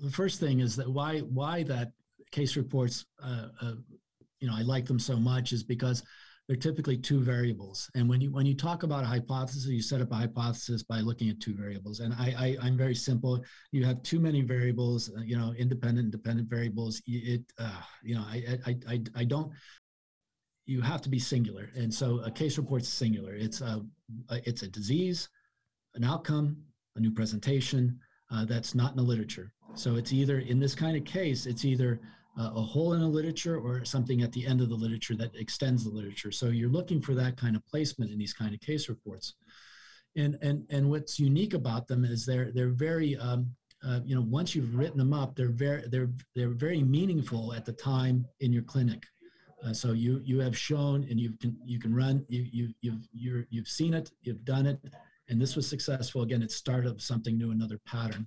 The 0.02 0.10
first 0.10 0.40
thing 0.40 0.60
is 0.60 0.76
that 0.76 0.88
why 0.88 1.20
why 1.20 1.62
that 1.64 1.92
case 2.30 2.56
reports, 2.56 3.06
uh, 3.22 3.48
uh, 3.60 3.72
you 4.38 4.48
know, 4.48 4.54
I 4.56 4.62
like 4.62 4.86
them 4.86 4.98
so 4.98 5.16
much 5.16 5.52
is 5.52 5.62
because 5.62 6.02
they're 6.50 6.56
typically 6.56 6.96
two 6.96 7.20
variables. 7.20 7.88
And 7.94 8.08
when 8.08 8.20
you 8.20 8.32
when 8.32 8.44
you 8.44 8.56
talk 8.56 8.82
about 8.82 9.04
a 9.04 9.06
hypothesis, 9.06 9.66
you 9.66 9.80
set 9.80 10.00
up 10.00 10.10
a 10.10 10.16
hypothesis 10.16 10.82
by 10.82 10.98
looking 10.98 11.28
at 11.28 11.38
two 11.38 11.54
variables. 11.54 12.00
And 12.00 12.12
I, 12.12 12.56
I 12.60 12.66
am 12.66 12.76
very 12.76 12.96
simple. 12.96 13.44
You 13.70 13.84
have 13.84 14.02
too 14.02 14.18
many 14.18 14.40
variables, 14.40 15.12
uh, 15.16 15.20
you 15.20 15.38
know, 15.38 15.54
independent 15.56 16.10
dependent 16.10 16.50
variables. 16.50 17.00
It 17.06 17.42
uh, 17.56 17.80
you 18.02 18.16
know 18.16 18.22
I, 18.22 18.58
I 18.66 18.76
I 18.88 19.00
I 19.14 19.24
don't. 19.24 19.52
You 20.66 20.80
have 20.80 21.02
to 21.02 21.08
be 21.08 21.20
singular, 21.20 21.70
and 21.76 21.94
so 21.94 22.18
a 22.24 22.32
case 22.32 22.58
report's 22.58 22.88
singular. 22.88 23.32
It's 23.36 23.60
a 23.60 23.86
it's 24.30 24.64
a 24.64 24.68
disease, 24.68 25.28
an 25.94 26.02
outcome, 26.02 26.56
a 26.96 27.00
new 27.00 27.12
presentation. 27.12 28.00
Uh, 28.28 28.44
that's 28.44 28.74
not 28.74 28.90
in 28.90 28.96
the 28.96 29.04
literature. 29.04 29.52
So 29.74 29.94
it's 29.94 30.12
either 30.12 30.40
in 30.40 30.58
this 30.58 30.74
kind 30.74 30.96
of 30.96 31.04
case, 31.04 31.46
it's 31.46 31.64
either 31.64 32.00
uh, 32.38 32.50
a 32.54 32.62
hole 32.62 32.92
in 32.92 33.00
the 33.00 33.06
literature 33.06 33.58
or 33.58 33.84
something 33.84 34.22
at 34.22 34.32
the 34.32 34.46
end 34.46 34.60
of 34.60 34.68
the 34.68 34.74
literature 34.74 35.16
that 35.16 35.34
extends 35.34 35.84
the 35.84 35.90
literature. 35.90 36.30
So 36.30 36.46
you're 36.46 36.70
looking 36.70 37.00
for 37.00 37.14
that 37.14 37.36
kind 37.36 37.56
of 37.56 37.66
placement 37.66 38.10
in 38.10 38.18
these 38.18 38.32
kind 38.32 38.54
of 38.54 38.60
case 38.60 38.88
reports. 38.88 39.34
And, 40.16 40.38
and, 40.42 40.64
and 40.70 40.90
what's 40.90 41.18
unique 41.18 41.54
about 41.54 41.86
them 41.86 42.04
is 42.04 42.26
they're, 42.26 42.50
they're 42.52 42.70
very, 42.70 43.16
um, 43.16 43.54
uh, 43.86 44.00
you 44.04 44.14
know, 44.14 44.22
once 44.22 44.54
you've 44.54 44.74
written 44.74 44.98
them 44.98 45.12
up, 45.12 45.34
they're 45.36 45.50
very, 45.50 45.84
they're, 45.88 46.10
they're 46.34 46.50
very 46.50 46.82
meaningful 46.82 47.52
at 47.54 47.64
the 47.64 47.72
time 47.72 48.26
in 48.40 48.52
your 48.52 48.62
clinic. 48.62 49.04
Uh, 49.64 49.72
so 49.72 49.92
you, 49.92 50.20
you 50.24 50.38
have 50.40 50.56
shown 50.56 51.06
and 51.10 51.20
you 51.20 51.32
can, 51.40 51.56
you 51.64 51.78
can 51.78 51.94
run, 51.94 52.24
you, 52.28 52.46
you, 52.52 52.68
you've, 52.80 53.08
you're, 53.12 53.46
you've 53.50 53.68
seen 53.68 53.94
it, 53.94 54.10
you've 54.22 54.44
done 54.44 54.66
it, 54.66 54.78
and 55.28 55.40
this 55.40 55.54
was 55.54 55.68
successful. 55.68 56.22
Again, 56.22 56.42
it's 56.42 56.56
start 56.56 56.86
of 56.86 57.00
something 57.00 57.36
new, 57.36 57.50
another 57.50 57.78
pattern 57.86 58.26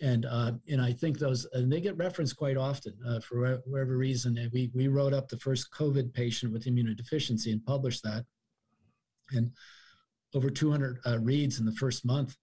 and 0.00 0.26
uh, 0.26 0.52
and 0.68 0.80
I 0.80 0.92
think 0.92 1.18
those 1.18 1.46
and 1.52 1.70
they 1.70 1.80
get 1.80 1.96
referenced 1.96 2.36
quite 2.36 2.56
often 2.56 2.94
uh, 3.06 3.20
for 3.20 3.60
whatever 3.66 3.96
reason. 3.96 4.38
And 4.38 4.50
we 4.52 4.70
we 4.74 4.88
wrote 4.88 5.12
up 5.12 5.28
the 5.28 5.38
first 5.38 5.70
COVID 5.72 6.12
patient 6.12 6.52
with 6.52 6.64
immunodeficiency 6.64 7.52
and 7.52 7.64
published 7.64 8.02
that, 8.04 8.24
and 9.32 9.50
over 10.34 10.48
200 10.48 11.00
uh, 11.06 11.18
reads 11.18 11.58
in 11.58 11.66
the 11.66 11.72
first 11.72 12.04
month 12.04 12.36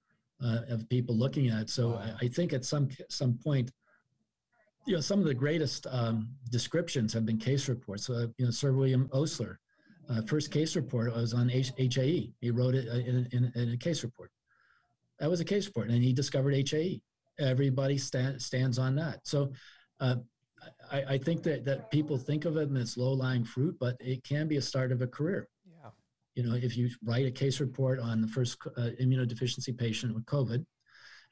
uh, 0.44 0.62
of 0.70 0.88
people 0.90 1.16
looking 1.16 1.50
at 1.50 1.62
it. 1.64 1.70
So 1.70 1.90
wow. 1.90 2.04
I, 2.22 2.26
I, 2.26 2.28
think 2.28 2.54
at 2.54 2.66
some 2.66 2.90
some 3.10 3.40
point, 3.44 3.72
you 4.86 4.96
know, 4.96 5.02
some 5.02 5.20
of 5.20 5.26
the 5.26 5.34
greatest 5.34 5.88
um, 5.90 6.30
descriptions 6.52 7.14
have 7.14 7.26
been 7.26 7.38
case 7.38 7.68
reports. 7.68 8.10
Uh, 8.10 8.28
you 8.38 8.46
know, 8.46 8.52
Sir 8.52 8.72
William 8.72 9.10
Osler, 9.14 9.60
uh, 10.10 10.22
first 10.22 10.52
case 10.52 10.76
report 10.76 11.16
was 11.16 11.34
on 11.34 11.50
H- 11.50 11.74
HAE. 11.78 12.34
He 12.40 12.52
wrote 12.52 12.76
it 12.76 12.88
in, 12.88 13.28
in, 13.32 13.52
in 13.56 13.72
a 13.74 13.78
case 13.78 14.04
report. 14.04 14.32
That 15.20 15.30
was 15.30 15.40
a 15.40 15.46
case 15.46 15.66
report, 15.66 15.90
and 15.90 16.04
he 16.04 16.14
discovered 16.14 16.54
HAE 16.54 17.02
everybody 17.40 17.98
stand, 17.98 18.42
stands 18.42 18.80
on 18.80 18.96
that. 18.96 19.20
So 19.24 19.52
uh, 20.00 20.16
I, 20.92 21.04
I, 21.10 21.18
think 21.18 21.44
that, 21.44 21.66
that 21.66 21.92
people 21.92 22.18
think 22.18 22.46
of 22.46 22.58
it 22.58 22.70
as 22.76 22.98
low 22.98 23.14
lying 23.14 23.44
fruit, 23.44 23.76
but 23.80 23.96
it 24.00 24.24
can 24.24 24.48
be 24.48 24.58
a 24.58 24.62
start 24.62 24.92
of 24.92 25.02
a 25.02 25.08
career. 25.08 25.48
Yeah. 25.66 25.90
You 26.36 26.44
know, 26.44 26.56
if 26.56 26.78
you 26.78 26.90
write 27.04 27.26
a 27.26 27.32
case 27.32 27.60
report 27.60 28.00
on 28.00 28.22
the 28.22 28.28
first 28.28 28.58
uh, 28.78 28.90
immunodeficiency 29.02 29.78
patient 29.78 30.14
with 30.14 30.26
COVID, 30.26 30.66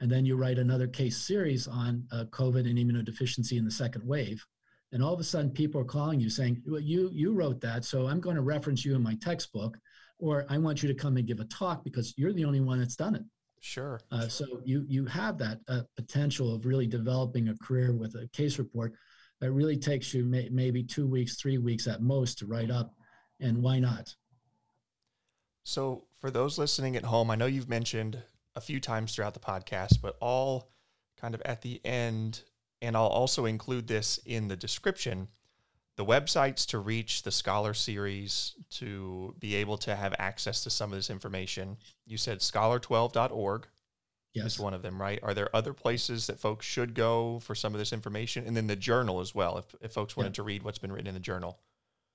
and 0.01 0.11
then 0.11 0.25
you 0.25 0.35
write 0.35 0.57
another 0.57 0.87
case 0.87 1.17
series 1.17 1.67
on 1.67 2.05
uh, 2.11 2.25
COVID 2.25 2.69
and 2.69 2.77
immunodeficiency 2.77 3.57
in 3.57 3.65
the 3.65 3.71
second 3.71 4.05
wave, 4.05 4.45
and 4.91 5.03
all 5.03 5.13
of 5.13 5.19
a 5.19 5.23
sudden 5.23 5.51
people 5.51 5.81
are 5.81 5.85
calling 5.85 6.19
you 6.19 6.29
saying, 6.29 6.61
well, 6.65 6.81
you, 6.81 7.09
you 7.13 7.33
wrote 7.33 7.61
that, 7.61 7.85
so 7.85 8.07
I'm 8.07 8.19
going 8.19 8.35
to 8.35 8.41
reference 8.41 8.83
you 8.85 8.95
in 8.95 9.03
my 9.03 9.15
textbook, 9.15 9.77
or 10.19 10.45
I 10.49 10.57
want 10.57 10.81
you 10.83 10.87
to 10.87 10.95
come 10.95 11.17
and 11.17 11.27
give 11.27 11.39
a 11.39 11.45
talk 11.45 11.83
because 11.83 12.13
you're 12.17 12.33
the 12.33 12.45
only 12.45 12.61
one 12.61 12.79
that's 12.79 12.95
done 12.95 13.15
it. 13.15 13.23
Sure. 13.61 13.99
Uh, 14.11 14.27
so 14.27 14.45
you 14.63 14.85
you 14.87 15.05
have 15.05 15.37
that 15.39 15.59
uh, 15.67 15.81
potential 15.95 16.53
of 16.53 16.65
really 16.65 16.87
developing 16.87 17.49
a 17.49 17.57
career 17.57 17.93
with 17.93 18.15
a 18.15 18.27
case 18.27 18.59
report 18.59 18.93
that 19.41 19.51
really 19.51 19.77
takes 19.77 20.13
you 20.13 20.23
may, 20.23 20.49
maybe 20.49 20.83
two 20.83 21.07
weeks, 21.07 21.35
three 21.35 21.57
weeks 21.57 21.87
at 21.87 22.01
most 22.01 22.37
to 22.39 22.45
write 22.45 22.71
up, 22.71 22.93
and 23.39 23.61
why 23.61 23.79
not? 23.79 24.15
So 25.63 26.05
for 26.19 26.29
those 26.29 26.57
listening 26.57 26.95
at 26.95 27.05
home, 27.05 27.31
I 27.31 27.35
know 27.35 27.47
you've 27.47 27.69
mentioned 27.69 28.21
a 28.55 28.61
few 28.61 28.79
times 28.79 29.13
throughout 29.13 29.33
the 29.33 29.39
podcast, 29.39 30.01
but 30.01 30.15
all 30.21 30.71
kind 31.19 31.33
of 31.33 31.41
at 31.43 31.61
the 31.61 31.81
end, 31.83 32.43
and 32.81 32.95
I'll 32.95 33.07
also 33.07 33.45
include 33.45 33.87
this 33.87 34.19
in 34.25 34.47
the 34.47 34.55
description 34.55 35.27
the 35.97 36.05
websites 36.05 36.65
to 36.67 36.79
reach 36.79 37.23
the 37.23 37.31
scholar 37.31 37.73
series 37.73 38.55
to 38.69 39.33
be 39.39 39.55
able 39.55 39.77
to 39.77 39.95
have 39.95 40.13
access 40.19 40.63
to 40.63 40.69
some 40.69 40.91
of 40.91 40.97
this 40.97 41.09
information. 41.09 41.77
You 42.05 42.17
said 42.17 42.39
scholar12.org 42.39 43.67
yes. 44.33 44.45
is 44.45 44.59
one 44.59 44.73
of 44.73 44.81
them 44.81 45.01
right? 45.01 45.19
Are 45.23 45.33
there 45.33 45.55
other 45.55 45.73
places 45.73 46.27
that 46.27 46.39
folks 46.39 46.65
should 46.65 46.93
go 46.93 47.39
for 47.39 47.55
some 47.55 47.73
of 47.73 47.79
this 47.79 47.93
information? 47.93 48.45
And 48.45 48.55
then 48.57 48.67
the 48.67 48.75
journal 48.75 49.21
as 49.21 49.33
well 49.33 49.57
if, 49.57 49.73
if 49.81 49.93
folks 49.93 50.17
wanted 50.17 50.29
yeah. 50.29 50.35
to 50.35 50.43
read 50.43 50.63
what's 50.63 50.79
been 50.79 50.91
written 50.91 51.07
in 51.07 51.13
the 51.13 51.19
journal. 51.19 51.59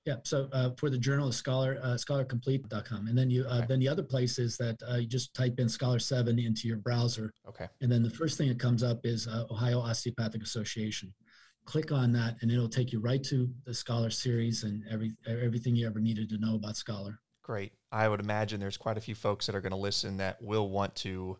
Yeah 0.05 0.15
so 0.23 0.49
uh, 0.51 0.71
for 0.77 0.89
the 0.89 0.97
journal 0.97 1.27
is 1.27 1.35
scholar 1.35 1.79
uh, 1.83 1.89
scholarcomplete.com 1.89 3.05
and 3.07 3.15
then 3.15 3.29
you 3.29 3.45
uh, 3.47 3.57
okay. 3.57 3.65
then 3.67 3.79
the 3.79 3.87
other 3.87 4.01
place 4.01 4.39
is 4.39 4.57
that 4.57 4.75
uh, 4.89 4.95
you 4.95 5.05
just 5.05 5.31
type 5.35 5.59
in 5.59 5.69
scholar 5.69 5.99
7 5.99 6.39
into 6.39 6.67
your 6.67 6.77
browser. 6.77 7.31
Okay. 7.47 7.67
And 7.81 7.91
then 7.91 8.01
the 8.01 8.09
first 8.09 8.37
thing 8.37 8.47
that 8.49 8.59
comes 8.59 8.81
up 8.83 9.05
is 9.05 9.27
uh, 9.27 9.45
ohio 9.51 9.79
osteopathic 9.79 10.41
association 10.41 11.13
click 11.71 11.93
on 11.93 12.11
that 12.11 12.35
and 12.41 12.51
it'll 12.51 12.67
take 12.67 12.91
you 12.91 12.99
right 12.99 13.23
to 13.23 13.49
the 13.65 13.73
scholar 13.73 14.09
series 14.09 14.63
and 14.63 14.83
every 14.91 15.13
everything 15.25 15.73
you 15.73 15.87
ever 15.87 16.01
needed 16.01 16.27
to 16.27 16.37
know 16.37 16.55
about 16.55 16.75
scholar. 16.75 17.17
Great. 17.43 17.71
I 17.93 18.09
would 18.09 18.19
imagine 18.19 18.59
there's 18.59 18.75
quite 18.75 18.97
a 18.97 19.01
few 19.01 19.15
folks 19.15 19.45
that 19.45 19.55
are 19.55 19.61
going 19.61 19.71
to 19.71 19.77
listen 19.77 20.17
that 20.17 20.41
will 20.41 20.69
want 20.69 20.93
to 20.97 21.37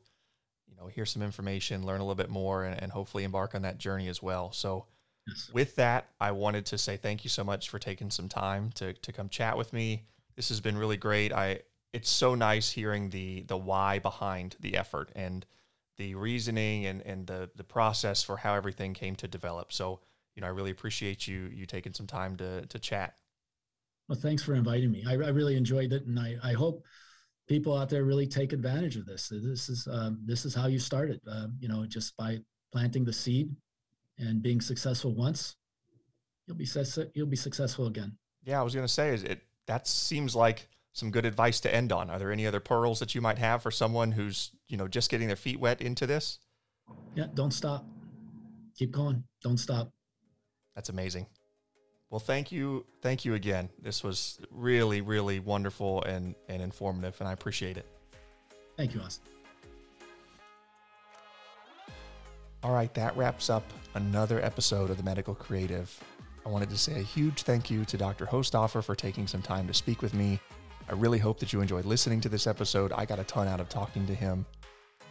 you 0.67 0.75
know 0.77 0.87
hear 0.87 1.05
some 1.05 1.21
information 1.21 1.85
learn 1.85 1.99
a 1.99 2.03
little 2.03 2.15
bit 2.15 2.29
more 2.29 2.63
and, 2.63 2.81
and 2.81 2.93
hopefully 2.93 3.25
embark 3.25 3.55
on 3.55 3.63
that 3.63 3.77
journey 3.77 4.07
as 4.07 4.23
well. 4.23 4.53
So 4.53 4.85
yes. 5.27 5.49
with 5.53 5.75
that 5.75 6.07
i 6.19 6.31
wanted 6.31 6.65
to 6.67 6.77
say 6.77 6.97
thank 6.97 7.23
you 7.23 7.29
so 7.29 7.43
much 7.43 7.69
for 7.69 7.77
taking 7.77 8.09
some 8.09 8.27
time 8.29 8.71
to, 8.75 8.93
to 8.93 9.11
come 9.11 9.27
chat 9.27 9.57
with 9.57 9.73
me. 9.73 10.05
This 10.37 10.47
has 10.47 10.61
been 10.61 10.77
really 10.77 10.97
great. 10.97 11.33
I 11.33 11.59
it's 11.91 12.09
so 12.09 12.35
nice 12.35 12.71
hearing 12.71 13.09
the 13.09 13.41
the 13.41 13.57
why 13.57 13.99
behind 13.99 14.55
the 14.61 14.77
effort 14.77 15.11
and 15.13 15.45
the 15.97 16.15
reasoning 16.15 16.85
and, 16.85 17.01
and 17.01 17.27
the 17.27 17.49
the 17.57 17.65
process 17.65 18.23
for 18.23 18.37
how 18.37 18.55
everything 18.55 18.93
came 18.93 19.17
to 19.17 19.27
develop. 19.27 19.73
So 19.73 19.99
you 20.35 20.41
know, 20.41 20.47
I 20.47 20.51
really 20.51 20.71
appreciate 20.71 21.27
you 21.27 21.49
you 21.53 21.65
taking 21.65 21.93
some 21.93 22.07
time 22.07 22.35
to 22.37 22.65
to 22.65 22.79
chat. 22.79 23.15
Well, 24.07 24.19
thanks 24.19 24.43
for 24.43 24.53
inviting 24.53 24.91
me. 24.91 25.05
I, 25.07 25.13
I 25.13 25.29
really 25.29 25.55
enjoyed 25.55 25.93
it, 25.93 26.05
and 26.05 26.19
I, 26.19 26.35
I 26.43 26.51
hope 26.51 26.83
people 27.47 27.77
out 27.77 27.89
there 27.89 28.03
really 28.03 28.27
take 28.27 28.51
advantage 28.53 28.97
of 28.97 29.05
this. 29.05 29.29
This 29.29 29.69
is 29.69 29.87
um, 29.91 30.19
this 30.25 30.45
is 30.45 30.53
how 30.53 30.67
you 30.67 30.79
started. 30.79 31.21
Uh, 31.29 31.47
you 31.59 31.67
know, 31.67 31.85
just 31.85 32.15
by 32.17 32.39
planting 32.71 33.05
the 33.05 33.13
seed 33.13 33.55
and 34.17 34.41
being 34.41 34.61
successful 34.61 35.15
once, 35.15 35.55
you'll 36.47 36.57
be 36.57 36.67
you'll 37.13 37.27
be 37.27 37.37
successful 37.37 37.87
again. 37.87 38.17
Yeah, 38.43 38.59
I 38.59 38.63
was 38.63 38.73
going 38.73 38.87
to 38.87 38.93
say 38.93 39.13
is 39.13 39.23
it 39.23 39.41
that 39.67 39.87
seems 39.87 40.35
like 40.35 40.67
some 40.93 41.11
good 41.11 41.25
advice 41.25 41.59
to 41.61 41.73
end 41.73 41.91
on. 41.91 42.09
Are 42.09 42.19
there 42.19 42.31
any 42.31 42.45
other 42.45 42.59
pearls 42.59 42.99
that 42.99 43.15
you 43.15 43.21
might 43.21 43.37
have 43.37 43.63
for 43.63 43.71
someone 43.71 44.11
who's 44.11 44.51
you 44.67 44.77
know 44.77 44.87
just 44.87 45.09
getting 45.09 45.27
their 45.27 45.35
feet 45.35 45.59
wet 45.59 45.81
into 45.81 46.05
this? 46.05 46.39
Yeah, 47.15 47.27
don't 47.33 47.51
stop. 47.51 47.85
Keep 48.77 48.91
going. 48.91 49.23
Don't 49.43 49.57
stop. 49.57 49.91
That's 50.75 50.89
amazing. 50.89 51.27
Well, 52.09 52.19
thank 52.19 52.51
you. 52.51 52.85
Thank 53.01 53.23
you 53.23 53.35
again. 53.35 53.69
This 53.81 54.03
was 54.03 54.39
really, 54.51 55.01
really 55.01 55.39
wonderful 55.39 56.03
and, 56.03 56.35
and 56.49 56.61
informative, 56.61 57.15
and 57.19 57.27
I 57.27 57.33
appreciate 57.33 57.77
it. 57.77 57.85
Thank 58.75 58.93
you, 58.93 59.01
Austin. 59.01 59.25
All 62.63 62.73
right, 62.73 62.93
that 62.93 63.15
wraps 63.17 63.49
up 63.49 63.63
another 63.95 64.43
episode 64.43 64.89
of 64.89 64.97
the 64.97 65.03
Medical 65.03 65.33
Creative. 65.33 65.89
I 66.45 66.49
wanted 66.49 66.69
to 66.69 66.77
say 66.77 66.99
a 66.99 67.03
huge 67.03 67.43
thank 67.43 67.71
you 67.71 67.85
to 67.85 67.97
Dr. 67.97 68.25
Hostoffer 68.25 68.83
for 68.83 68.93
taking 68.93 69.25
some 69.25 69.41
time 69.41 69.65
to 69.67 69.73
speak 69.73 70.01
with 70.01 70.13
me. 70.13 70.39
I 70.89 70.93
really 70.93 71.17
hope 71.17 71.39
that 71.39 71.53
you 71.53 71.61
enjoyed 71.61 71.85
listening 71.85 72.21
to 72.21 72.29
this 72.29 72.45
episode. 72.45 72.91
I 72.91 73.05
got 73.05 73.19
a 73.19 73.23
ton 73.23 73.47
out 73.47 73.59
of 73.59 73.69
talking 73.69 74.05
to 74.07 74.13
him. 74.13 74.45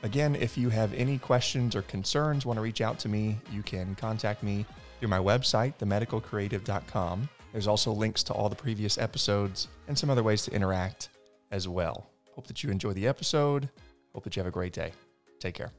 Again, 0.02 0.34
if 0.36 0.56
you 0.56 0.68
have 0.68 0.92
any 0.94 1.18
questions 1.18 1.74
or 1.74 1.82
concerns, 1.82 2.46
want 2.46 2.56
to 2.56 2.62
reach 2.62 2.80
out 2.80 2.98
to 3.00 3.08
me, 3.08 3.38
you 3.50 3.62
can 3.62 3.94
contact 3.94 4.42
me 4.42 4.66
through 5.00 5.08
my 5.08 5.18
website, 5.18 5.74
themedicalcreative.com. 5.78 7.28
There's 7.52 7.66
also 7.66 7.90
links 7.90 8.22
to 8.24 8.32
all 8.32 8.48
the 8.48 8.54
previous 8.54 8.98
episodes 8.98 9.68
and 9.88 9.98
some 9.98 10.10
other 10.10 10.22
ways 10.22 10.44
to 10.44 10.52
interact 10.52 11.08
as 11.50 11.66
well. 11.66 12.06
Hope 12.36 12.46
that 12.46 12.62
you 12.62 12.70
enjoy 12.70 12.92
the 12.92 13.08
episode. 13.08 13.68
Hope 14.14 14.24
that 14.24 14.36
you 14.36 14.40
have 14.40 14.46
a 14.46 14.52
great 14.52 14.72
day. 14.72 14.92
Take 15.40 15.54
care. 15.54 15.72